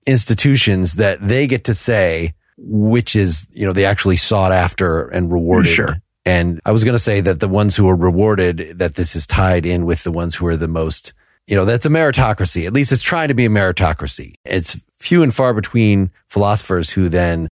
institutions 0.05 0.93
that 0.95 1.25
they 1.27 1.47
get 1.47 1.63
to 1.65 1.73
say 1.73 2.33
which 2.59 3.15
is, 3.15 3.45
you 3.51 3.67
know, 3.67 3.71
they 3.73 3.85
actually 3.85 4.17
sought 4.17 4.51
after 4.51 5.07
and 5.09 5.31
rewarded. 5.31 5.71
Sure. 5.71 5.97
And 6.27 6.59
I 6.65 6.71
was 6.73 6.83
going 6.83 6.93
to 6.93 6.99
say 6.99 7.21
that 7.21 7.39
the 7.39 7.47
ones 7.47 7.77
who 7.77 7.87
are 7.87 7.95
rewarded, 7.95 8.79
that 8.79 8.95
this 8.95 9.15
is 9.15 9.25
tied 9.25 9.65
in 9.65 9.85
with 9.85 10.03
the 10.03 10.11
ones 10.11 10.35
who 10.35 10.45
are 10.47 10.57
the 10.57 10.67
most, 10.67 11.13
you 11.47 11.55
know, 11.55 11.63
that's 11.63 11.85
a 11.85 11.89
meritocracy. 11.89 12.67
At 12.67 12.73
least 12.73 12.91
it's 12.91 13.01
trying 13.01 13.29
to 13.29 13.33
be 13.33 13.45
a 13.45 13.49
meritocracy. 13.49 14.33
It's 14.43 14.77
few 14.99 15.23
and 15.23 15.33
far 15.33 15.53
between 15.53 16.11
philosophers 16.27 16.89
who 16.89 17.07
then 17.07 17.47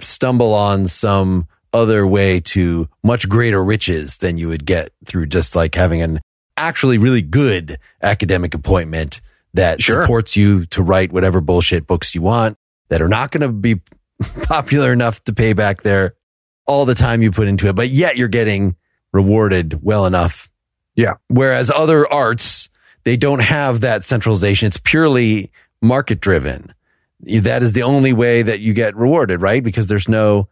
stumble 0.00 0.54
on 0.54 0.88
some 0.88 1.46
other 1.72 2.04
way 2.04 2.40
to 2.40 2.88
much 3.04 3.28
greater 3.28 3.62
riches 3.62 4.18
than 4.18 4.38
you 4.38 4.48
would 4.48 4.66
get 4.66 4.90
through 5.04 5.26
just 5.26 5.54
like 5.54 5.76
having 5.76 6.02
an 6.02 6.20
actually 6.56 6.98
really 6.98 7.22
good 7.22 7.78
academic 8.02 8.54
appointment 8.54 9.20
that 9.54 9.80
Sure. 9.80 10.02
supports 10.02 10.34
you 10.34 10.66
to 10.66 10.82
write 10.82 11.12
whatever 11.12 11.40
bullshit 11.40 11.86
books 11.86 12.12
you 12.12 12.22
want 12.22 12.56
that 12.88 13.00
are 13.00 13.08
not 13.08 13.30
going 13.30 13.42
to 13.42 13.52
be 13.52 13.80
popular 14.42 14.92
enough 14.92 15.22
to 15.22 15.32
pay 15.32 15.52
back 15.52 15.82
their 15.82 16.14
all 16.66 16.84
the 16.86 16.94
time 16.94 17.22
you 17.22 17.30
put 17.30 17.48
into 17.48 17.68
it, 17.68 17.74
but 17.74 17.90
yet 17.90 18.16
you're 18.16 18.28
getting 18.28 18.76
rewarded 19.12 19.80
well 19.82 20.06
enough 20.06 20.48
Yeah. 20.96 21.14
Whereas 21.28 21.70
other 21.70 22.10
arts, 22.10 22.68
they 23.04 23.16
don't 23.16 23.40
have 23.40 23.80
that 23.80 24.04
centralization. 24.04 24.68
It's 24.68 24.78
purely 24.78 25.50
market 25.82 26.20
driven. 26.20 26.72
That 27.20 27.62
is 27.62 27.72
the 27.72 27.82
only 27.82 28.12
way 28.12 28.42
that 28.42 28.60
you 28.60 28.72
get 28.74 28.96
rewarded, 28.96 29.42
right? 29.42 29.62
Because 29.62 29.88
there's 29.88 30.08
no, 30.08 30.48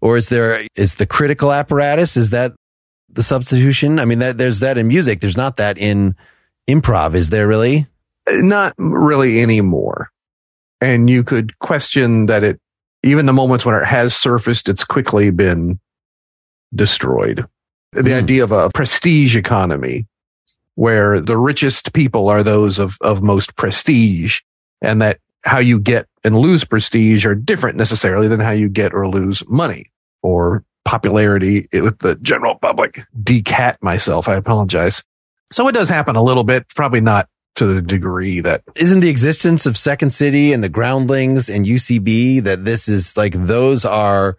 or 0.00 0.16
is 0.16 0.28
there, 0.28 0.66
is 0.74 0.96
the 0.96 1.06
critical 1.06 1.52
apparatus? 1.52 2.16
Is 2.16 2.30
that 2.30 2.52
the 3.08 3.22
substitution? 3.22 3.98
I 3.98 4.04
mean, 4.04 4.18
that 4.18 4.38
there's 4.38 4.60
that 4.60 4.78
in 4.78 4.88
music. 4.88 5.20
There's 5.20 5.36
not 5.36 5.56
that 5.58 5.78
in 5.78 6.16
improv. 6.68 7.14
Is 7.14 7.30
there 7.30 7.46
really? 7.46 7.86
Not 8.28 8.74
really 8.78 9.40
anymore. 9.42 10.10
And 10.80 11.08
you 11.08 11.24
could 11.24 11.58
question 11.58 12.26
that 12.26 12.42
it, 12.42 12.60
even 13.04 13.26
the 13.26 13.32
moments 13.32 13.64
when 13.64 13.74
it 13.76 13.84
has 13.84 14.14
surfaced, 14.16 14.68
it's 14.68 14.84
quickly 14.84 15.30
been 15.30 15.78
destroyed. 16.74 17.46
The 17.92 18.02
Hmm. 18.02 18.24
idea 18.24 18.44
of 18.44 18.52
a 18.52 18.70
prestige 18.74 19.36
economy 19.36 20.06
where 20.74 21.20
the 21.20 21.36
richest 21.36 21.92
people 21.92 22.28
are 22.28 22.42
those 22.42 22.78
of, 22.80 22.98
of 23.00 23.22
most 23.22 23.54
prestige 23.56 24.40
and 24.82 25.00
that 25.00 25.18
how 25.44 25.58
you 25.58 25.78
get 25.78 26.06
and 26.24 26.36
lose 26.36 26.64
prestige 26.64 27.24
are 27.24 27.34
different 27.34 27.76
necessarily 27.76 28.26
than 28.26 28.40
how 28.40 28.50
you 28.50 28.68
get 28.68 28.92
or 28.92 29.06
lose 29.08 29.42
money 29.48 29.86
or 30.22 30.64
popularity 30.84 31.68
with 31.72 31.98
the 32.00 32.16
general 32.16 32.56
public. 32.56 33.04
Decat 33.22 33.76
myself. 33.82 34.28
I 34.28 34.34
apologize. 34.34 35.04
So 35.52 35.68
it 35.68 35.72
does 35.72 35.88
happen 35.88 36.16
a 36.16 36.22
little 36.22 36.44
bit, 36.44 36.66
probably 36.74 37.00
not 37.00 37.28
to 37.56 37.66
the 37.66 37.80
degree 37.80 38.40
that 38.40 38.62
Isn't 38.76 39.00
the 39.00 39.08
existence 39.08 39.66
of 39.66 39.76
Second 39.76 40.10
City 40.10 40.52
and 40.52 40.62
the 40.62 40.68
Groundlings 40.68 41.48
and 41.48 41.66
UCB 41.66 42.42
that 42.44 42.64
this 42.64 42.88
is 42.88 43.16
like 43.16 43.32
those 43.34 43.84
are 43.84 44.36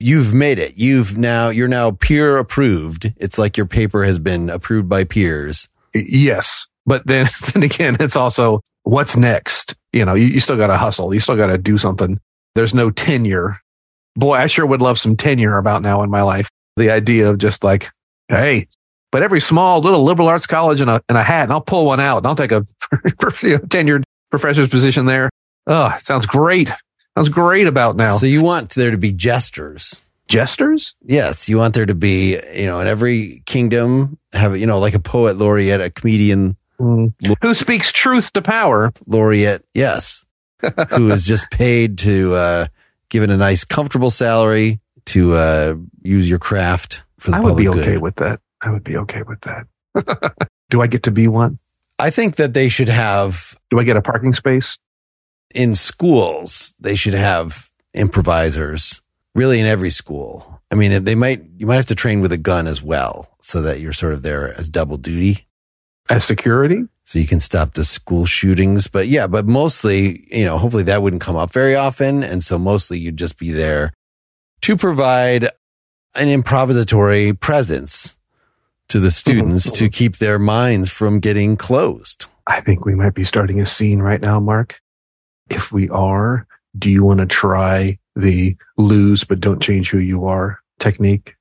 you've 0.00 0.32
made 0.32 0.58
it. 0.58 0.76
You've 0.76 1.18
now 1.18 1.48
you're 1.48 1.68
now 1.68 1.92
peer 1.92 2.38
approved. 2.38 3.12
It's 3.16 3.38
like 3.38 3.56
your 3.56 3.66
paper 3.66 4.04
has 4.04 4.18
been 4.18 4.50
approved 4.50 4.88
by 4.88 5.04
peers. 5.04 5.68
Yes. 5.94 6.66
But 6.86 7.06
then, 7.06 7.28
then 7.52 7.62
again, 7.62 7.96
it's 8.00 8.16
also 8.16 8.60
what's 8.82 9.16
next? 9.16 9.74
You 9.92 10.04
know, 10.04 10.14
you, 10.14 10.26
you 10.26 10.40
still 10.40 10.56
got 10.56 10.68
to 10.68 10.76
hustle. 10.76 11.12
You 11.12 11.20
still 11.20 11.36
got 11.36 11.46
to 11.46 11.58
do 11.58 11.78
something. 11.78 12.20
There's 12.54 12.74
no 12.74 12.90
tenure. 12.90 13.60
Boy, 14.16 14.34
I 14.34 14.46
sure 14.46 14.66
would 14.66 14.82
love 14.82 14.98
some 14.98 15.16
tenure 15.16 15.58
about 15.58 15.82
now 15.82 16.02
in 16.02 16.10
my 16.10 16.22
life. 16.22 16.48
The 16.76 16.90
idea 16.90 17.30
of 17.30 17.38
just 17.38 17.62
like, 17.62 17.90
hey, 18.28 18.68
but 19.10 19.22
every 19.22 19.40
small 19.40 19.80
little 19.80 20.02
liberal 20.02 20.28
arts 20.28 20.46
college 20.46 20.80
in 20.80 20.88
a, 20.88 21.02
in 21.08 21.16
a 21.16 21.22
hat 21.22 21.44
and 21.44 21.52
I'll 21.52 21.60
pull 21.60 21.86
one 21.86 22.00
out 22.00 22.18
and 22.18 22.26
I'll 22.26 22.36
take 22.36 22.52
a 22.52 22.66
you 23.42 23.50
know, 23.50 23.58
tenured 23.58 24.02
professor's 24.30 24.68
position 24.68 25.06
there. 25.06 25.30
Oh, 25.66 25.94
sounds 26.00 26.26
great. 26.26 26.70
Sounds 27.16 27.28
great 27.28 27.66
about 27.66 27.96
now. 27.96 28.16
So 28.18 28.26
you 28.26 28.42
want 28.42 28.70
there 28.70 28.90
to 28.90 28.98
be 28.98 29.12
jesters. 29.12 30.00
Jesters? 30.28 30.94
Yes, 31.02 31.48
you 31.48 31.56
want 31.56 31.74
there 31.74 31.86
to 31.86 31.94
be, 31.94 32.38
you 32.54 32.66
know, 32.66 32.80
in 32.80 32.86
every 32.86 33.42
kingdom 33.46 34.18
have, 34.32 34.56
you 34.56 34.66
know, 34.66 34.78
like 34.78 34.94
a 34.94 34.98
poet 35.00 35.36
laureate, 35.38 35.80
a 35.80 35.90
comedian 35.90 36.56
Mm. 36.80 37.12
Who 37.42 37.54
speaks 37.54 37.92
truth 37.92 38.32
to 38.34 38.42
power? 38.42 38.92
laureate. 39.06 39.64
Yes. 39.74 40.24
who 40.90 41.10
is 41.12 41.24
just 41.24 41.50
paid 41.50 41.98
to, 41.98 42.34
uh, 42.34 42.66
given 43.08 43.30
a 43.30 43.36
nice 43.36 43.64
comfortable 43.64 44.10
salary 44.10 44.80
to, 45.06 45.34
uh, 45.34 45.74
use 46.02 46.28
your 46.28 46.38
craft 46.38 47.02
for 47.18 47.30
the 47.30 47.36
I 47.36 47.40
would 47.40 47.56
be 47.56 47.68
okay 47.68 47.94
good. 47.94 48.02
with 48.02 48.16
that. 48.16 48.40
I 48.60 48.70
would 48.70 48.84
be 48.84 48.96
okay 48.98 49.22
with 49.22 49.40
that. 49.42 49.66
Do 50.70 50.82
I 50.82 50.86
get 50.86 51.04
to 51.04 51.10
be 51.10 51.28
one? 51.28 51.58
I 51.98 52.10
think 52.10 52.36
that 52.36 52.54
they 52.54 52.68
should 52.68 52.88
have 52.88 53.56
Do 53.70 53.78
I 53.78 53.84
get 53.84 53.96
a 53.96 54.02
parking 54.02 54.32
space? 54.32 54.78
in 55.54 55.74
schools, 55.74 56.74
they 56.78 56.94
should 56.94 57.14
have 57.14 57.70
improvisers 57.94 59.00
really 59.34 59.60
in 59.60 59.66
every 59.66 59.90
school. 59.90 60.60
I 60.70 60.74
mean, 60.74 61.04
they 61.04 61.14
might, 61.14 61.44
you 61.56 61.66
might 61.66 61.76
have 61.76 61.86
to 61.86 61.94
train 61.94 62.20
with 62.20 62.32
a 62.32 62.36
gun 62.36 62.66
as 62.66 62.82
well 62.82 63.30
so 63.40 63.62
that 63.62 63.80
you're 63.80 63.92
sort 63.92 64.12
of 64.12 64.22
there 64.22 64.52
as 64.58 64.68
double 64.68 64.98
duty. 64.98 65.46
As 66.10 66.24
security? 66.24 66.84
So 67.04 67.18
you 67.18 67.26
can 67.26 67.40
stop 67.40 67.74
the 67.74 67.84
school 67.84 68.26
shootings. 68.26 68.88
But 68.88 69.08
yeah, 69.08 69.26
but 69.26 69.46
mostly, 69.46 70.26
you 70.30 70.44
know, 70.44 70.58
hopefully 70.58 70.82
that 70.84 71.02
wouldn't 71.02 71.22
come 71.22 71.36
up 71.36 71.50
very 71.50 71.74
often. 71.74 72.22
And 72.22 72.44
so 72.44 72.58
mostly 72.58 72.98
you'd 72.98 73.16
just 73.16 73.38
be 73.38 73.50
there 73.50 73.92
to 74.62 74.76
provide 74.76 75.44
an 76.14 76.28
improvisatory 76.28 77.38
presence 77.38 78.16
to 78.88 79.00
the 79.00 79.10
students 79.10 79.64
to 79.64 79.84
mm-hmm. 79.84 79.86
keep 79.88 80.16
their 80.18 80.38
minds 80.38 80.90
from 80.90 81.20
getting 81.20 81.56
closed. 81.56 82.26
I 82.46 82.60
think 82.60 82.84
we 82.84 82.94
might 82.94 83.14
be 83.14 83.24
starting 83.24 83.60
a 83.60 83.66
scene 83.66 84.00
right 84.00 84.20
now, 84.20 84.40
Mark. 84.40 84.80
If 85.50 85.72
we 85.72 85.88
are, 85.90 86.46
do 86.78 86.90
you 86.90 87.04
want 87.04 87.20
to 87.20 87.26
try 87.26 87.98
the 88.16 88.56
lose 88.76 89.24
but 89.24 89.40
don't 89.40 89.62
change 89.62 89.90
who 89.90 89.98
you 89.98 90.26
are 90.26 90.58
technique? 90.78 91.36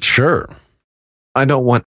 Sure. 0.00 0.48
I 1.34 1.44
don't 1.44 1.64
want 1.64 1.84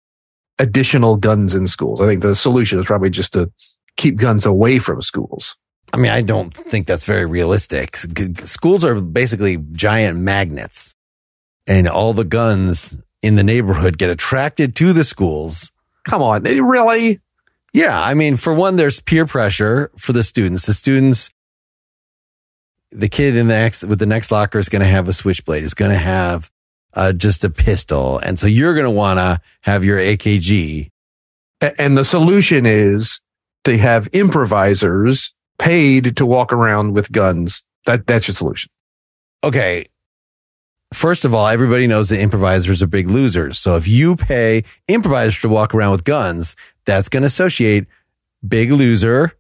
additional 0.58 1.16
guns 1.16 1.54
in 1.54 1.66
schools. 1.66 2.00
I 2.00 2.06
think 2.06 2.22
the 2.22 2.34
solution 2.34 2.78
is 2.78 2.86
probably 2.86 3.10
just 3.10 3.32
to 3.34 3.50
keep 3.96 4.16
guns 4.16 4.46
away 4.46 4.78
from 4.78 5.02
schools. 5.02 5.56
I 5.92 5.96
mean, 5.98 6.10
I 6.10 6.22
don't 6.22 6.52
think 6.54 6.86
that's 6.86 7.04
very 7.04 7.26
realistic. 7.26 7.90
S- 7.94 8.06
g- 8.12 8.28
g- 8.28 8.46
Schools 8.46 8.84
are 8.84 8.94
basically 8.94 9.58
giant 9.72 10.18
magnets, 10.18 10.94
and 11.66 11.86
all 11.86 12.14
the 12.14 12.24
guns 12.24 12.96
in 13.22 13.36
the 13.36 13.44
neighborhood 13.44 13.98
get 13.98 14.10
attracted 14.10 14.74
to 14.76 14.92
the 14.92 15.04
schools. 15.04 15.72
Come 16.08 16.22
on, 16.22 16.46
eh, 16.46 16.58
really? 16.60 17.20
Yeah, 17.72 17.98
I 17.98 18.14
mean, 18.14 18.36
for 18.36 18.52
one, 18.52 18.76
there's 18.76 19.00
peer 19.00 19.24
pressure 19.24 19.90
for 19.96 20.12
the 20.12 20.24
students. 20.24 20.66
The 20.66 20.74
students, 20.74 21.30
the 22.90 23.08
kid 23.08 23.36
in 23.36 23.46
the 23.48 23.54
next 23.54 23.84
with 23.84 23.98
the 23.98 24.06
next 24.06 24.30
locker 24.30 24.58
is 24.58 24.68
going 24.68 24.82
to 24.82 24.88
have 24.88 25.08
a 25.08 25.12
switchblade. 25.12 25.64
Is 25.64 25.74
going 25.74 25.90
to 25.90 25.96
have 25.96 26.50
uh, 26.92 27.12
just 27.12 27.44
a 27.44 27.50
pistol, 27.50 28.18
and 28.18 28.38
so 28.38 28.46
you're 28.46 28.74
going 28.74 28.84
to 28.84 28.90
want 28.90 29.18
to 29.18 29.40
have 29.62 29.84
your 29.84 29.98
AKG. 29.98 30.90
And 31.78 31.96
the 31.96 32.04
solution 32.04 32.66
is 32.66 33.20
to 33.64 33.78
have 33.78 34.08
improvisers 34.12 35.32
paid 35.58 36.16
to 36.16 36.26
walk 36.26 36.52
around 36.52 36.92
with 36.92 37.12
guns. 37.12 37.62
That 37.86 38.06
that's 38.06 38.28
your 38.28 38.34
solution. 38.34 38.70
okay, 39.42 39.86
first 40.92 41.24
of 41.24 41.34
all, 41.34 41.46
everybody 41.48 41.86
knows 41.86 42.08
that 42.08 42.20
improvisers 42.20 42.82
are 42.82 42.86
big 42.86 43.08
losers. 43.08 43.58
So 43.58 43.76
if 43.76 43.88
you 43.88 44.16
pay 44.16 44.64
improvisers 44.88 45.40
to 45.42 45.48
walk 45.48 45.74
around 45.74 45.92
with 45.92 46.04
guns, 46.04 46.56
that's 46.84 47.08
going 47.08 47.22
to 47.22 47.26
associate 47.26 47.86
big 48.46 48.70
loser 48.70 49.32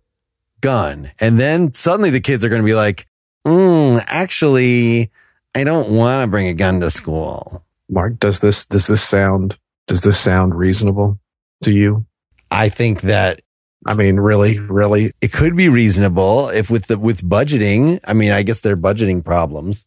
gun. 0.60 1.10
And 1.18 1.38
then 1.38 1.74
suddenly 1.74 2.10
the 2.10 2.20
kids 2.20 2.44
are 2.44 2.48
going 2.48 2.62
to 2.62 2.66
be 2.66 2.74
like, 2.74 3.06
mm, 3.46 4.02
actually, 4.06 5.10
I 5.54 5.64
don't 5.64 5.90
want 5.90 6.22
to 6.22 6.30
bring 6.30 6.48
a 6.48 6.54
gun 6.54 6.80
to 6.80 6.90
school. 6.90 7.64
Mark, 7.88 8.18
does 8.18 8.40
this 8.40 8.64
does 8.66 8.86
this 8.86 9.02
sound 9.02 9.58
does 9.86 10.00
this 10.00 10.18
sound 10.18 10.54
reasonable 10.54 11.18
to 11.62 11.72
you? 11.72 12.06
I 12.50 12.68
think 12.68 13.02
that 13.02 13.42
I 13.84 13.94
mean, 13.94 14.16
really, 14.16 14.58
really, 14.58 15.12
it 15.20 15.32
could 15.32 15.56
be 15.56 15.68
reasonable 15.68 16.48
if 16.50 16.70
with 16.70 16.86
the, 16.86 16.98
with 16.98 17.28
budgeting. 17.28 17.98
I 18.04 18.12
mean, 18.14 18.30
I 18.30 18.44
guess 18.44 18.60
they're 18.60 18.76
budgeting 18.76 19.24
problems. 19.24 19.84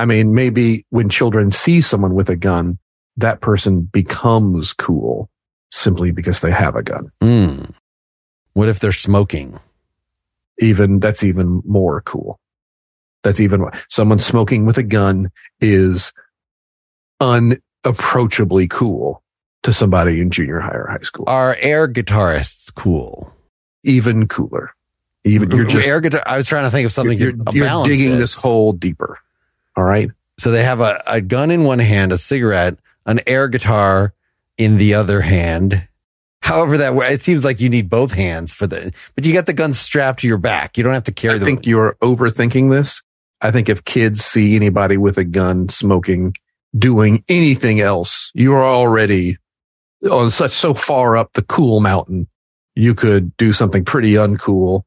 I 0.00 0.06
mean, 0.06 0.34
maybe 0.34 0.86
when 0.88 1.10
children 1.10 1.50
see 1.50 1.82
someone 1.82 2.14
with 2.14 2.30
a 2.30 2.36
gun, 2.36 2.78
that 3.18 3.42
person 3.42 3.82
becomes 3.82 4.72
cool 4.72 5.28
simply 5.70 6.10
because 6.10 6.40
they 6.40 6.50
have 6.50 6.74
a 6.74 6.82
gun. 6.82 7.12
Mm. 7.20 7.74
What 8.54 8.70
if 8.70 8.80
they're 8.80 8.92
smoking? 8.92 9.60
Even 10.58 11.00
that's 11.00 11.22
even 11.22 11.60
more 11.66 12.00
cool. 12.00 12.40
That's 13.22 13.40
even 13.40 13.66
someone 13.88 14.20
smoking 14.20 14.64
with 14.64 14.78
a 14.78 14.82
gun 14.82 15.30
is 15.60 16.12
unapproachably 17.20 18.68
cool 18.68 19.22
to 19.64 19.72
somebody 19.74 20.22
in 20.22 20.30
junior 20.30 20.60
high 20.60 20.76
or 20.76 20.86
high 20.86 21.02
school. 21.02 21.26
Are 21.28 21.56
air 21.60 21.86
guitarists 21.86 22.74
cool? 22.74 23.34
Even 23.84 24.28
cooler. 24.28 24.74
Even 25.24 25.50
you're 25.50 25.66
just 25.66 25.86
air 25.86 26.00
guitar. 26.00 26.22
I 26.24 26.38
was 26.38 26.46
trying 26.46 26.64
to 26.64 26.70
think 26.70 26.86
of 26.86 26.92
something 26.92 27.18
you're, 27.18 27.34
you're 27.52 27.84
digging 27.84 28.12
this. 28.12 28.32
this 28.32 28.34
hole 28.34 28.72
deeper. 28.72 29.18
All 29.76 29.84
right. 29.84 30.10
So 30.38 30.50
they 30.50 30.64
have 30.64 30.80
a, 30.80 31.02
a 31.06 31.20
gun 31.20 31.50
in 31.50 31.64
one 31.64 31.78
hand, 31.78 32.12
a 32.12 32.18
cigarette, 32.18 32.78
an 33.06 33.20
air 33.26 33.48
guitar 33.48 34.14
in 34.56 34.78
the 34.78 34.94
other 34.94 35.20
hand. 35.20 35.86
However, 36.42 36.78
that 36.78 36.94
way 36.94 37.12
it 37.12 37.22
seems 37.22 37.44
like 37.44 37.60
you 37.60 37.68
need 37.68 37.90
both 37.90 38.12
hands 38.12 38.52
for 38.52 38.66
the, 38.66 38.92
but 39.14 39.26
you 39.26 39.32
got 39.32 39.46
the 39.46 39.52
gun 39.52 39.72
strapped 39.72 40.20
to 40.20 40.28
your 40.28 40.38
back. 40.38 40.78
You 40.78 40.84
don't 40.84 40.94
have 40.94 41.04
to 41.04 41.12
carry 41.12 41.38
the 41.38 41.44
I 41.44 41.44
the. 41.44 41.44
think 41.44 41.66
you're 41.66 41.96
overthinking 42.02 42.70
this. 42.70 43.02
I 43.42 43.50
think 43.50 43.68
if 43.68 43.84
kids 43.84 44.24
see 44.24 44.56
anybody 44.56 44.96
with 44.96 45.18
a 45.18 45.24
gun 45.24 45.68
smoking, 45.68 46.34
doing 46.76 47.24
anything 47.28 47.80
else, 47.80 48.30
you 48.34 48.54
are 48.54 48.64
already 48.64 49.36
on 50.10 50.30
such 50.30 50.52
so 50.52 50.74
far 50.74 51.16
up 51.16 51.32
the 51.34 51.42
cool 51.42 51.80
mountain. 51.80 52.26
You 52.74 52.94
could 52.94 53.36
do 53.36 53.52
something 53.52 53.84
pretty 53.84 54.12
uncool 54.12 54.82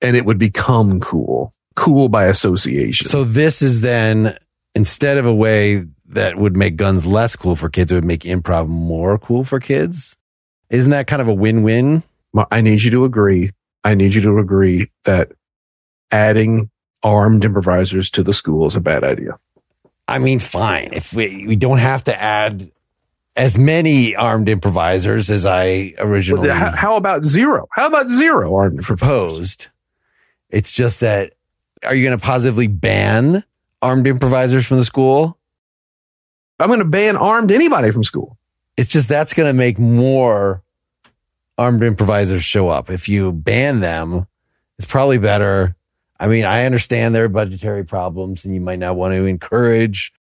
and 0.00 0.16
it 0.16 0.24
would 0.24 0.38
become 0.38 1.00
cool. 1.00 1.52
Cool 1.76 2.08
by 2.08 2.24
association. 2.24 3.06
so 3.06 3.22
this 3.22 3.62
is 3.62 3.80
then 3.82 4.36
instead 4.74 5.18
of 5.18 5.26
a 5.26 5.34
way 5.34 5.84
that 6.08 6.36
would 6.36 6.56
make 6.56 6.76
guns 6.76 7.06
less 7.06 7.36
cool 7.36 7.56
for 7.56 7.68
kids, 7.68 7.92
it 7.92 7.94
would 7.94 8.04
make 8.04 8.22
improv 8.22 8.68
more 8.68 9.18
cool 9.18 9.44
for 9.44 9.60
kids. 9.60 10.16
Isn't 10.70 10.90
that 10.90 11.06
kind 11.06 11.22
of 11.22 11.28
a 11.28 11.34
win-win? 11.34 12.02
I 12.50 12.60
need 12.60 12.82
you 12.82 12.90
to 12.90 13.04
agree. 13.04 13.52
I 13.84 13.94
need 13.94 14.14
you 14.14 14.20
to 14.22 14.38
agree 14.38 14.90
that 15.04 15.32
adding 16.10 16.70
armed 17.02 17.44
improvisers 17.44 18.10
to 18.10 18.22
the 18.22 18.32
school 18.32 18.66
is 18.66 18.74
a 18.74 18.80
bad 18.80 19.04
idea. 19.04 19.38
I 20.08 20.18
mean, 20.18 20.38
fine. 20.38 20.92
If 20.92 21.12
we, 21.12 21.46
we 21.46 21.56
don't 21.56 21.78
have 21.78 22.04
to 22.04 22.20
add 22.20 22.70
as 23.36 23.58
many 23.58 24.16
armed 24.16 24.48
improvisers 24.48 25.30
as 25.30 25.44
I 25.46 25.94
originally 25.98 26.48
How, 26.48 26.70
how 26.70 26.96
about 26.96 27.24
zero? 27.24 27.68
How 27.70 27.86
about 27.86 28.08
zero 28.08 28.54
armed 28.56 28.82
proposed. 28.82 29.68
It's 30.48 30.70
just 30.70 31.00
that 31.00 31.34
are 31.84 31.94
you 31.94 32.04
going 32.04 32.18
to 32.18 32.24
positively 32.24 32.66
ban 32.66 33.44
armed 33.82 34.06
improvisers 34.06 34.66
from 34.66 34.78
the 34.78 34.84
school? 34.84 35.38
I'm 36.58 36.68
going 36.68 36.78
to 36.78 36.84
ban 36.84 37.16
armed 37.16 37.52
anybody 37.52 37.90
from 37.90 38.04
school. 38.04 38.38
It's 38.76 38.88
just 38.88 39.08
that's 39.08 39.34
going 39.34 39.48
to 39.48 39.52
make 39.52 39.78
more 39.78 40.62
armed 41.58 41.82
improvisers 41.82 42.44
show 42.44 42.68
up. 42.68 42.90
If 42.90 43.08
you 43.08 43.32
ban 43.32 43.80
them, 43.80 44.26
it's 44.78 44.86
probably 44.86 45.18
better. 45.18 45.76
I 46.18 46.28
mean, 46.28 46.44
I 46.44 46.64
understand 46.64 47.14
there 47.14 47.24
are 47.24 47.28
budgetary 47.28 47.84
problems 47.84 48.44
and 48.44 48.54
you 48.54 48.60
might 48.60 48.78
not 48.78 48.96
want 48.96 49.12
to 49.12 49.26
encourage 49.26 50.12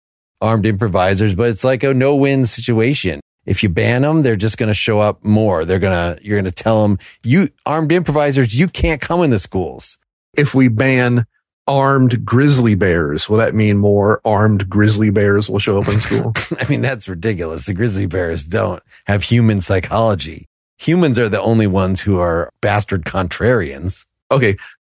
armed 0.41 0.67
improvisers, 0.67 1.35
but 1.35 1.49
it's 1.49 1.65
like 1.65 1.83
a 1.83 1.95
no 1.95 2.15
win 2.17 2.47
situation. 2.47 3.21
If 3.47 3.63
you 3.63 3.69
ban 3.69 4.03
them, 4.03 4.23
they're 4.23 4.37
just 4.37 4.57
going 4.57 4.69
to 4.69 4.75
show 4.75 5.01
up 5.01 5.25
more. 5.25 5.65
They're 5.65 5.79
going 5.79 6.17
to, 6.17 6.25
you're 6.25 6.41
going 6.41 6.51
to 6.51 6.63
tell 6.63 6.83
them, 6.83 6.99
you 7.23 7.51
armed 7.67 7.93
improvisers, 7.93 8.55
you 8.55 8.69
can't 8.69 9.01
come 9.01 9.23
in 9.23 9.31
the 9.31 9.39
schools. 9.39 9.99
If 10.37 10.55
we 10.55 10.69
ban 10.69 11.27
armed 11.67 12.25
grizzly 12.25 12.75
bears, 12.75 13.29
will 13.29 13.39
that 13.39 13.55
mean 13.55 13.79
more 13.79 14.21
armed 14.25 14.69
grizzly 14.69 15.11
bears 15.11 15.49
will 15.49 15.59
show 15.59 15.81
up 15.81 15.89
in 15.89 16.01
school? 16.01 16.33
I 16.59 16.69
mean, 16.69 16.83
that's 16.83 17.09
ridiculous. 17.09 17.67
The 17.67 17.75
grizzly 17.75 18.07
bears 18.07 18.45
don't 18.45 18.83
have 19.07 19.23
human 19.23 19.61
psychology. 19.61 20.49
Humans 20.79 21.19
are 21.19 21.29
the 21.29 21.41
only 21.41 21.67
ones 21.67 22.01
who 22.01 22.19
are 22.19 22.51
bastard 22.61 23.05
contrarians. 23.05 24.05
okay. 24.31 24.57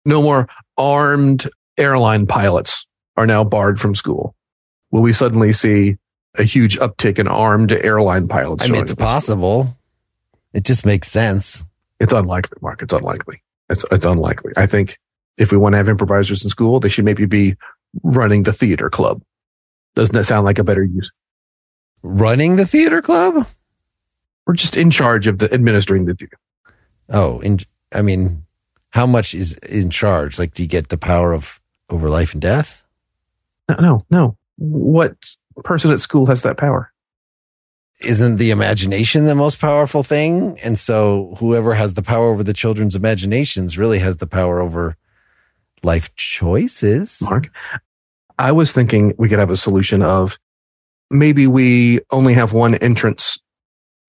No 0.07 0.22
more 0.22 0.47
armed 0.78 1.49
airline 1.80 2.28
pilots 2.28 2.86
are 3.18 3.26
now 3.26 3.43
barred 3.43 3.80
from 3.80 3.95
school. 3.95 4.36
Will 4.91 5.01
we 5.01 5.13
suddenly 5.13 5.51
see 5.51 5.97
a 6.36 6.43
huge 6.43 6.78
uptick 6.78 7.18
in 7.18 7.28
armed 7.28 7.72
airline 7.72 8.28
pilots? 8.28 8.63
I 8.63 8.68
mean, 8.68 8.84
it's 8.84 8.91
in 8.91 8.97
school? 8.97 9.07
possible. 9.07 9.78
It 10.53 10.63
just 10.63 10.86
makes 10.86 11.09
sense. 11.09 11.66
It's 11.99 12.13
unlikely, 12.13 12.57
Mark. 12.61 12.84
It's 12.84 12.93
unlikely. 12.93 13.41
It's, 13.70 13.84
it's 13.91 14.05
unlikely. 14.05 14.53
I 14.57 14.68
think 14.68 14.99
if 15.38 15.51
we 15.51 15.57
want 15.57 15.73
to 15.73 15.77
have 15.77 15.89
improvisers 15.89 16.43
in 16.43 16.49
school, 16.49 16.79
they 16.79 16.89
should 16.89 17.05
maybe 17.05 17.25
be 17.25 17.55
running 18.03 18.43
the 18.43 18.53
theater 18.53 18.89
club. 18.89 19.21
Doesn't 19.95 20.15
that 20.15 20.25
sound 20.25 20.45
like 20.45 20.59
a 20.59 20.63
better 20.63 20.83
use? 20.83 21.11
Running 22.03 22.55
the 22.55 22.65
theater 22.65 23.01
club? 23.01 23.47
Or 24.47 24.53
just 24.53 24.77
in 24.77 24.91
charge 24.91 25.27
of 25.27 25.39
the 25.39 25.51
administering 25.53 26.05
the 26.05 26.13
theater. 26.13 26.38
Oh, 27.09 27.39
in, 27.39 27.59
I 27.91 28.01
mean, 28.01 28.45
how 28.89 29.05
much 29.05 29.33
is 29.33 29.53
in 29.53 29.89
charge? 29.89 30.38
Like, 30.38 30.53
do 30.53 30.63
you 30.63 30.69
get 30.69 30.89
the 30.89 30.97
power 30.97 31.33
of 31.33 31.59
over 31.89 32.09
life 32.09 32.33
and 32.33 32.41
death? 32.41 32.83
No, 33.69 33.75
no, 33.75 34.01
no. 34.09 34.38
What 34.57 35.15
person 35.63 35.91
at 35.91 35.99
school 35.99 36.25
has 36.27 36.43
that 36.43 36.57
power? 36.57 36.91
Isn't 38.01 38.38
the 38.38 38.51
imagination 38.51 39.25
the 39.25 39.36
most 39.36 39.59
powerful 39.59 40.03
thing? 40.03 40.59
And 40.61 40.77
so 40.77 41.36
whoever 41.39 41.73
has 41.73 41.93
the 41.93 42.01
power 42.01 42.29
over 42.29 42.43
the 42.43 42.53
children's 42.53 42.95
imaginations 42.95 43.77
really 43.77 43.99
has 43.99 44.17
the 44.17 44.27
power 44.27 44.59
over 44.59 44.97
life 45.84 46.13
choices. 46.15 47.19
Mark. 47.21 47.49
I 48.38 48.51
was 48.51 48.73
thinking 48.73 49.13
we 49.17 49.30
could 49.30 49.39
have 49.39 49.49
a 49.49 49.55
solution 49.55 50.01
of 50.01 50.38
maybe 51.09 51.47
we 51.47 51.99
only 52.11 52.34
have 52.34 52.53
one 52.53 52.76
entrance, 52.76 53.38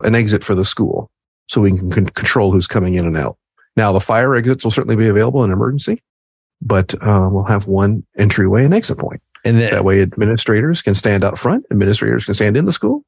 an 0.00 0.14
exit 0.14 0.42
for 0.42 0.54
the 0.54 0.64
school 0.64 1.10
so 1.48 1.60
we 1.60 1.76
can 1.76 1.90
con- 1.90 2.06
control 2.06 2.50
who's 2.50 2.66
coming 2.66 2.94
in 2.94 3.06
and 3.06 3.16
out. 3.16 3.36
Now 3.76 3.92
the 3.92 4.00
fire 4.00 4.34
exits 4.34 4.64
will 4.64 4.70
certainly 4.70 4.96
be 4.96 5.06
available 5.06 5.44
in 5.44 5.52
emergency, 5.52 6.00
but 6.60 6.94
uh, 6.94 7.28
we'll 7.30 7.44
have 7.44 7.68
one 7.68 8.04
entryway 8.16 8.64
and 8.64 8.74
exit 8.74 8.98
point. 8.98 9.22
And 9.44 9.60
then, 9.60 9.70
That 9.70 9.84
way 9.84 10.02
administrators 10.02 10.82
can 10.82 10.94
stand 10.94 11.22
out 11.22 11.38
front, 11.38 11.66
administrators 11.70 12.24
can 12.24 12.34
stand 12.34 12.56
in 12.56 12.64
the 12.64 12.72
school 12.72 13.04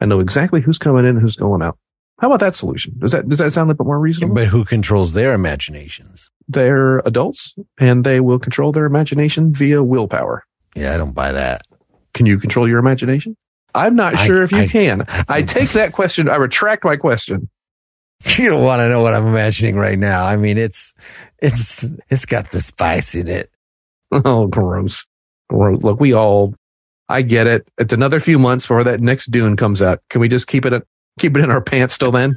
and 0.00 0.08
know 0.08 0.20
exactly 0.20 0.60
who's 0.60 0.78
coming 0.78 1.04
in 1.04 1.10
and 1.10 1.20
who's 1.20 1.36
going 1.36 1.62
out. 1.62 1.78
How 2.20 2.28
about 2.28 2.40
that 2.40 2.54
solution? 2.54 2.94
Does 2.98 3.12
that, 3.12 3.28
does 3.28 3.38
that 3.38 3.52
sound 3.52 3.70
a 3.70 3.74
bit 3.74 3.86
more 3.86 3.98
reasonable? 3.98 4.34
but 4.36 4.46
who 4.46 4.64
controls 4.64 5.12
their 5.14 5.32
imaginations? 5.34 6.30
They're 6.48 6.98
adults 7.00 7.54
and 7.78 8.04
they 8.04 8.20
will 8.20 8.38
control 8.38 8.70
their 8.72 8.84
imagination 8.86 9.52
via 9.52 9.82
willpower. 9.82 10.44
Yeah, 10.76 10.94
I 10.94 10.96
don't 10.96 11.12
buy 11.12 11.32
that. 11.32 11.62
Can 12.12 12.26
you 12.26 12.38
control 12.38 12.68
your 12.68 12.78
imagination? 12.78 13.36
I'm 13.74 13.96
not 13.96 14.14
I- 14.14 14.26
sure 14.26 14.42
if 14.44 14.52
you 14.52 14.58
I- 14.58 14.66
can. 14.68 15.02
I 15.08 15.24
I 15.28 15.42
take 15.42 15.70
that 15.72 15.92
question. 15.92 16.28
I 16.28 16.36
retract 16.36 16.84
my 16.84 16.96
question. 16.96 17.48
You 18.38 18.48
don't 18.50 18.62
want 18.64 18.80
to 18.80 18.88
know 18.88 19.02
what 19.02 19.12
I'm 19.12 19.26
imagining 19.26 19.76
right 19.76 19.98
now. 19.98 20.24
I 20.24 20.36
mean, 20.36 20.56
it's, 20.56 20.94
it's, 21.42 21.84
it's 22.08 22.24
got 22.24 22.52
the 22.52 22.62
spice 22.62 23.14
in 23.14 23.28
it. 23.28 23.50
Oh, 24.24 24.46
gross. 24.46 25.04
Gross. 25.50 25.82
Look, 25.82 25.98
we 25.98 26.14
all, 26.14 26.54
I 27.08 27.22
get 27.22 27.46
it. 27.48 27.68
It's 27.78 27.92
another 27.92 28.20
few 28.20 28.38
months 28.38 28.64
before 28.64 28.84
that 28.84 29.00
next 29.00 29.30
Dune 29.32 29.56
comes 29.56 29.82
out. 29.82 30.00
Can 30.08 30.20
we 30.20 30.28
just 30.28 30.46
keep 30.46 30.64
it, 30.64 30.86
keep 31.18 31.36
it 31.36 31.44
in 31.44 31.50
our 31.50 31.60
pants 31.60 31.98
till 31.98 32.10
then? 32.12 32.36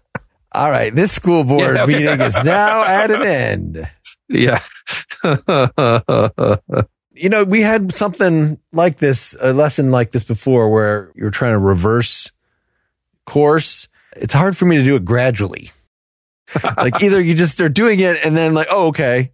All 0.52 0.70
right. 0.70 0.94
This 0.94 1.12
school 1.12 1.42
board 1.44 1.76
Yeah, 1.76 1.86
meeting 1.86 2.20
is 2.20 2.40
now 2.44 2.84
at 2.84 3.10
an 3.10 3.22
end. 3.22 3.90
yeah. 4.28 4.60
You 7.16 7.28
know, 7.28 7.44
we 7.44 7.60
had 7.60 7.94
something 7.94 8.58
like 8.72 8.98
this, 8.98 9.36
a 9.40 9.52
lesson 9.52 9.92
like 9.92 10.10
this 10.10 10.24
before 10.24 10.68
where 10.72 11.12
you're 11.14 11.30
trying 11.30 11.52
to 11.52 11.60
reverse 11.60 12.32
course. 13.24 13.86
It's 14.16 14.34
hard 14.34 14.56
for 14.56 14.64
me 14.66 14.78
to 14.78 14.84
do 14.84 14.96
it 14.96 15.04
gradually. 15.04 15.70
like 16.76 17.00
either 17.04 17.22
you 17.22 17.34
just 17.34 17.60
are 17.60 17.68
doing 17.68 18.00
it 18.00 18.16
and 18.24 18.36
then 18.36 18.52
like, 18.52 18.66
oh, 18.68 18.88
okay. 18.88 19.30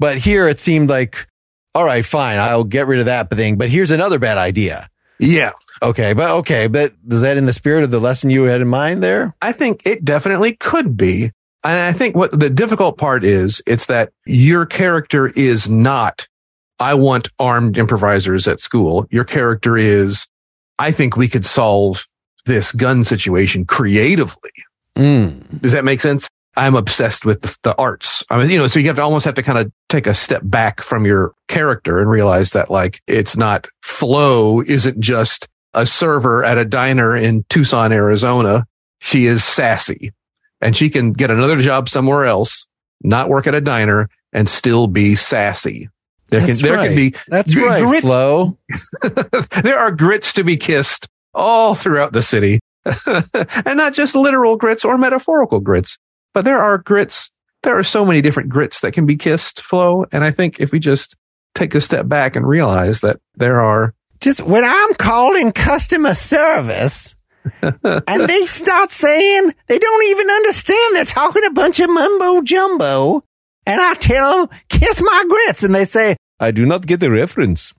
But 0.00 0.18
here 0.18 0.48
it 0.48 0.58
seemed 0.58 0.90
like, 0.90 1.28
all 1.76 1.84
right, 1.84 2.04
fine. 2.04 2.40
I'll 2.40 2.64
get 2.64 2.88
rid 2.88 2.98
of 2.98 3.06
that 3.06 3.30
thing. 3.30 3.56
But 3.56 3.70
here's 3.70 3.92
another 3.92 4.18
bad 4.18 4.36
idea. 4.36 4.90
Yeah. 5.18 5.52
Okay. 5.82 6.12
But 6.12 6.30
okay. 6.38 6.66
But 6.66 6.94
is 7.08 7.22
that 7.22 7.36
in 7.36 7.46
the 7.46 7.52
spirit 7.52 7.84
of 7.84 7.90
the 7.90 8.00
lesson 8.00 8.30
you 8.30 8.44
had 8.44 8.60
in 8.60 8.68
mind 8.68 9.02
there? 9.02 9.34
I 9.42 9.52
think 9.52 9.82
it 9.84 10.04
definitely 10.04 10.54
could 10.56 10.96
be. 10.96 11.30
And 11.64 11.78
I 11.82 11.92
think 11.92 12.14
what 12.14 12.38
the 12.38 12.50
difficult 12.50 12.96
part 12.96 13.24
is, 13.24 13.60
it's 13.66 13.86
that 13.86 14.12
your 14.24 14.66
character 14.66 15.26
is 15.28 15.68
not, 15.68 16.28
I 16.78 16.94
want 16.94 17.28
armed 17.38 17.76
improvisers 17.76 18.46
at 18.46 18.60
school. 18.60 19.06
Your 19.10 19.24
character 19.24 19.76
is, 19.76 20.26
I 20.78 20.92
think 20.92 21.16
we 21.16 21.26
could 21.26 21.44
solve 21.44 22.06
this 22.44 22.70
gun 22.70 23.04
situation 23.04 23.64
creatively. 23.64 24.52
Mm. 24.96 25.60
Does 25.60 25.72
that 25.72 25.84
make 25.84 26.00
sense? 26.00 26.28
I'm 26.56 26.74
obsessed 26.74 27.24
with 27.24 27.42
the, 27.42 27.56
the 27.62 27.76
arts. 27.76 28.24
I 28.30 28.38
mean, 28.38 28.50
you 28.50 28.58
know, 28.58 28.66
so 28.66 28.78
you 28.78 28.86
have 28.86 28.96
to 28.96 29.02
almost 29.02 29.24
have 29.24 29.34
to 29.34 29.42
kind 29.42 29.58
of 29.58 29.70
take 29.88 30.06
a 30.06 30.14
step 30.14 30.42
back 30.44 30.80
from 30.80 31.04
your 31.04 31.34
character 31.48 32.00
and 32.00 32.08
realize 32.08 32.52
that 32.52 32.70
like 32.70 33.00
it's 33.06 33.36
not 33.36 33.68
Flo 33.82 34.62
isn't 34.62 34.98
just 35.00 35.48
a 35.74 35.84
server 35.84 36.44
at 36.44 36.56
a 36.58 36.64
diner 36.64 37.14
in 37.14 37.44
Tucson, 37.50 37.92
Arizona. 37.92 38.66
She 39.00 39.26
is 39.26 39.44
sassy 39.44 40.12
and 40.60 40.74
she 40.74 40.88
can 40.88 41.12
get 41.12 41.30
another 41.30 41.60
job 41.60 41.88
somewhere 41.88 42.24
else, 42.24 42.66
not 43.02 43.28
work 43.28 43.46
at 43.46 43.54
a 43.54 43.60
diner 43.60 44.08
and 44.32 44.48
still 44.48 44.86
be 44.86 45.14
sassy. 45.14 45.90
There 46.28 46.40
That's 46.40 46.60
can, 46.60 46.70
there 46.70 46.88
can 46.88 46.96
be, 46.96 47.14
That's 47.28 47.54
Gr- 47.54 47.66
right, 47.66 47.84
grits- 47.84 48.04
Flo. 48.04 48.58
there 49.62 49.78
are 49.78 49.92
grits 49.92 50.32
to 50.32 50.44
be 50.44 50.56
kissed 50.56 51.08
all 51.34 51.74
throughout 51.74 52.12
the 52.12 52.22
city. 52.22 52.58
and 53.06 53.76
not 53.76 53.92
just 53.92 54.14
literal 54.14 54.56
grits 54.56 54.84
or 54.84 54.96
metaphorical 54.96 55.60
grits, 55.60 55.98
but 56.36 56.44
there 56.44 56.58
are 56.58 56.76
grits. 56.76 57.30
There 57.62 57.78
are 57.78 57.82
so 57.82 58.04
many 58.04 58.20
different 58.20 58.50
grits 58.50 58.82
that 58.82 58.92
can 58.92 59.06
be 59.06 59.16
kissed, 59.16 59.62
Flo. 59.62 60.04
And 60.12 60.22
I 60.22 60.30
think 60.32 60.60
if 60.60 60.70
we 60.70 60.78
just 60.78 61.16
take 61.54 61.74
a 61.74 61.80
step 61.80 62.08
back 62.08 62.36
and 62.36 62.46
realize 62.46 63.00
that 63.00 63.20
there 63.36 63.62
are, 63.62 63.94
Just 64.20 64.42
when 64.42 64.62
I'm 64.62 64.92
calling 64.96 65.50
customer 65.52 66.12
service 66.12 67.14
and 67.62 68.28
they 68.28 68.44
start 68.44 68.90
saying 68.90 69.54
they 69.66 69.78
don't 69.78 70.04
even 70.08 70.28
understand, 70.28 70.96
they're 70.96 71.06
talking 71.06 71.44
a 71.46 71.52
bunch 71.52 71.80
of 71.80 71.88
mumbo 71.88 72.42
jumbo. 72.42 73.24
And 73.64 73.80
I 73.80 73.94
tell 73.94 74.46
them, 74.46 74.58
kiss 74.68 75.00
my 75.00 75.24
grits. 75.26 75.62
And 75.62 75.74
they 75.74 75.86
say, 75.86 76.18
I 76.38 76.50
do 76.50 76.66
not 76.66 76.86
get 76.86 77.00
the 77.00 77.10
reference. 77.10 77.72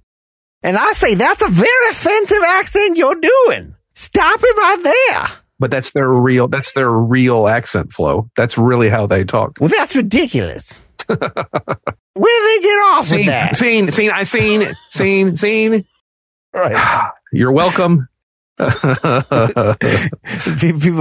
And 0.63 0.77
I 0.77 0.93
say, 0.93 1.13
that's 1.13 1.43
a 1.43 1.49
very 1.49 1.89
offensive 1.91 2.41
accent 2.43 2.97
you're 2.97 3.21
doing. 3.21 3.75
Stop 3.93 4.39
it 4.41 4.57
right 4.57 4.81
there. 5.11 5.27
But 5.59 5.71
that's 5.71 5.91
their 5.91 6.09
real, 6.09 6.47
that's 6.47 6.73
their 6.73 6.91
real 6.91 7.47
accent 7.47 7.91
Flo. 7.91 8.29
That's 8.35 8.57
really 8.57 8.89
how 8.89 9.07
they 9.07 9.23
talk. 9.23 9.57
Well, 9.59 9.69
that's 9.69 9.95
ridiculous. 9.95 10.81
Where 11.07 11.17
do 11.17 11.25
they 11.25 12.61
get 12.61 12.77
off 12.89 13.11
with 13.11 13.25
that? 13.27 13.57
seen, 13.57 13.91
seen, 13.91 14.11
I 14.11 14.23
seen, 14.23 14.73
seen, 14.91 15.37
seen. 15.37 15.85
Right. 16.53 17.09
You're 17.31 17.51
welcome. 17.51 18.07
People 18.57 18.75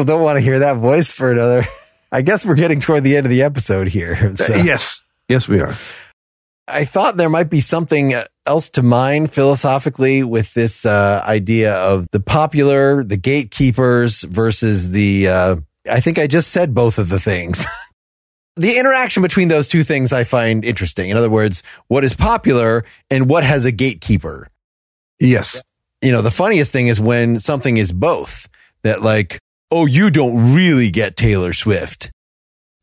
don't 0.05 0.23
want 0.23 0.37
to 0.37 0.41
hear 0.41 0.61
that 0.61 0.77
voice 0.79 1.11
for 1.11 1.33
another. 1.33 1.67
I 2.13 2.23
guess 2.23 2.47
we're 2.47 2.55
getting 2.55 2.81
toward 2.81 3.05
the 3.05 3.17
end 3.17 3.27
of 3.27 3.31
the 3.31 3.43
episode 3.43 3.89
here. 3.89 4.35
So 4.37 4.55
yes. 4.57 5.03
Yes, 5.29 5.49
we 5.49 5.61
are. 5.61 5.75
I 6.69 6.85
thought 6.85 7.17
there 7.17 7.29
might 7.29 7.49
be 7.49 7.61
something 7.61 8.14
else 8.45 8.71
to 8.71 8.83
mine 8.83 9.29
philosophically 9.29 10.23
with 10.23 10.53
this 10.55 10.85
uh, 10.85 11.23
idea 11.25 11.75
of 11.75 12.09
the 12.11 12.21
popular, 12.21 13.05
the 13.05 13.17
gatekeepers 13.17 14.23
versus 14.23 14.91
the. 14.91 15.29
Uh, 15.29 15.57
I 15.89 16.01
think 16.01 16.19
I 16.19 16.27
just 16.27 16.51
said 16.51 16.75
both 16.75 16.99
of 16.99 17.09
the 17.09 17.21
things. 17.21 17.64
the 18.57 18.79
interaction 18.79 19.23
between 19.23 19.49
those 19.49 19.69
two 19.69 19.85
things 19.85 20.12
I 20.12 20.25
find 20.25 20.64
interesting. 20.64 21.11
In 21.11 21.17
other 21.17 21.31
words, 21.31 21.62
what 21.87 22.05
is 22.05 22.14
popular 22.14 22.85
and 23.11 23.29
what 23.29 23.45
has 23.45 23.64
a 23.64 23.73
gatekeeper. 23.73 24.49
Yes. 25.21 25.62
You 26.03 26.11
know, 26.11 26.23
the 26.23 26.31
funniest 26.31 26.73
thing 26.73 26.89
is 26.89 27.01
when 27.01 27.39
something 27.39 27.77
is 27.77 27.93
both. 27.93 28.49
that 28.83 29.03
like, 29.03 29.39
oh, 29.71 29.87
you 29.87 30.11
don't 30.11 30.55
really 30.55 30.91
get 30.91 31.17
Taylor 31.17 31.53
Swift. 31.53 32.11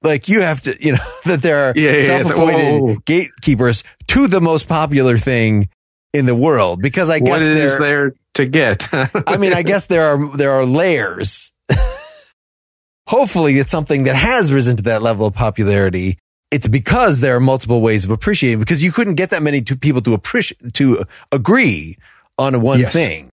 Like 0.03 0.27
you 0.27 0.41
have 0.41 0.61
to, 0.61 0.83
you 0.83 0.93
know, 0.93 1.05
that 1.25 1.41
there 1.41 1.65
are 1.69 1.73
Yeah. 1.75 1.91
Like, 1.93 2.01
self-appointed 2.01 2.81
whoa. 2.81 2.95
gatekeepers 3.05 3.83
to 4.07 4.27
the 4.27 4.41
most 4.41 4.67
popular 4.67 5.17
thing 5.17 5.69
in 6.13 6.25
the 6.25 6.35
world 6.35 6.81
because 6.81 7.09
I 7.09 7.19
guess 7.19 7.29
What 7.29 7.41
is 7.41 7.77
there- 7.77 8.13
to 8.35 8.45
get? 8.45 8.87
I 9.27 9.37
mean, 9.37 9.53
I 9.53 9.61
guess 9.63 9.85
there 9.85 10.03
are 10.07 10.35
there 10.37 10.51
are 10.51 10.65
layers. 10.65 11.51
Hopefully, 13.07 13.59
it's 13.59 13.71
something 13.71 14.05
that 14.05 14.15
has 14.15 14.51
risen 14.53 14.77
to 14.77 14.83
that 14.83 15.01
level 15.01 15.27
of 15.27 15.33
popularity. 15.33 16.17
It's 16.51 16.67
because 16.67 17.19
there 17.19 17.35
are 17.35 17.39
multiple 17.39 17.81
ways 17.81 18.05
of 18.05 18.11
appreciating. 18.11 18.59
Because 18.59 18.81
you 18.81 18.91
couldn't 18.91 19.15
get 19.15 19.31
that 19.31 19.41
many 19.43 19.61
two 19.61 19.75
people 19.75 20.01
to 20.03 20.13
appreciate 20.13 20.73
to 20.75 21.03
agree 21.31 21.97
on 22.37 22.61
one 22.61 22.79
Yes. 22.79 22.93
thing, 22.93 23.29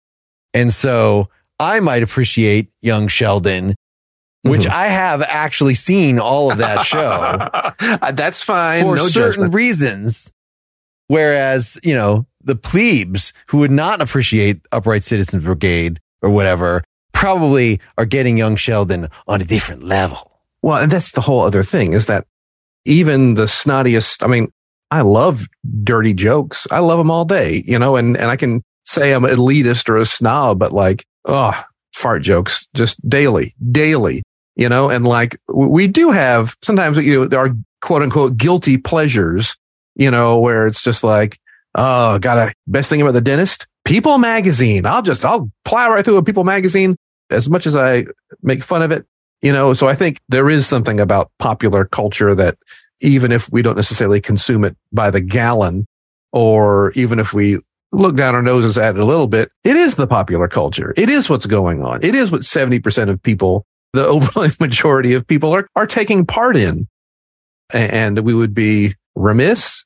and 0.54 0.74
so 0.74 1.30
I 1.60 1.80
might 1.82 2.02
appreciate 2.04 2.70
Young 2.82 3.08
Sheldon, 3.08 3.76
which 4.44 4.62
Mhm. 4.64 4.70
I 4.72 4.88
have 4.90 5.22
actually 5.22 5.76
seen 5.76 6.20
all 6.20 6.52
of 6.52 6.58
that 6.60 6.82
show 6.86 7.00
Uh, 8.02 8.12
That's 8.12 8.42
fine. 8.42 8.82
for 8.84 8.96
no 8.96 9.08
certain 9.08 9.32
judgment. 9.34 9.54
reasons. 9.54 10.32
Whereas, 11.08 11.78
you 11.84 11.94
know, 11.96 12.26
the 12.44 12.56
plebes 12.56 13.34
who 13.48 13.58
would 13.60 13.72
not 13.72 14.02
appreciate 14.02 14.62
Upright 14.72 15.04
Citizens 15.04 15.44
Brigade 15.44 16.00
or 16.22 16.30
whatever 16.30 16.84
probably 17.14 17.80
are 17.98 18.06
getting 18.06 18.38
young 18.38 18.56
Sheldon 18.56 19.10
on 19.28 19.42
a 19.42 19.46
different 19.46 19.84
level. 19.84 20.40
Well, 20.62 20.78
and 20.78 20.92
that's 20.92 21.12
the 21.12 21.22
whole 21.22 21.42
other 21.42 21.64
thing 21.64 21.94
is 21.94 22.06
that 22.06 22.26
even 22.86 23.34
the 23.36 23.44
snottiest, 23.46 24.24
I 24.24 24.28
mean, 24.28 24.50
I 24.92 25.02
love 25.02 25.48
dirty 25.84 26.14
jokes. 26.14 26.66
I 26.72 26.80
love 26.80 26.98
them 26.98 27.12
all 27.12 27.26
day, 27.26 27.64
you 27.66 27.78
know, 27.78 27.96
and, 27.96 28.16
and 28.18 28.30
I 28.32 28.36
can 28.36 28.62
say 28.86 29.12
I'm 29.12 29.24
elitist 29.24 29.90
or 29.90 29.98
a 29.98 30.06
snob, 30.06 30.60
but 30.60 30.72
like, 30.72 31.04
oh, 31.26 31.60
fart 31.94 32.22
jokes 32.22 32.68
just 32.76 32.98
daily, 33.08 33.54
daily, 33.72 34.22
you 34.60 34.68
know, 34.68 34.90
and 34.90 35.06
like 35.06 35.38
we 35.48 35.88
do 35.88 36.12
have 36.12 36.56
sometimes, 36.62 36.98
you 36.98 37.22
know, 37.22 37.28
there 37.28 37.40
are 37.40 37.56
quote 37.82 38.02
unquote 38.02 38.38
guilty 38.38 38.78
pleasures, 38.78 39.56
you 39.96 40.12
know, 40.12 40.40
where 40.40 40.68
it's 40.68 40.84
just 40.84 41.04
like, 41.04 41.40
oh, 41.76 42.20
got 42.20 42.38
a 42.38 42.54
best 42.68 42.90
thing 42.90 43.02
about 43.02 43.14
the 43.14 43.22
dentist, 43.22 43.68
People 43.86 44.18
magazine. 44.18 44.86
I'll 44.86 45.02
just, 45.02 45.24
I'll 45.24 45.50
plow 45.64 45.92
right 45.92 46.04
through 46.04 46.18
a 46.18 46.24
People 46.24 46.44
magazine 46.44 46.96
as 47.30 47.50
much 47.50 47.66
as 47.66 47.76
I 47.76 48.06
make 48.44 48.62
fun 48.64 48.82
of 48.82 48.92
it 48.92 49.06
you 49.42 49.52
know? 49.52 49.74
So 49.74 49.88
i 49.88 49.96
think 49.96 50.20
there 50.30 50.50
is 50.50 50.68
something 50.68 51.00
about 51.00 51.32
popular 51.40 51.86
culture 51.86 52.36
that 52.36 52.58
even 53.02 53.32
if 53.32 53.50
we 53.52 53.62
don't 53.62 53.76
necessarily 53.76 54.22
consume 54.22 54.66
it 54.66 54.76
by 54.92 55.10
the 55.10 55.22
gallon 55.22 55.86
or 56.32 56.92
even 56.96 57.20
if 57.20 57.34
we 57.34 57.60
look 57.92 58.16
down 58.16 58.36
our 58.36 58.42
noses 58.42 58.78
at 58.78 58.96
it 58.96 59.02
a 59.02 59.06
little 59.06 59.28
bit 59.28 59.52
it 59.64 59.76
is 59.76 59.96
the 59.96 60.08
popular 60.08 60.48
culture. 60.48 60.94
It 60.96 61.10
is 61.10 61.30
what's 61.30 61.46
going 61.46 61.84
on. 61.84 62.04
It 62.04 62.14
is 62.16 62.32
what 62.32 62.42
70% 62.42 63.10
of 63.10 63.22
people 63.24 63.66
the 63.94 64.06
overwhelming 64.08 64.56
majority 64.60 65.14
of 65.14 65.26
people 65.28 65.54
are, 65.54 65.68
are 65.76 65.88
taking 65.88 66.26
part 66.26 66.56
in 66.56 66.88
and 67.74 68.20
we 68.20 68.34
would 68.34 68.54
be 68.54 68.96
remiss 69.16 69.86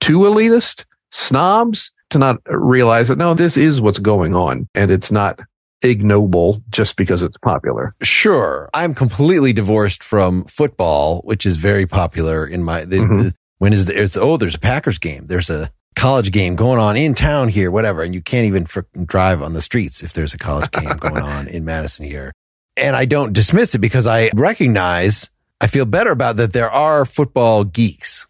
too 0.00 0.20
elitist 0.20 0.84
snobs 1.10 1.92
to 2.10 2.18
not 2.18 2.38
realize 2.46 3.08
that 3.08 3.18
no 3.18 3.34
this 3.34 3.56
is 3.56 3.80
what's 3.80 3.98
going 3.98 4.34
on 4.34 4.66
and 4.74 4.90
it's 4.90 5.10
not 5.10 5.40
ignoble 5.82 6.62
just 6.70 6.96
because 6.96 7.22
it's 7.22 7.36
popular 7.38 7.94
Sure. 8.02 8.68
I'm 8.74 8.94
completely 8.94 9.52
divorced 9.54 10.04
from 10.04 10.44
football, 10.44 11.20
which 11.22 11.46
is 11.46 11.56
very 11.56 11.86
popular 11.86 12.46
in 12.46 12.62
my, 12.62 12.84
the, 12.84 12.96
Mhm. 12.98 13.22
the- 13.22 13.34
when 13.58 13.72
is 13.72 13.86
there, 13.86 13.96
it's, 13.98 14.16
oh, 14.16 14.36
there's 14.36 14.54
a 14.54 14.58
Packers 14.58 14.98
game. 14.98 15.26
There's 15.26 15.48
a 15.50 15.70
college 15.96 16.32
game 16.32 16.54
going 16.56 16.78
on 16.78 16.96
in 16.96 17.14
town 17.14 17.48
here, 17.48 17.70
whatever. 17.70 18.02
And 18.02 18.14
you 18.14 18.20
can't 18.22 18.46
even 18.46 18.66
drive 19.06 19.42
on 19.42 19.52
the 19.54 19.60
streets 19.62 20.02
if 20.02 20.12
there's 20.14 20.32
a 20.34 20.38
college 20.38 20.70
game 20.70 20.96
going 20.98 21.16
on 21.22 21.46
in 21.48 21.64
Madison 21.64 22.04
here. 22.06 22.32
And 22.76 22.96
I 22.96 23.04
don't 23.04 23.32
dismiss 23.32 23.74
it 23.74 23.78
because 23.78 24.06
I 24.06 24.30
recognize, 24.34 25.28
I 25.60 25.66
feel 25.66 25.84
better 25.84 26.10
about 26.10 26.36
that 26.36 26.52
there 26.52 26.70
are 26.70 27.04
football 27.04 27.64
geeks. 27.64 28.26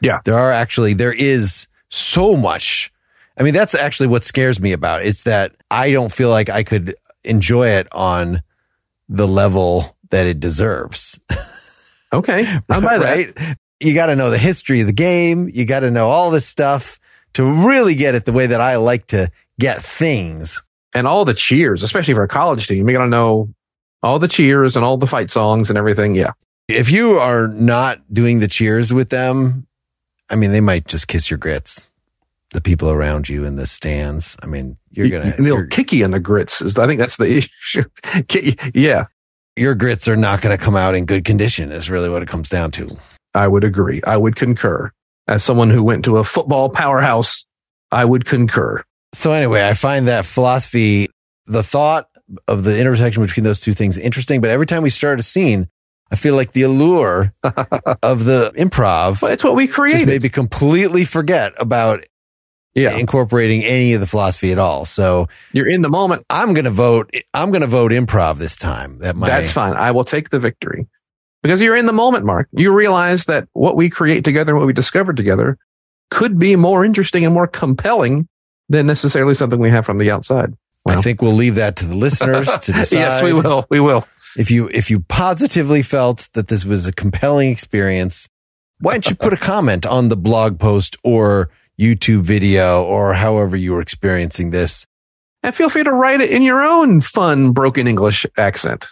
Yeah. 0.00 0.20
There 0.24 0.38
are 0.38 0.52
actually, 0.52 0.94
there 0.94 1.12
is 1.12 1.66
so 1.88 2.36
much. 2.36 2.92
I 3.38 3.42
mean, 3.42 3.54
that's 3.54 3.74
actually 3.74 4.08
what 4.08 4.24
scares 4.24 4.58
me 4.60 4.72
about 4.72 5.02
it. 5.02 5.08
It's 5.08 5.22
that 5.24 5.54
I 5.70 5.90
don't 5.92 6.12
feel 6.12 6.30
like 6.30 6.48
I 6.48 6.62
could 6.64 6.96
enjoy 7.24 7.68
it 7.68 7.86
on 7.92 8.42
the 9.08 9.28
level 9.28 9.96
that 10.10 10.26
it 10.26 10.40
deserves. 10.40 11.18
okay 12.12 12.46
i'm 12.70 12.82
by 12.82 12.96
that 12.96 13.16
right? 13.36 13.56
You 13.80 13.94
got 13.94 14.06
to 14.06 14.16
know 14.16 14.30
the 14.30 14.38
history 14.38 14.80
of 14.80 14.86
the 14.86 14.92
game. 14.92 15.48
You 15.52 15.64
got 15.64 15.80
to 15.80 15.90
know 15.90 16.10
all 16.10 16.30
this 16.30 16.46
stuff 16.46 16.98
to 17.34 17.44
really 17.44 17.94
get 17.94 18.14
it 18.16 18.24
the 18.24 18.32
way 18.32 18.46
that 18.46 18.60
I 18.60 18.76
like 18.76 19.06
to 19.08 19.30
get 19.60 19.84
things. 19.84 20.62
and 20.94 21.06
all 21.06 21.24
the 21.24 21.34
cheers, 21.34 21.82
especially 21.82 22.14
for 22.14 22.24
a 22.24 22.28
college 22.28 22.66
team. 22.66 22.88
You 22.88 22.96
got 22.96 23.04
to 23.04 23.10
know 23.10 23.54
all 24.02 24.18
the 24.18 24.28
cheers 24.28 24.76
and 24.76 24.84
all 24.84 24.96
the 24.96 25.06
fight 25.06 25.30
songs 25.30 25.70
and 25.70 25.78
everything. 25.78 26.14
Yeah. 26.14 26.32
If 26.68 26.90
you 26.90 27.18
are 27.18 27.48
not 27.48 28.00
doing 28.12 28.40
the 28.40 28.48
cheers 28.48 28.92
with 28.92 29.08
them, 29.08 29.66
I 30.28 30.36
mean, 30.36 30.52
they 30.52 30.60
might 30.60 30.86
just 30.86 31.08
kiss 31.08 31.30
your 31.30 31.38
grits. 31.38 31.88
The 32.50 32.60
people 32.60 32.90
around 32.90 33.28
you 33.28 33.44
in 33.44 33.56
the 33.56 33.66
stands. 33.66 34.36
I 34.42 34.46
mean, 34.46 34.78
you're 34.90 35.08
gonna 35.08 35.34
and 35.36 35.44
they'll 35.44 35.66
kick 35.66 35.92
you 35.92 36.04
in 36.04 36.12
the 36.12 36.20
grits. 36.20 36.62
Is 36.62 36.78
I 36.78 36.86
think 36.86 36.98
that's 36.98 37.18
the 37.18 37.26
issue. 37.62 37.84
Yeah, 38.74 39.06
your 39.54 39.74
grits 39.74 40.08
are 40.08 40.16
not 40.16 40.40
going 40.40 40.56
to 40.56 40.62
come 40.62 40.76
out 40.76 40.94
in 40.94 41.04
good 41.04 41.26
condition. 41.26 41.72
Is 41.72 41.90
really 41.90 42.08
what 42.08 42.22
it 42.22 42.28
comes 42.28 42.48
down 42.48 42.70
to. 42.72 42.96
I 43.34 43.46
would 43.46 43.64
agree. 43.64 44.00
I 44.06 44.16
would 44.16 44.36
concur. 44.36 44.90
As 45.26 45.44
someone 45.44 45.68
who 45.68 45.82
went 45.82 46.06
to 46.06 46.16
a 46.16 46.24
football 46.24 46.70
powerhouse, 46.70 47.44
I 47.92 48.04
would 48.04 48.24
concur. 48.24 48.82
So 49.12 49.32
anyway, 49.32 49.66
I 49.68 49.74
find 49.74 50.08
that 50.08 50.24
philosophy, 50.24 51.08
the 51.46 51.62
thought 51.62 52.07
of 52.46 52.64
the 52.64 52.78
intersection 52.78 53.22
between 53.22 53.44
those 53.44 53.60
two 53.60 53.74
things 53.74 53.98
interesting. 53.98 54.40
But 54.40 54.50
every 54.50 54.66
time 54.66 54.82
we 54.82 54.90
start 54.90 55.20
a 55.20 55.22
scene, 55.22 55.68
I 56.10 56.16
feel 56.16 56.34
like 56.34 56.52
the 56.52 56.62
allure 56.62 57.34
of 57.42 58.24
the 58.24 58.52
improv 58.56 59.20
But 59.20 59.32
it's 59.32 59.44
what 59.44 59.54
we 59.54 59.66
just 59.66 59.74
created. 59.74 60.22
made 60.22 60.32
completely 60.32 61.04
forget 61.04 61.52
about 61.58 62.04
yeah, 62.74 62.96
incorporating 62.96 63.64
any 63.64 63.94
of 63.94 64.00
the 64.00 64.06
philosophy 64.06 64.52
at 64.52 64.58
all. 64.58 64.84
So 64.84 65.28
you're 65.52 65.68
in 65.68 65.82
the 65.82 65.88
moment. 65.88 66.24
I'm 66.30 66.54
going 66.54 66.64
to 66.64 66.70
vote. 66.70 67.10
I'm 67.34 67.50
going 67.50 67.62
to 67.62 67.66
vote 67.66 67.92
improv 67.92 68.38
this 68.38 68.56
time. 68.56 68.98
That 68.98 69.16
my, 69.16 69.26
That's 69.26 69.52
fine. 69.52 69.74
I 69.74 69.90
will 69.90 70.04
take 70.04 70.30
the 70.30 70.38
victory 70.38 70.86
because 71.42 71.60
you're 71.60 71.76
in 71.76 71.86
the 71.86 71.92
moment, 71.92 72.24
Mark. 72.24 72.48
You 72.52 72.72
realize 72.72 73.24
that 73.24 73.48
what 73.52 73.76
we 73.76 73.90
create 73.90 74.24
together, 74.24 74.54
what 74.54 74.66
we 74.66 74.72
discovered 74.72 75.16
together, 75.16 75.58
could 76.10 76.38
be 76.38 76.56
more 76.56 76.84
interesting 76.84 77.24
and 77.24 77.34
more 77.34 77.46
compelling 77.46 78.28
than 78.68 78.86
necessarily 78.86 79.34
something 79.34 79.58
we 79.58 79.70
have 79.70 79.84
from 79.86 79.98
the 79.98 80.10
outside. 80.10 80.54
I 80.88 81.00
think 81.00 81.22
we'll 81.22 81.34
leave 81.34 81.56
that 81.56 81.76
to 81.76 81.86
the 81.86 81.96
listeners 81.96 82.46
to 82.46 82.72
decide. 82.72 82.96
yes, 82.98 83.22
we 83.22 83.32
will. 83.32 83.66
We 83.68 83.80
will. 83.80 84.04
If 84.36 84.50
you 84.50 84.68
if 84.72 84.90
you 84.90 85.00
positively 85.00 85.82
felt 85.82 86.28
that 86.34 86.48
this 86.48 86.64
was 86.64 86.86
a 86.86 86.92
compelling 86.92 87.50
experience, 87.50 88.28
why 88.80 88.92
don't 88.92 89.08
you 89.08 89.16
put 89.16 89.32
a 89.32 89.36
comment 89.52 89.86
on 89.86 90.08
the 90.08 90.16
blog 90.16 90.58
post 90.58 90.96
or 91.02 91.50
YouTube 91.78 92.22
video 92.22 92.82
or 92.82 93.14
however 93.14 93.56
you 93.56 93.72
were 93.72 93.80
experiencing 93.80 94.50
this? 94.50 94.86
And 95.42 95.54
feel 95.54 95.68
free 95.68 95.84
to 95.84 95.92
write 95.92 96.20
it 96.20 96.30
in 96.30 96.42
your 96.42 96.62
own 96.64 97.00
fun 97.00 97.52
broken 97.52 97.86
English 97.86 98.26
accent. 98.36 98.86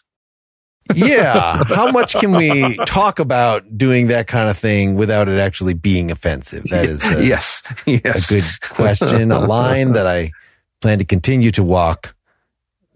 Yeah, 0.94 1.64
how 1.64 1.90
much 1.90 2.14
can 2.14 2.32
we 2.32 2.76
talk 2.86 3.18
about 3.18 3.76
doing 3.76 4.06
that 4.06 4.28
kind 4.28 4.48
of 4.48 4.56
thing 4.56 4.94
without 4.94 5.28
it 5.28 5.38
actually 5.38 5.74
being 5.74 6.12
offensive? 6.12 6.64
That 6.70 6.86
is 6.86 7.04
a, 7.04 7.24
yes. 7.24 7.62
a 7.86 8.20
good 8.28 8.44
question, 8.62 9.32
a 9.32 9.40
line 9.40 9.92
that 9.92 10.06
I 10.06 10.30
plan 10.80 10.98
to 10.98 11.04
continue 11.04 11.50
to 11.52 11.62
walk 11.62 12.14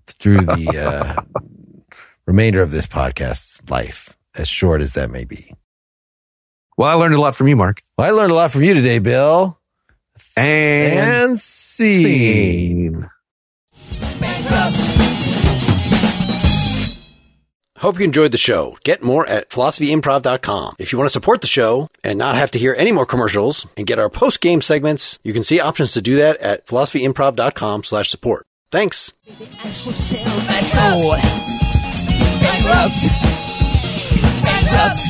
through 0.07 0.39
the 0.39 0.79
uh, 0.79 1.23
remainder 2.27 2.63
of 2.63 2.71
this 2.71 2.87
podcast's 2.87 3.61
life, 3.71 4.17
as 4.35 4.49
short 4.49 4.81
as 4.81 4.95
that 4.95 5.11
may 5.11 5.25
be. 5.25 5.55
Well, 6.77 6.89
I 6.89 6.95
learned 6.95 7.15
a 7.15 7.21
lot 7.21 7.37
from 7.37 7.49
you, 7.49 7.57
Mark. 7.57 7.83
Well, 7.99 8.09
I 8.09 8.11
learned 8.11 8.33
a 8.33 8.35
lot 8.35 8.51
from 8.53 8.63
you 8.63 8.75
today, 8.75 8.99
Bill. 8.99 9.59
And, 10.37 10.99
And 10.99 11.39
scene. 11.39 13.11
Hope 17.81 17.99
you 17.99 18.05
enjoyed 18.05 18.31
the 18.31 18.37
show. 18.37 18.77
Get 18.85 19.03
more 19.03 19.27
at 19.27 19.49
philosophyimprov.com. 19.49 20.77
If 20.79 20.93
you 20.93 20.99
want 20.99 21.09
to 21.09 21.13
support 21.13 21.41
the 21.41 21.47
show 21.47 21.89
and 22.05 22.19
not 22.19 22.35
have 22.35 22.51
to 22.51 22.59
hear 22.59 22.75
any 22.77 22.93
more 22.93 23.07
commercials 23.07 23.67
and 23.75 23.87
get 23.87 23.99
our 23.99 24.11
post-game 24.11 24.61
segments, 24.61 25.19
you 25.25 25.33
can 25.33 25.43
see 25.43 25.61
options 25.61 25.93
to 25.93 26.03
do 26.03 26.17
that 26.17 26.37
at 26.43 26.67
philosophyimprov.com 26.67 27.85
slash 27.85 28.11
support. 28.11 28.47
Thanks. 28.71 29.13
Bankrupt. 32.41 33.01
Bankrupt. 34.45 35.01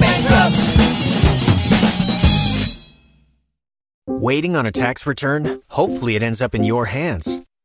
Bankrupt. 0.00 0.78
Waiting 4.08 4.56
on 4.56 4.66
a 4.66 4.72
tax 4.72 5.06
return? 5.06 5.62
Hopefully, 5.68 6.16
it 6.16 6.24
ends 6.24 6.42
up 6.42 6.56
in 6.56 6.64
your 6.64 6.86
hands. 6.86 7.42